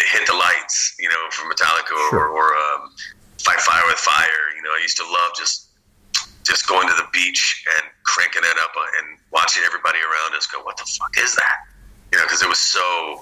hit 0.00 0.26
the 0.26 0.34
lights, 0.34 0.94
you 0.98 1.08
know, 1.08 1.22
from 1.30 1.50
Metallica 1.50 1.92
or, 1.92 2.10
Sure. 2.10 2.28
or 2.30 2.54
um, 2.56 2.92
Fight 3.42 3.60
Fire 3.60 3.82
with 3.86 3.98
Fire. 3.98 4.44
You 4.56 4.62
know, 4.62 4.70
I 4.70 4.80
used 4.82 4.96
to 4.98 5.04
love 5.04 5.32
just 5.36 5.66
just 6.44 6.66
going 6.66 6.88
to 6.88 6.94
the 6.94 7.04
beach 7.12 7.62
and 7.76 7.84
cranking 8.04 8.40
it 8.42 8.56
up 8.64 8.72
and 8.98 9.18
watching 9.30 9.62
everybody 9.66 9.98
around 10.00 10.34
us 10.34 10.46
go, 10.46 10.62
"What 10.62 10.76
the 10.76 10.84
fuck 10.86 11.12
is 11.18 11.34
that?" 11.36 11.58
You 12.12 12.18
know, 12.18 12.24
because 12.24 12.40
it 12.42 12.48
was 12.48 12.58
so 12.60 13.20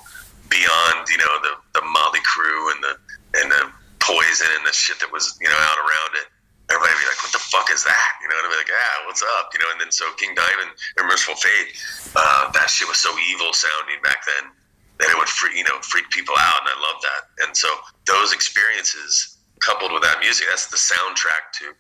beyond, 0.49 1.09
you 1.11 1.19
know, 1.19 1.33
the 1.43 1.53
the 1.75 1.83
Mötley 1.83 2.23
Crüe 2.23 2.73
and 2.75 2.81
the 2.85 2.95
and 3.43 3.51
the 3.51 3.63
poison 3.99 4.47
and 4.57 4.65
the 4.67 4.73
shit 4.73 5.01
that 5.01 5.11
was 5.11 5.37
you 5.41 5.49
know 5.49 5.59
out 5.59 5.79
around 5.79 6.13
it. 6.23 6.29
Everybody 6.71 6.95
would 6.95 7.03
be 7.03 7.09
like, 7.11 7.23
"What 7.23 7.33
the 7.33 7.43
fuck 7.43 7.71
is 7.71 7.83
that?" 7.85 8.11
You 8.23 8.29
know, 8.29 8.37
and 8.39 8.47
I'd 8.47 8.51
be 8.55 8.59
like, 8.59 8.71
"Ah, 8.75 9.07
what's 9.07 9.23
up?" 9.39 9.51
You 9.55 9.59
know, 9.63 9.71
and 9.75 9.81
then 9.81 9.91
so 9.91 10.07
King 10.19 10.35
Diamond 10.35 10.71
and 10.99 11.07
Mercyful 11.09 11.35
Fate, 11.37 11.79
uh, 12.15 12.51
that 12.53 12.71
shit 12.71 12.87
was 12.89 12.99
so 12.99 13.11
evil 13.31 13.53
sounding 13.53 13.99
back 14.03 14.23
then 14.27 14.51
that 14.99 15.11
it 15.11 15.17
would 15.19 15.29
freak, 15.29 15.57
you 15.57 15.65
know, 15.65 15.79
freak 15.83 16.09
people 16.11 16.35
out, 16.39 16.61
and 16.65 16.71
I 16.73 16.77
love 16.81 17.03
that. 17.03 17.47
And 17.47 17.57
so 17.57 17.69
those 18.07 18.33
experiences, 18.33 19.37
coupled 19.61 19.93
with 19.93 20.03
that 20.03 20.21
music, 20.21 20.47
that's 20.49 20.69
the 20.69 20.77
soundtrack 20.77 21.53
to 21.61 21.75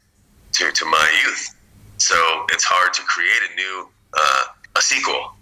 to, 0.53 0.73
to 0.73 0.85
my 0.85 1.09
youth. 1.25 1.55
So 1.99 2.17
it's 2.51 2.65
hard 2.65 2.93
to 2.95 3.03
create 3.03 3.43
a 3.53 3.55
new 3.57 3.89
uh, 4.17 4.45
a 4.77 4.83
sequel, 4.83 5.33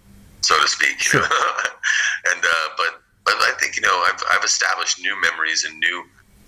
so 0.40 0.60
to 0.60 0.68
speak. 0.68 0.98
Know? 1.14 1.20
and 2.30 2.40
uh, 2.42 2.68
but 2.76 3.02
but 3.24 3.34
I 3.34 3.52
think 3.58 3.76
you 3.76 3.82
know 3.82 4.04
I've 4.06 4.22
I've 4.30 4.44
established 4.44 5.00
new 5.00 5.20
memories 5.20 5.64
and 5.64 5.78
new 5.78 6.04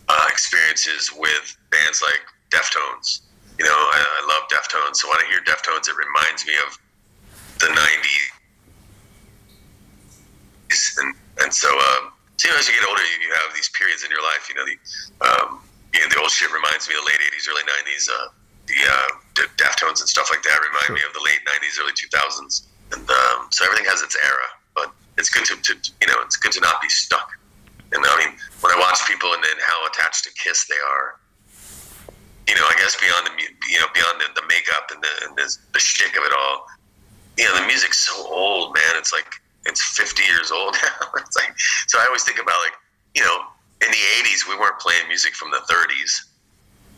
uh, 0.08 0.26
experiences 0.28 1.10
with 1.16 1.56
bands 1.70 2.02
like 2.02 2.22
Deftones. 2.50 3.26
You 3.58 3.64
know, 3.64 3.72
I, 3.72 3.98
I 3.98 4.22
love 4.28 4.48
Deftones. 4.52 4.96
So 4.96 5.08
when 5.08 5.18
I 5.18 5.26
hear 5.26 5.40
Deftones, 5.42 5.88
it 5.88 5.96
reminds 5.96 6.46
me 6.46 6.54
of 6.66 6.78
the 7.58 7.66
'90s 7.66 8.35
and 10.98 11.14
and 11.42 11.50
so 11.52 11.68
um, 11.68 12.12
so, 12.36 12.48
you 12.48 12.52
know 12.52 12.58
as 12.58 12.68
you 12.68 12.74
get 12.74 12.84
older 12.88 13.02
you, 13.02 13.28
you 13.28 13.32
have 13.42 13.54
these 13.54 13.70
periods 13.70 14.04
in 14.04 14.10
your 14.10 14.22
life 14.22 14.48
you 14.48 14.54
know 14.54 14.66
the 14.66 14.76
um, 15.24 15.60
you 15.94 16.00
know, 16.02 16.08
the 16.12 16.18
old 16.20 16.30
shit 16.30 16.52
reminds 16.52 16.88
me 16.88 16.94
of 16.94 17.04
the 17.04 17.08
late 17.10 17.22
80s 17.32 17.44
early 17.48 17.64
90s 17.64 18.04
uh, 18.10 18.28
the 18.66 18.78
uh, 18.82 19.08
D- 19.34 19.52
Deftones 19.56 20.02
and 20.02 20.08
stuff 20.10 20.28
like 20.30 20.42
that 20.42 20.58
remind 20.60 20.90
me 20.94 21.02
of 21.06 21.12
the 21.14 21.22
late 21.22 21.40
90s 21.46 21.78
early 21.80 21.94
2000s 21.94 22.66
and 22.92 23.04
um, 23.08 23.48
so 23.50 23.64
everything 23.64 23.86
has 23.86 24.02
its 24.02 24.16
era 24.18 24.48
but 24.74 24.90
it's 25.18 25.30
good 25.30 25.44
to, 25.46 25.54
to 25.62 25.72
you 26.00 26.08
know 26.08 26.18
it's 26.22 26.36
good 26.36 26.52
to 26.52 26.60
not 26.60 26.82
be 26.82 26.88
stuck. 26.88 27.30
And 27.92 28.02
I 28.04 28.16
mean 28.18 28.34
when 28.60 28.74
I 28.74 28.78
watch 28.78 28.98
people 29.06 29.32
and 29.32 29.42
then 29.42 29.56
how 29.62 29.86
attached 29.86 30.24
to 30.24 30.30
Kiss 30.34 30.66
they 30.66 30.80
are 30.92 31.16
you 32.48 32.54
know, 32.54 32.62
I 32.62 32.74
guess 32.78 32.94
beyond 32.98 33.26
the 33.26 33.32
you 33.42 33.78
know 33.80 33.86
beyond 33.92 34.20
the, 34.20 34.40
the 34.40 34.46
makeup 34.46 34.90
and 34.94 35.02
the 35.02 35.12
and 35.26 35.36
the, 35.36 35.46
the 35.72 35.78
shtick 35.78 36.16
of 36.16 36.24
it 36.24 36.32
all, 36.32 36.66
you 37.36 37.44
know, 37.44 37.58
the 37.58 37.66
music's 37.66 37.98
so 37.98 38.14
old, 38.30 38.74
man. 38.74 38.94
It's 38.94 39.12
like 39.12 39.26
it's 39.66 39.82
50 39.96 40.22
years 40.24 40.50
old 40.50 40.74
now. 40.82 41.08
it's 41.16 41.36
like 41.36 41.52
so. 41.88 41.98
I 41.98 42.06
always 42.06 42.24
think 42.24 42.40
about 42.40 42.58
like 42.64 42.74
you 43.14 43.22
know, 43.24 43.48
in 43.80 43.88
the 43.88 44.02
80s 44.22 44.46
we 44.48 44.56
weren't 44.56 44.78
playing 44.78 45.08
music 45.08 45.34
from 45.34 45.50
the 45.50 45.64
30s. 45.68 46.28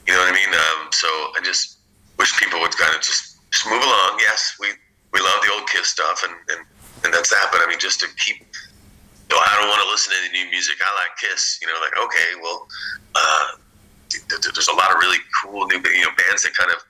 You 0.07 0.15
know 0.15 0.21
what 0.21 0.33
I 0.33 0.35
mean? 0.35 0.51
Um, 0.51 0.93
so 0.93 1.07
I 1.37 1.41
just 1.45 1.79
wish 2.19 2.37
people 2.39 2.61
would 2.61 2.77
kind 2.77 2.95
of 2.95 3.01
just 3.01 3.39
just 3.51 3.67
move 3.67 3.83
along. 3.83 4.19
Yes, 4.21 4.57
we 4.61 4.69
we 5.13 5.21
love 5.21 5.41
the 5.47 5.53
old 5.53 5.69
Kiss 5.69 5.89
stuff, 5.89 6.25
and 6.25 6.35
and, 6.51 6.67
and 7.05 7.15
that's 7.15 7.31
that. 7.31 7.49
But 7.53 7.61
I 7.63 7.67
mean, 7.69 7.79
just 7.79 8.01
to 8.01 8.07
keep. 8.25 8.45
No, 9.31 9.37
I 9.37 9.61
don't 9.61 9.69
want 9.69 9.85
to 9.85 9.91
listen 9.93 10.09
to 10.17 10.19
any 10.25 10.33
new 10.33 10.51
music. 10.51 10.77
I 10.81 10.89
like 10.97 11.13
Kiss. 11.21 11.59
You 11.61 11.69
know, 11.69 11.75
like 11.81 11.93
okay, 11.97 12.29
well, 12.43 12.67
uh, 13.15 13.61
th- 14.09 14.25
th- 14.29 14.55
there's 14.55 14.69
a 14.69 14.75
lot 14.75 14.91
of 14.91 14.97
really 15.01 15.19
cool 15.43 15.67
new 15.67 15.77
you 15.93 16.05
know 16.05 16.15
bands 16.17 16.43
that 16.43 16.57
kind 16.57 16.71
of 16.73 16.81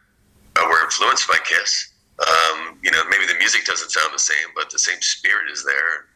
uh, 0.56 0.66
were 0.70 0.84
influenced 0.84 1.26
by 1.28 1.38
Kiss. 1.44 1.92
Um, 2.18 2.78
you 2.83 2.90
know, 2.90 3.02
maybe 3.11 3.26
the 3.26 3.38
music 3.38 3.64
doesn't 3.64 3.90
sound 3.90 4.12
the 4.12 4.18
same, 4.18 4.48
but 4.54 4.70
the 4.70 4.78
same 4.78 5.00
spirit 5.00 5.50
is 5.50 5.64
there. 5.64 6.07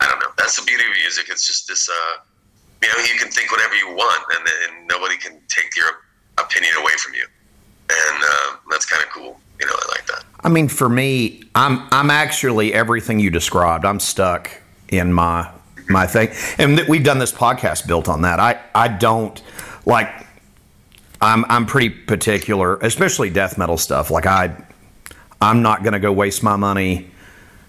I 0.00 0.08
don't 0.08 0.20
know. 0.20 0.30
That's 0.36 0.56
the 0.56 0.64
beauty 0.64 0.84
of 0.84 0.92
music. 0.96 1.26
It's 1.28 1.46
just 1.46 1.66
this. 1.66 1.88
Uh, 1.88 2.22
you 2.82 2.88
know, 2.88 3.12
you 3.12 3.18
can 3.18 3.30
think 3.30 3.50
whatever 3.50 3.74
you 3.74 3.88
want, 3.88 4.24
and, 4.30 4.86
nobody 4.88 5.16
can 5.16 5.40
take 5.48 5.76
your 5.76 5.88
opinion 6.38 6.72
away 6.80 6.92
from 6.98 7.14
you, 7.14 7.26
and 7.90 8.24
uh, 8.24 8.56
that's 8.70 8.86
kind 8.86 9.02
of 9.02 9.10
cool. 9.10 9.38
You 9.60 9.66
know, 9.66 9.72
I 9.74 9.88
like 9.90 10.06
that. 10.06 10.24
I 10.40 10.48
mean, 10.48 10.68
for 10.68 10.88
me, 10.88 11.42
I'm 11.54 11.88
I'm 11.90 12.10
actually 12.10 12.72
everything 12.72 13.18
you 13.18 13.30
described. 13.30 13.84
I'm 13.84 14.00
stuck 14.00 14.50
in 14.88 15.12
my 15.12 15.50
my 15.88 16.06
thing, 16.06 16.30
and 16.58 16.78
th- 16.78 16.88
we've 16.88 17.04
done 17.04 17.18
this 17.18 17.32
podcast 17.32 17.86
built 17.86 18.08
on 18.08 18.22
that. 18.22 18.38
I 18.40 18.60
I 18.74 18.88
don't 18.88 19.42
like. 19.84 20.08
I'm 21.20 21.44
I'm 21.48 21.66
pretty 21.66 21.90
particular, 21.90 22.76
especially 22.76 23.30
death 23.30 23.58
metal 23.58 23.76
stuff. 23.76 24.10
Like 24.10 24.26
I, 24.26 24.56
I'm 25.40 25.62
not 25.62 25.82
going 25.82 25.92
to 25.92 26.00
go 26.00 26.12
waste 26.12 26.42
my 26.42 26.56
money 26.56 27.10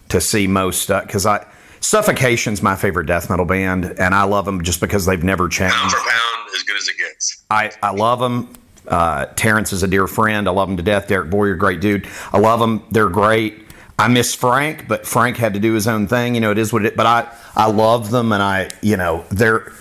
to 0.10 0.19
see 0.19 0.47
most 0.47 0.82
stuff 0.82 1.05
because 1.05 1.25
I 1.25 1.45
Suffocation's 1.82 2.62
my 2.62 2.75
favorite 2.75 3.05
death 3.05 3.29
metal 3.29 3.45
band, 3.45 3.86
and 3.99 4.13
I 4.13 4.23
love 4.23 4.45
them 4.45 4.63
just 4.63 4.82
because 4.82 5.05
they've 5.05 5.23
never 5.23 5.47
changed. 5.47 5.75
Pound 5.75 5.91
for 5.91 5.97
pound, 5.97 6.49
as 6.55 6.63
good 6.63 6.77
as 6.77 6.88
it 6.88 6.97
gets. 6.97 7.43
I, 7.49 7.71
I 7.82 7.91
love 7.91 8.19
them. 8.19 8.53
Uh, 8.88 9.25
Terrence 9.36 9.71
is 9.71 9.84
a 9.84 9.88
dear 9.88 10.08
friend. 10.08 10.47
I 10.47 10.51
love 10.51 10.69
him 10.69 10.77
to 10.77 10.84
death. 10.84 11.08
Derek 11.08 11.29
Boyer, 11.29 11.55
great 11.55 11.79
dude. 11.79 12.08
I 12.34 12.39
love 12.39 12.60
them. 12.60 12.84
They're 12.91 13.10
great. 13.10 13.65
I 13.97 14.08
miss 14.08 14.34
Frank, 14.34 14.88
but 14.88 15.05
Frank 15.05 15.38
had 15.38 15.53
to 15.53 15.60
do 15.60 15.73
his 15.73 15.88
own 15.88 16.08
thing. 16.08 16.36
You 16.36 16.41
know, 16.41 16.51
it 16.51 16.58
is 16.58 16.71
what 16.71 16.86
it. 16.86 16.95
But 16.95 17.05
I 17.05 17.32
I 17.55 17.69
love 17.69 18.12
them, 18.12 18.32
and 18.32 18.41
I 18.41 18.69
you 18.82 18.97
know 18.97 19.25
they're 19.29 19.71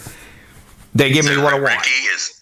they 0.95 1.13
give 1.13 1.25
me 1.25 1.37
what 1.37 1.55
I 1.55 1.61
want. 1.61 1.75
Ricky 1.75 1.91
is 2.15 2.38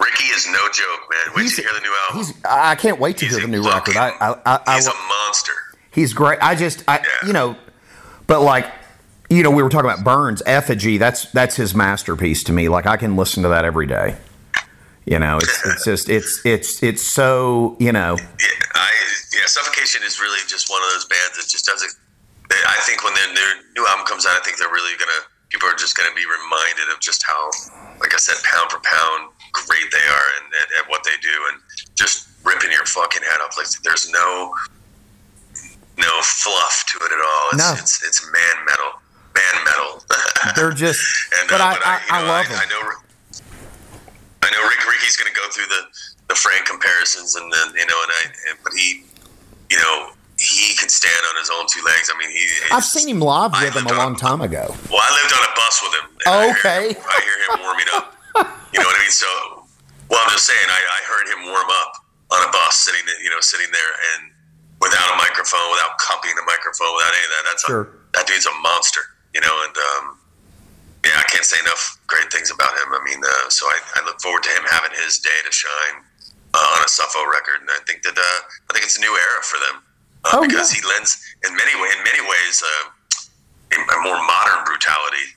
Ricky 0.00 0.24
is 0.26 0.46
no 0.46 0.68
joke, 0.72 1.00
man. 1.10 1.34
Wait 1.36 1.42
He's- 1.42 1.58
you 1.58 1.64
hear 1.64 1.74
the 1.74 1.80
new 1.80 1.94
album. 2.04 2.16
He's 2.24 2.44
I 2.44 2.74
can't 2.74 2.98
wait 2.98 3.18
to 3.18 3.26
He's 3.26 3.34
hear 3.36 3.42
the 3.46 3.50
new 3.50 3.62
fucking- 3.62 3.94
record. 3.94 4.16
I 4.20 4.30
I, 4.46 4.54
I, 4.54 4.60
I 4.66 4.74
he's 4.76 4.86
a 4.86 4.94
monster. 4.94 5.52
He's 5.92 6.12
great. 6.12 6.38
I 6.40 6.54
just, 6.54 6.84
I, 6.88 6.98
Yeah. 6.98 7.26
you 7.26 7.32
know, 7.32 7.56
but 8.28 8.40
like, 8.42 8.66
you 9.28 9.42
know, 9.42 9.50
we 9.50 9.62
were 9.62 9.68
talking 9.68 9.90
about 9.90 10.04
Burns 10.04 10.42
Effigy. 10.46 10.98
That's 10.98 11.30
that's 11.32 11.56
his 11.56 11.74
masterpiece 11.74 12.42
to 12.44 12.52
me. 12.52 12.68
Like, 12.68 12.86
I 12.86 12.96
can 12.96 13.16
listen 13.16 13.42
to 13.42 13.48
that 13.50 13.64
every 13.64 13.86
day. 13.86 14.16
You 15.04 15.18
know, 15.18 15.38
it's 15.38 15.60
it's 15.66 15.84
just 15.84 16.08
it's 16.08 16.40
it's 16.44 16.82
it's 16.82 17.12
so 17.14 17.76
you 17.80 17.92
know. 17.92 18.16
Yeah, 18.18 18.46
I 18.74 18.88
yeah, 19.34 19.46
Suffocation 19.46 20.02
is 20.04 20.20
really 20.20 20.38
just 20.46 20.70
one 20.70 20.82
of 20.82 20.90
those 20.92 21.04
bands 21.06 21.36
that 21.36 21.46
just 21.48 21.64
doesn't. 21.66 21.92
They, 22.48 22.56
I 22.66 22.76
think 22.82 23.02
when 23.04 23.14
their, 23.14 23.26
their 23.34 23.54
new 23.76 23.86
album 23.86 24.06
comes 24.06 24.26
out, 24.26 24.34
I 24.40 24.44
think 24.44 24.58
they're 24.58 24.68
really 24.72 24.96
gonna. 24.98 25.22
People 25.50 25.68
are 25.68 25.74
just 25.74 25.96
gonna 25.96 26.14
be 26.14 26.22
reminded 26.26 26.92
of 26.94 27.00
just 27.00 27.24
how, 27.26 27.50
like 28.00 28.14
I 28.14 28.18
said, 28.18 28.36
pound 28.44 28.70
for 28.70 28.78
pound, 28.82 29.30
great 29.52 29.90
they 29.92 30.06
are 30.08 30.26
and 30.40 30.46
at, 30.62 30.68
at 30.84 30.90
what 30.90 31.04
they 31.04 31.16
do, 31.22 31.34
and 31.52 31.60
just 31.94 32.28
ripping 32.44 32.70
your 32.72 32.84
fucking 32.86 33.22
head 33.22 33.40
off. 33.44 33.56
Like 33.56 33.68
there's 33.84 34.10
no, 34.10 34.54
no 35.98 36.14
fluff 36.22 36.84
to 36.88 36.98
it 37.04 37.12
at 37.12 37.20
all. 37.20 37.46
It's 37.52 37.58
No. 37.58 37.72
it's, 37.78 38.04
it's 38.06 38.20
man 38.32 38.56
metal, 38.66 38.92
man 39.34 39.64
metal. 39.64 40.04
They're 40.56 40.72
just, 40.72 41.00
And, 41.40 41.48
but 41.48 41.60
uh, 41.60 41.64
I 41.64 41.74
but 41.74 41.86
I, 41.86 41.94
you 41.96 42.00
I 42.10 42.20
know, 42.22 42.28
love 42.28 42.46
I, 42.46 42.48
them. 42.48 42.58
I 42.60 42.66
know. 42.70 42.82
I 44.42 44.50
know 44.52 44.62
Rick 44.68 44.88
Ricky's 44.88 45.16
going 45.16 45.32
to 45.32 45.38
go 45.38 45.46
through 45.50 45.66
the 45.66 45.82
the 46.28 46.34
Frank 46.34 46.64
comparisons, 46.66 47.34
and 47.34 47.52
then 47.52 47.68
you 47.74 47.86
know, 47.86 48.00
and 48.02 48.12
I, 48.12 48.24
and, 48.50 48.58
but 48.64 48.72
he, 48.72 49.04
you 49.68 49.76
know, 49.76 50.10
he 50.38 50.74
can 50.76 50.88
stand 50.88 51.18
on 51.28 51.36
his 51.38 51.50
own 51.50 51.66
two 51.68 51.82
legs. 51.84 52.10
I 52.12 52.16
mean, 52.18 52.30
he. 52.30 52.46
I've 52.72 52.84
seen 52.84 53.08
him 53.08 53.20
live 53.20 53.52
with 53.52 53.74
him 53.76 53.86
a 53.86 53.92
long 53.92 54.16
time 54.16 54.40
ago. 54.40 54.64
Well, 54.90 55.00
I 55.02 55.20
lived 55.22 55.34
on 55.34 55.42
a 55.44 55.54
bus 55.56 55.82
with 55.82 55.94
him. 56.00 56.10
and 56.24 56.34
I 56.34 56.44
hear 56.44 56.52
Okay. 56.56 56.94
him- 56.94 57.04
I 57.06 57.20
hear 57.20 57.56
him 57.56 57.62
warming 57.64 57.86
up. 57.94 58.16
You 58.72 58.78
know 58.80 58.86
what 58.86 58.98
I 58.98 59.02
mean? 59.02 59.10
So, 59.14 59.30
well, 60.08 60.20
I'm 60.22 60.30
just 60.34 60.46
saying, 60.46 60.66
I, 60.70 60.80
I 60.80 61.00
heard 61.10 61.26
him 61.30 61.40
warm 61.50 61.68
up 61.82 61.92
on 62.30 62.40
a 62.46 62.50
bus, 62.54 62.78
sitting, 62.86 63.02
there, 63.06 63.18
you 63.22 63.30
know, 63.30 63.42
sitting 63.42 63.66
there, 63.74 63.92
and 64.14 64.30
without 64.78 65.10
a 65.10 65.16
microphone, 65.18 65.66
without 65.74 65.98
cupping 65.98 66.30
the 66.38 66.46
microphone, 66.46 66.90
without 66.94 67.12
any 67.14 67.24
of 67.26 67.32
that. 67.34 67.44
That's 67.50 67.64
Sure. 67.66 67.82
a, 67.90 68.16
that 68.18 68.24
dude's 68.30 68.46
a 68.46 68.54
monster. 68.62 69.02
You 69.34 69.40
know, 69.42 69.54
and 69.66 69.74
um, 69.78 70.04
yeah, 71.06 71.14
I 71.18 71.26
can't 71.30 71.46
say 71.46 71.58
enough 71.62 71.98
great 72.10 72.30
things 72.34 72.50
about 72.50 72.74
him. 72.74 72.90
I 72.94 73.00
mean, 73.06 73.22
uh, 73.22 73.46
so 73.50 73.66
I, 73.66 73.78
I 73.98 74.04
look 74.06 74.18
forward 74.20 74.42
to 74.42 74.50
him 74.50 74.62
having 74.70 74.90
his 74.98 75.18
day 75.22 75.38
to 75.46 75.52
shine 75.54 76.02
uh, 76.54 76.74
on 76.78 76.82
a 76.82 76.90
Suffo 76.90 77.22
record, 77.30 77.62
and 77.62 77.70
I 77.70 77.78
think 77.86 78.02
that 78.02 78.18
uh, 78.18 78.38
I 78.66 78.74
think 78.74 78.86
it's 78.86 78.98
a 78.98 79.04
new 79.06 79.14
era 79.14 79.40
for 79.46 79.58
them 79.62 79.76
uh, 80.26 80.30
Oh, 80.34 80.42
because 80.42 80.74
yeah. 80.74 80.82
he 80.82 80.88
lends 80.90 81.22
in 81.46 81.54
many 81.54 81.74
way, 81.78 81.90
in 81.94 82.02
many 82.02 82.22
ways 82.26 82.58
uh, 82.62 82.84
a, 83.70 83.78
a 83.78 83.98
more 84.02 84.18
modern 84.18 84.66
brutality. 84.66 85.30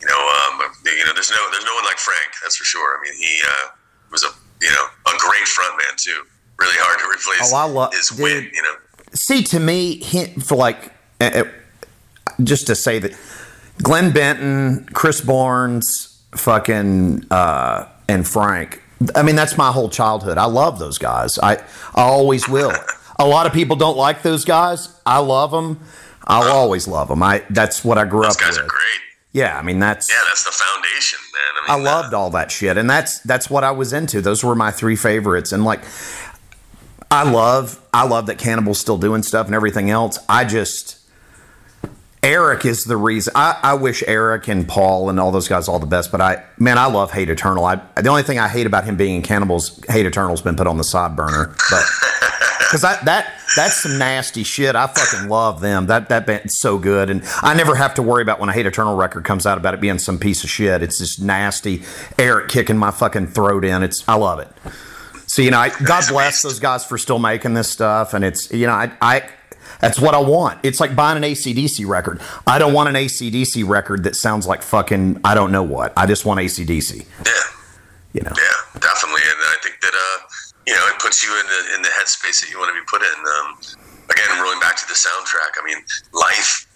You 0.00 0.06
know, 0.06 0.14
um, 0.18 0.60
you 0.84 1.04
know, 1.06 1.12
there's 1.14 1.30
no 1.30 1.50
there's 1.52 1.64
no 1.64 1.74
one 1.74 1.84
like 1.84 1.98
Frank. 1.98 2.30
That's 2.42 2.56
for 2.56 2.64
sure. 2.64 2.98
I 2.98 3.02
mean, 3.02 3.14
he 3.18 3.40
uh, 3.46 3.68
was 4.10 4.22
a 4.24 4.28
you 4.60 4.70
know 4.70 4.84
a 5.06 5.18
great 5.18 5.44
frontman 5.44 5.96
too. 5.96 6.22
Really 6.58 6.76
hard 6.78 6.98
to 7.00 7.06
replace 7.06 7.52
Oh, 7.52 7.56
I 7.56 7.64
lo- 7.64 7.90
his 7.92 8.08
dude. 8.08 8.20
wit. 8.22 8.52
You 8.54 8.62
know, 8.62 8.74
See, 9.12 9.42
to 9.44 9.60
me, 9.60 9.96
hint 10.02 10.42
for 10.42 10.56
like, 10.56 10.92
uh, 11.20 11.24
uh, 11.34 11.44
just 12.42 12.66
to 12.68 12.74
say 12.74 12.98
that 12.98 13.12
Glenn 13.82 14.12
Benton, 14.12 14.86
Chris 14.92 15.20
Barnes, 15.20 16.22
fucking, 16.34 17.24
uh, 17.30 17.86
and 18.08 18.26
Frank. 18.26 18.82
I 19.14 19.22
mean, 19.22 19.36
that's 19.36 19.56
my 19.58 19.70
whole 19.72 19.88
childhood. 19.90 20.38
I 20.38 20.46
love 20.46 20.78
those 20.78 20.96
guys. 20.98 21.38
I, 21.38 21.56
I 21.56 22.02
always 22.02 22.48
will. 22.48 22.72
A 23.18 23.26
lot 23.26 23.46
of 23.46 23.52
people 23.52 23.76
don't 23.76 23.96
like 23.96 24.22
those 24.22 24.44
guys. 24.44 24.88
I 25.06 25.18
love 25.18 25.50
them. 25.50 25.80
I'll 26.26 26.50
always 26.52 26.86
love 26.88 27.08
them. 27.08 27.22
I 27.22 27.42
that's 27.50 27.84
what 27.84 27.96
I 27.98 28.04
grew 28.04 28.22
those 28.22 28.34
up 28.36 28.40
guys 28.40 28.56
with. 28.56 28.66
are 28.66 28.68
great. 28.68 29.00
Yeah, 29.36 29.58
I 29.58 29.60
mean 29.60 29.78
that's 29.78 30.10
Yeah, 30.10 30.16
that's 30.28 30.44
the 30.44 30.50
foundation, 30.50 31.18
man. 31.34 31.68
I 31.68 31.74
I, 31.74 31.76
mean, 31.76 31.84
loved 31.84 32.14
all 32.14 32.30
that 32.30 32.50
shit, 32.50 32.78
and 32.78 32.88
that's 32.88 33.18
that's 33.20 33.50
what 33.50 33.64
I 33.64 33.70
was 33.70 33.92
into. 33.92 34.22
Those 34.22 34.42
were 34.42 34.54
my 34.54 34.70
three 34.70 34.96
favorites, 34.96 35.52
and 35.52 35.62
like, 35.62 35.80
I 37.10 37.30
love 37.30 37.78
I 37.92 38.06
love 38.06 38.28
that 38.28 38.38
Cannibal's 38.38 38.80
still 38.80 38.96
doing 38.96 39.22
stuff 39.22 39.44
and 39.44 39.54
everything 39.54 39.90
else. 39.90 40.18
I 40.26 40.46
just 40.46 40.98
Erik 42.22 42.64
is 42.64 42.84
the 42.84 42.96
reason. 42.96 43.34
I, 43.36 43.60
I 43.62 43.74
wish 43.74 44.02
Erik 44.06 44.48
and 44.48 44.66
Paul 44.66 45.10
and 45.10 45.20
all 45.20 45.32
those 45.32 45.48
guys 45.48 45.68
all 45.68 45.80
the 45.80 45.84
best, 45.84 46.10
but 46.10 46.22
I 46.22 46.42
man, 46.58 46.78
I 46.78 46.86
love 46.86 47.12
Hate 47.12 47.28
Eternal. 47.28 47.62
I 47.66 47.82
the 47.94 48.08
only 48.08 48.22
thing 48.22 48.38
I 48.38 48.48
hate 48.48 48.66
about 48.66 48.84
him 48.84 48.96
being 48.96 49.16
in 49.16 49.22
Cannibals, 49.22 49.84
Hate 49.86 50.06
Eternal's 50.06 50.40
been 50.40 50.56
put 50.56 50.66
on 50.66 50.78
the 50.78 50.84
side 50.84 51.14
burner, 51.14 51.54
but 51.68 51.84
because 52.58 52.82
that 52.82 53.04
that 53.04 53.32
that's 53.56 53.82
some 53.82 53.98
nasty 53.98 54.42
shit. 54.42 54.74
I 54.76 54.86
fucking 54.86 55.28
love 55.28 55.60
them. 55.60 55.86
That 55.86 56.08
that 56.08 56.26
band's 56.26 56.58
so 56.58 56.78
good, 56.78 57.10
and 57.10 57.22
I 57.42 57.54
never 57.54 57.74
have 57.74 57.94
to 57.94 58.02
worry 58.02 58.22
about 58.22 58.40
when 58.40 58.48
a 58.48 58.52
Hate 58.52 58.66
Eternal 58.66 58.96
record 58.96 59.24
comes 59.24 59.46
out 59.46 59.58
about 59.58 59.74
it 59.74 59.80
being 59.80 59.98
some 59.98 60.18
piece 60.18 60.44
of 60.44 60.50
shit. 60.50 60.82
It's 60.82 60.98
just 60.98 61.20
nasty. 61.20 61.82
Erik 62.18 62.48
kicking 62.48 62.76
my 62.78 62.90
fucking 62.90 63.28
throat 63.28 63.64
in. 63.64 63.82
It's 63.82 64.06
I 64.08 64.14
love 64.14 64.38
it. 64.40 64.48
So 65.28 65.42
you 65.42 65.50
know, 65.50 65.58
I, 65.58 65.70
God 65.84 66.04
bless 66.08 66.42
those 66.42 66.60
guys 66.60 66.84
for 66.84 66.98
still 66.98 67.18
making 67.18 67.54
this 67.54 67.70
stuff, 67.70 68.14
and 68.14 68.24
it's 68.24 68.50
you 68.52 68.66
know, 68.66 68.72
I, 68.74 68.92
I 69.00 69.28
that's 69.80 70.00
what 70.00 70.14
I 70.14 70.18
want. 70.20 70.60
It's 70.62 70.80
like 70.80 70.96
buying 70.96 71.16
an 71.16 71.22
ACDC 71.22 71.86
record. 71.86 72.20
I 72.46 72.58
don't 72.58 72.72
want 72.72 72.88
an 72.88 72.94
ACDC 72.94 73.68
record 73.68 74.04
that 74.04 74.16
sounds 74.16 74.46
like 74.46 74.62
fucking 74.62 75.20
I 75.24 75.34
don't 75.34 75.52
know 75.52 75.62
what. 75.62 75.92
I 75.96 76.06
just 76.06 76.24
want 76.24 76.40
ACDC. 76.40 77.04
yeah, 77.26 77.32
You 78.14 78.22
know. 78.22 78.32
yeah, 78.36 78.80
definitely. 78.80 79.20
And 79.22 79.38
I 79.40 79.56
think 79.62 79.80
that 79.82 79.92
uh, 79.94 80.18
you 80.66 80.74
know, 80.74 80.84
it 80.90 80.98
puts 80.98 81.22
you 81.22 81.30
in 81.38 81.46
the 81.46 81.60
in 81.78 81.80
the 81.82 81.92
headspace 81.94 82.42
that 82.42 82.50
you 82.50 82.58
want 82.58 82.74
to 82.74 82.76
be 82.76 82.84
put 82.90 83.00
in. 83.00 83.18
Um, 83.38 83.54
again, 84.10 84.28
rolling 84.42 84.58
back 84.58 84.74
to 84.82 84.86
the 84.86 84.98
soundtrack. 84.98 85.54
I 85.58 85.62
mean, 85.64 85.78
life. 86.12 86.66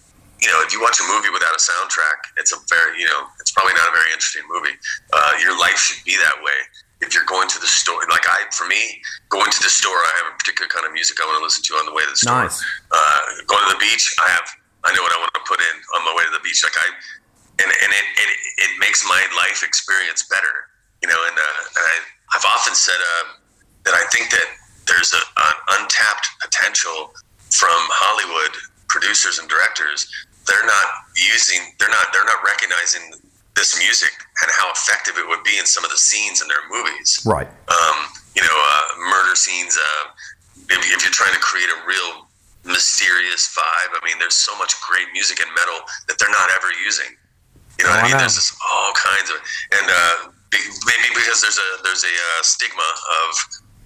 You 0.41 0.49
know, 0.49 0.57
if 0.65 0.73
you 0.73 0.81
watch 0.81 0.97
a 0.97 1.05
movie 1.05 1.29
without 1.29 1.53
a 1.53 1.61
soundtrack, 1.61 2.33
it's 2.33 2.49
a 2.49 2.57
very 2.65 2.97
you 2.97 3.05
know, 3.05 3.29
it's 3.37 3.51
probably 3.51 3.77
not 3.77 3.85
a 3.85 3.93
very 3.93 4.09
interesting 4.09 4.41
movie. 4.49 4.73
Uh, 5.13 5.37
your 5.37 5.53
life 5.53 5.77
should 5.77 6.01
be 6.01 6.17
that 6.17 6.41
way. 6.41 6.65
If 7.01 7.13
you're 7.13 7.29
going 7.29 7.49
to 7.49 7.59
the 7.61 7.69
store, 7.69 8.01
like 8.09 8.25
I, 8.25 8.49
for 8.53 8.65
me, 8.65 9.01
going 9.29 9.49
to 9.49 9.61
the 9.61 9.69
store, 9.69 9.97
I 9.97 10.13
have 10.21 10.33
a 10.33 10.35
particular 10.37 10.69
kind 10.69 10.85
of 10.85 10.93
music 10.93 11.17
I 11.21 11.25
want 11.25 11.41
to 11.41 11.45
listen 11.45 11.61
to 11.65 11.73
on 11.81 11.85
the 11.89 11.93
way 11.93 12.05
to 12.05 12.13
the 12.13 12.17
store. 12.17 12.45
Nice. 12.45 12.61
Uh, 12.89 13.41
going 13.49 13.61
to 13.69 13.73
the 13.73 13.81
beach, 13.81 14.13
I 14.21 14.29
have, 14.29 14.45
I 14.85 14.93
know 14.93 15.01
what 15.01 15.13
I 15.13 15.17
want 15.17 15.33
to 15.33 15.41
put 15.45 15.61
in 15.61 15.75
on 15.97 16.05
my 16.05 16.13
way 16.13 16.25
to 16.29 16.33
the 16.33 16.41
beach. 16.45 16.61
Like 16.61 16.77
I, 16.77 16.87
and 17.61 17.69
and 17.69 17.91
it 17.93 18.05
it, 18.17 18.29
it 18.65 18.71
makes 18.81 19.05
my 19.05 19.21
life 19.37 19.61
experience 19.61 20.25
better. 20.25 20.69
You 21.01 21.09
know, 21.09 21.17
and, 21.17 21.37
uh, 21.37 21.77
and 21.77 21.85
I 21.85 21.95
I've 22.33 22.45
often 22.45 22.73
said 22.73 22.97
uh, 22.97 23.40
that 23.85 23.93
I 23.93 24.03
think 24.13 24.29
that 24.31 24.45
there's 24.87 25.13
a, 25.13 25.21
an 25.21 25.55
untapped 25.81 26.27
potential 26.41 27.13
from 27.49 27.75
Hollywood 27.91 28.51
producers 28.89 29.39
and 29.39 29.47
directors. 29.49 30.07
They're 30.47 30.65
not 30.65 30.87
using. 31.15 31.59
They're 31.79 31.89
not. 31.93 32.09
They're 32.13 32.25
not 32.25 32.41
recognizing 32.43 33.13
this 33.55 33.77
music 33.77 34.11
and 34.41 34.49
how 34.55 34.71
effective 34.71 35.17
it 35.17 35.27
would 35.27 35.43
be 35.43 35.59
in 35.59 35.65
some 35.65 35.83
of 35.83 35.91
the 35.91 35.97
scenes 35.99 36.41
in 36.41 36.47
their 36.47 36.63
movies. 36.71 37.19
Right. 37.25 37.47
Um, 37.47 37.97
you 38.35 38.41
know, 38.41 38.55
uh, 38.57 38.83
murder 39.11 39.35
scenes. 39.35 39.77
Uh, 39.77 40.03
if, 40.71 40.79
if 40.87 41.03
you're 41.03 41.11
trying 41.13 41.33
to 41.35 41.39
create 41.43 41.67
a 41.69 41.79
real 41.85 42.27
mysterious 42.63 43.49
vibe, 43.53 43.91
I 43.97 43.99
mean, 44.05 44.17
there's 44.19 44.35
so 44.37 44.55
much 44.57 44.73
great 44.87 45.07
music 45.13 45.41
and 45.41 45.49
metal 45.53 45.81
that 46.07 46.17
they're 46.17 46.31
not 46.31 46.49
ever 46.57 46.71
using. 46.85 47.11
You 47.79 47.85
know 47.85 47.91
Oh, 47.91 47.95
what 47.97 47.99
I 47.99 47.99
I 47.99 48.03
mean? 48.07 48.11
know. 48.13 48.23
There's 48.23 48.35
just 48.39 48.53
all 48.61 48.93
kinds 48.93 49.29
of, 49.29 49.37
and 49.77 49.85
uh, 49.89 50.15
be- 50.49 50.71
maybe 50.85 51.09
because 51.15 51.41
there's 51.41 51.57
a 51.59 51.69
there's 51.83 52.03
a 52.03 52.13
uh, 52.13 52.41
stigma 52.43 52.87
of 53.25 53.29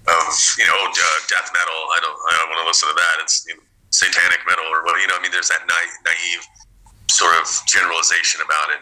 of 0.06 0.24
you 0.58 0.66
know 0.66 0.78
uh, 0.78 1.18
death 1.26 1.50
metal. 1.50 1.78
I 1.94 1.98
don't 2.02 2.18
I 2.18 2.32
don't 2.38 2.48
want 2.54 2.60
to 2.62 2.68
listen 2.68 2.88
to 2.88 2.96
that. 2.96 3.16
It's 3.22 3.44
you 3.46 3.54
know, 3.58 3.64
satanic 3.90 4.42
metal 4.46 4.66
or 4.70 4.86
what 4.86 4.98
you 5.02 5.08
know. 5.10 5.18
I 5.18 5.22
mean, 5.22 5.34
there's 5.34 5.50
that 5.50 5.66
na- 5.66 5.96
naive 6.06 6.42
sort 7.10 7.34
of 7.38 7.46
generalization 7.66 8.42
about 8.42 8.74
it. 8.78 8.80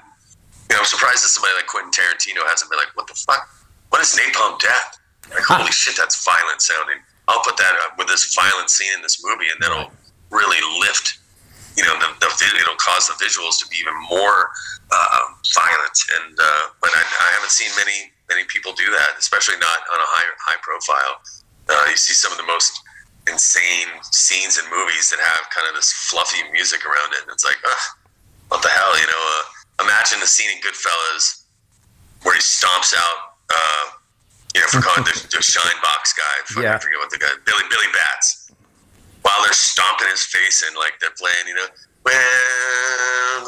You 0.68 0.76
know, 0.76 0.84
I'm 0.84 0.88
surprised 0.88 1.24
that 1.24 1.32
somebody 1.32 1.56
like 1.56 1.68
Quentin 1.68 1.92
Tarantino 1.92 2.44
hasn't 2.44 2.68
been 2.68 2.80
like, 2.80 2.92
"What 2.96 3.08
the 3.08 3.16
fuck? 3.16 3.48
What 3.88 4.00
is 4.00 4.12
Napalm 4.16 4.60
Death?" 4.60 5.00
Like, 5.32 5.44
holy 5.44 5.72
shit, 5.72 5.96
that's 5.96 6.20
violent 6.24 6.60
sounding. 6.60 7.00
I'll 7.28 7.40
put 7.40 7.56
that 7.56 7.72
up 7.88 7.96
with 7.96 8.08
this 8.08 8.34
violent 8.36 8.68
scene 8.68 8.92
in 8.92 9.00
this 9.00 9.24
movie, 9.24 9.48
and 9.48 9.56
that'll 9.60 9.88
really 10.28 10.60
lift. 10.84 11.20
You 11.76 11.82
know, 11.82 11.96
the, 11.98 12.06
the 12.20 12.28
it'll 12.60 12.78
cause 12.78 13.08
the 13.08 13.18
visuals 13.18 13.58
to 13.58 13.66
be 13.66 13.76
even 13.80 13.96
more 14.06 14.52
uh, 14.92 15.20
violent. 15.56 15.98
And 16.20 16.38
uh, 16.38 16.62
but 16.80 16.90
I, 16.94 17.02
I 17.02 17.28
haven't 17.34 17.50
seen 17.50 17.70
many 17.74 18.13
many 18.34 18.42
people 18.50 18.74
do 18.74 18.90
that, 18.90 19.14
especially 19.14 19.56
not 19.62 19.78
on 19.94 19.98
a 20.02 20.08
high 20.10 20.28
high 20.42 20.58
profile. 20.58 21.22
Uh, 21.70 21.86
you 21.88 21.96
see 21.96 22.12
some 22.12 22.34
of 22.34 22.38
the 22.38 22.48
most 22.50 22.74
insane 23.30 23.88
scenes 24.02 24.58
in 24.58 24.66
movies 24.68 25.08
that 25.08 25.22
have 25.22 25.48
kind 25.54 25.64
of 25.70 25.74
this 25.78 25.94
fluffy 26.10 26.42
music 26.50 26.84
around 26.84 27.14
it, 27.14 27.22
and 27.22 27.30
it's 27.30 27.46
like, 27.46 27.56
ugh, 27.64 27.84
what 28.50 28.60
the 28.60 28.68
hell, 28.68 28.92
you 29.00 29.06
know? 29.06 29.22
Uh, 29.38 29.86
imagine 29.86 30.20
the 30.20 30.28
scene 30.28 30.50
in 30.50 30.60
Goodfellas 30.60 31.46
where 32.26 32.34
he 32.34 32.42
stomps 32.42 32.92
out, 32.92 33.40
uh, 33.48 33.84
you 34.52 34.60
know, 34.60 34.68
for 34.68 34.82
calling 34.82 35.04
the, 35.08 35.14
the 35.30 35.40
shine 35.40 35.78
box 35.80 36.12
guy. 36.12 36.36
Yeah. 36.60 36.74
I 36.74 36.78
forget 36.78 36.98
what 36.98 37.08
the 37.08 37.18
guy, 37.18 37.32
Billy 37.46 37.64
Billy 37.70 37.88
Batts. 37.94 38.52
While 39.22 39.40
they're 39.40 39.56
stomping 39.56 40.08
his 40.12 40.24
face 40.28 40.60
and 40.68 40.76
like 40.76 41.00
they're 41.00 41.16
playing, 41.16 41.48
you 41.48 41.56
know, 41.56 41.68
well, 42.04 42.12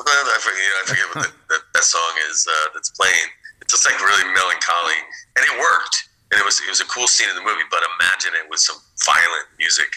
I 0.00 0.38
forget, 0.40 0.56
you 0.56 0.72
know, 0.72 0.80
I 0.80 0.86
forget 0.88 1.06
what 1.12 1.20
the, 1.28 1.32
that, 1.52 1.62
that 1.74 1.84
song 1.84 2.12
is 2.30 2.48
uh, 2.48 2.68
that's 2.72 2.88
playing. 2.90 3.28
It's 3.66 3.82
just 3.82 3.86
like 3.86 3.98
really 3.98 4.30
melancholy, 4.30 4.98
and 5.34 5.42
it 5.42 5.58
worked. 5.58 6.06
And 6.30 6.38
it 6.38 6.44
was 6.46 6.62
it 6.62 6.70
was 6.70 6.80
a 6.80 6.86
cool 6.86 7.10
scene 7.10 7.26
in 7.28 7.34
the 7.34 7.42
movie. 7.42 7.66
But 7.66 7.82
imagine 7.98 8.30
it 8.38 8.46
with 8.46 8.62
some 8.62 8.78
violent 9.02 9.50
music 9.58 9.90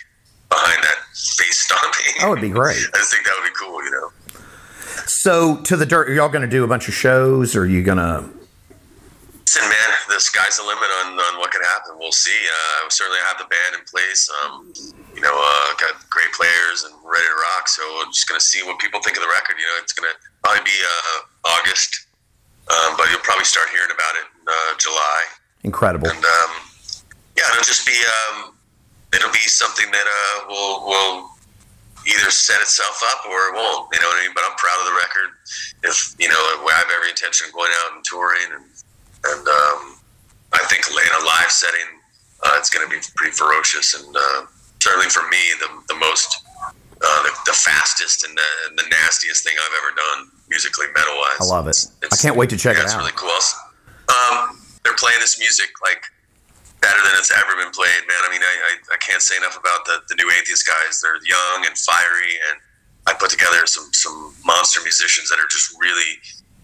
behind 0.50 0.82
that 0.82 0.98
face 1.14 1.62
stomping. 1.70 2.18
That 2.18 2.30
would 2.30 2.42
be 2.42 2.50
great. 2.50 2.82
I 2.94 2.98
just 2.98 3.14
think 3.14 3.26
that 3.26 3.34
would 3.38 3.46
be 3.46 3.54
cool, 3.54 3.78
you 3.86 3.92
know. 3.94 4.10
So 5.06 5.62
to 5.70 5.78
the 5.78 5.86
dirt, 5.86 6.10
are 6.10 6.14
y'all 6.14 6.30
going 6.30 6.42
to 6.42 6.50
do 6.50 6.64
a 6.64 6.68
bunch 6.68 6.88
of 6.88 6.94
shows? 6.94 7.56
Or 7.56 7.62
are 7.62 7.66
you 7.70 7.84
going 7.84 8.02
to? 8.02 8.26
Listen, 9.46 9.66
man, 9.70 9.90
the 10.10 10.20
sky's 10.20 10.58
the 10.58 10.64
limit 10.64 10.90
on, 11.06 11.14
on 11.14 11.40
what 11.40 11.50
could 11.50 11.66
happen. 11.66 11.98
We'll 11.98 12.12
see. 12.14 12.34
Uh, 12.34 12.86
we 12.86 12.90
certainly 12.90 13.22
have 13.26 13.38
the 13.38 13.46
band 13.46 13.82
in 13.82 13.86
place. 13.86 14.30
Um, 14.42 14.74
you 15.14 15.22
know, 15.22 15.34
uh, 15.34 15.74
got 15.78 16.10
great 16.10 16.32
players 16.34 16.86
and 16.86 16.94
ready 17.02 17.26
to 17.26 17.38
rock. 17.54 17.68
So 17.68 17.82
we're 17.98 18.14
just 18.14 18.30
gonna 18.30 18.40
see 18.40 18.62
what 18.62 18.78
people 18.78 19.02
think 19.02 19.18
of 19.18 19.24
the 19.24 19.30
record. 19.30 19.58
You 19.58 19.66
know, 19.66 19.82
it's 19.82 19.94
gonna 19.94 20.14
probably 20.44 20.64
be 20.66 20.78
uh, 20.78 21.50
August, 21.58 22.09
um, 22.70 22.94
but 22.98 23.10
you'll 23.10 23.26
probably 23.26 23.46
start 23.46 23.70
hearing 23.74 23.90
about 23.90 24.14
it 24.22 24.26
in 24.30 24.46
uh, 24.46 24.72
July. 24.78 25.20
Incredible. 25.64 26.08
And 26.08 26.24
um, 26.24 26.52
yeah, 27.36 27.50
it'll 27.52 27.66
just 27.66 27.86
be 27.86 27.98
um, 27.98 28.54
it'll 29.14 29.34
be 29.34 29.46
something 29.50 29.90
that 29.92 30.08
uh, 30.08 30.38
will 30.48 30.86
will 30.86 31.30
either 32.08 32.32
set 32.32 32.62
itself 32.62 33.02
up 33.12 33.26
or 33.26 33.52
it 33.52 33.54
won't. 33.58 33.90
You 33.92 34.00
know 34.00 34.08
what 34.08 34.22
I 34.22 34.24
mean? 34.24 34.36
But 34.36 34.46
I'm 34.48 34.56
proud 34.56 34.80
of 34.80 34.86
the 34.86 34.98
record. 35.02 35.30
If 35.84 36.16
you 36.20 36.30
know, 36.30 36.40
I 36.40 36.74
have 36.78 36.92
every 36.96 37.10
intention 37.10 37.50
of 37.50 37.54
going 37.54 37.72
out 37.84 37.98
and 37.98 38.04
touring, 38.06 38.50
and 38.54 38.66
and 39.34 39.44
um, 39.48 39.82
I 40.54 40.62
think 40.70 40.86
in 40.88 40.94
a 40.94 41.26
live 41.26 41.52
setting, 41.52 41.90
uh, 42.46 42.56
it's 42.56 42.70
going 42.70 42.88
to 42.88 42.92
be 42.92 43.02
pretty 43.16 43.34
ferocious, 43.34 43.98
and 43.98 44.16
uh, 44.16 44.46
certainly 44.80 45.10
for 45.10 45.28
me, 45.28 45.42
the 45.60 45.94
the 45.94 46.00
most. 46.00 46.46
Uh, 47.02 47.24
the, 47.24 47.32
the 47.46 47.54
fastest 47.54 48.28
and 48.28 48.36
the, 48.36 48.44
and 48.68 48.78
the 48.78 48.84
nastiest 48.92 49.42
thing 49.46 49.56
I've 49.56 49.72
ever 49.72 49.96
done 49.96 50.39
musically, 50.50 50.88
metal 50.96 51.16
wise. 51.18 51.38
I 51.42 51.46
love 51.46 51.68
it. 51.68 51.78
I 52.12 52.16
can't 52.18 52.36
wait 52.36 52.50
to 52.52 52.58
check 52.58 52.76
yeah, 52.76 52.84
it 52.84 52.90
out. 52.90 52.96
it's 52.96 52.98
really 52.98 53.16
cool. 53.16 53.30
Um, 54.10 54.58
they're 54.84 54.98
playing 54.98 55.20
this 55.22 55.38
music 55.40 55.70
like 55.84 56.02
better 56.82 56.98
than 57.06 57.14
it's 57.20 57.30
ever 57.32 57.54
been 57.62 57.72
played, 57.72 58.02
man. 58.08 58.22
I 58.26 58.30
mean, 58.32 58.42
I, 58.42 58.54
I, 58.74 58.96
I 58.96 58.98
can't 58.98 59.22
say 59.22 59.38
enough 59.38 59.58
about 59.60 59.86
the, 59.86 60.02
the 60.10 60.16
new 60.16 60.30
Atheist 60.40 60.66
guys. 60.66 61.02
They're 61.02 61.20
young 61.28 61.66
and 61.68 61.78
fiery, 61.78 62.34
and 62.50 62.58
I 63.08 63.14
put 63.14 63.30
together 63.30 63.66
some 63.68 63.88
some 63.94 64.34
monster 64.46 64.82
musicians 64.82 65.30
that 65.30 65.38
are 65.40 65.48
just 65.50 65.76
really 65.80 66.18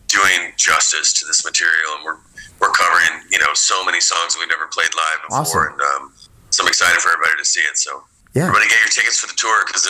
doing 0.08 0.54
justice 0.58 1.14
to 1.20 1.26
this 1.26 1.46
material, 1.46 1.98
and 1.98 2.06
we're 2.06 2.18
we're 2.60 2.74
covering 2.74 3.22
you 3.30 3.38
know 3.40 3.54
so 3.54 3.84
many 3.86 4.00
songs 4.02 4.36
we've 4.40 4.50
never 4.50 4.68
played 4.74 4.90
live 4.96 5.20
before, 5.30 5.70
Awesome. 5.70 5.74
and 5.78 5.82
um, 5.82 6.14
so 6.50 6.64
I'm 6.64 6.70
excited 6.70 6.98
for 7.02 7.12
everybody 7.12 7.38
to 7.38 7.46
see 7.46 7.62
it. 7.62 7.78
So 7.78 8.04
Yeah. 8.34 8.48
everybody 8.48 8.68
get 8.72 8.80
your 8.80 8.90
tickets 8.90 9.20
for 9.20 9.28
the 9.28 9.38
tour 9.38 9.64
because 9.68 9.86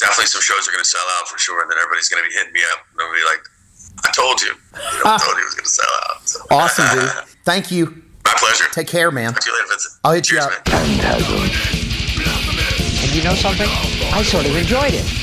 definitely 0.00 0.26
some 0.26 0.42
shows 0.42 0.66
are 0.66 0.72
going 0.72 0.82
to 0.82 0.88
sell 0.88 1.04
out 1.20 1.28
for 1.28 1.38
sure, 1.38 1.62
and 1.62 1.70
then 1.70 1.78
everybody's 1.78 2.08
going 2.08 2.24
to 2.24 2.28
be 2.28 2.34
hitting 2.34 2.52
me 2.52 2.60
up, 2.72 2.80
and 2.92 3.00
I'll 3.04 3.12
be 3.14 3.22
like. 3.28 3.44
I 4.02 4.10
told 4.12 4.40
you. 4.40 4.48
you 4.48 4.54
know, 5.04 5.10
I 5.12 5.18
told 5.18 5.36
you 5.36 5.42
it 5.42 5.46
was 5.46 5.54
going 5.54 5.64
to 5.64 5.68
sell 5.68 5.94
out. 6.08 6.26
So. 6.26 6.38
Awesome, 6.50 6.98
dude. 6.98 7.10
Thank 7.44 7.70
you. 7.70 8.02
My 8.24 8.32
pleasure. 8.38 8.64
Take 8.72 8.86
care, 8.86 9.10
man. 9.10 9.32
Talk 9.34 9.42
to 9.42 9.50
you 9.50 9.56
later, 9.56 9.68
Vincent. 9.68 10.00
I'll 10.04 10.12
hit 10.12 10.30
you 10.30 10.38
Cheers, 10.38 10.56
up. 10.56 10.68
man. 10.68 11.50
And 13.02 13.14
you 13.14 13.22
know 13.22 13.34
something? 13.34 13.66
I 13.68 14.22
sort 14.22 14.46
of 14.46 14.56
enjoyed 14.56 14.94
it. 14.94 15.19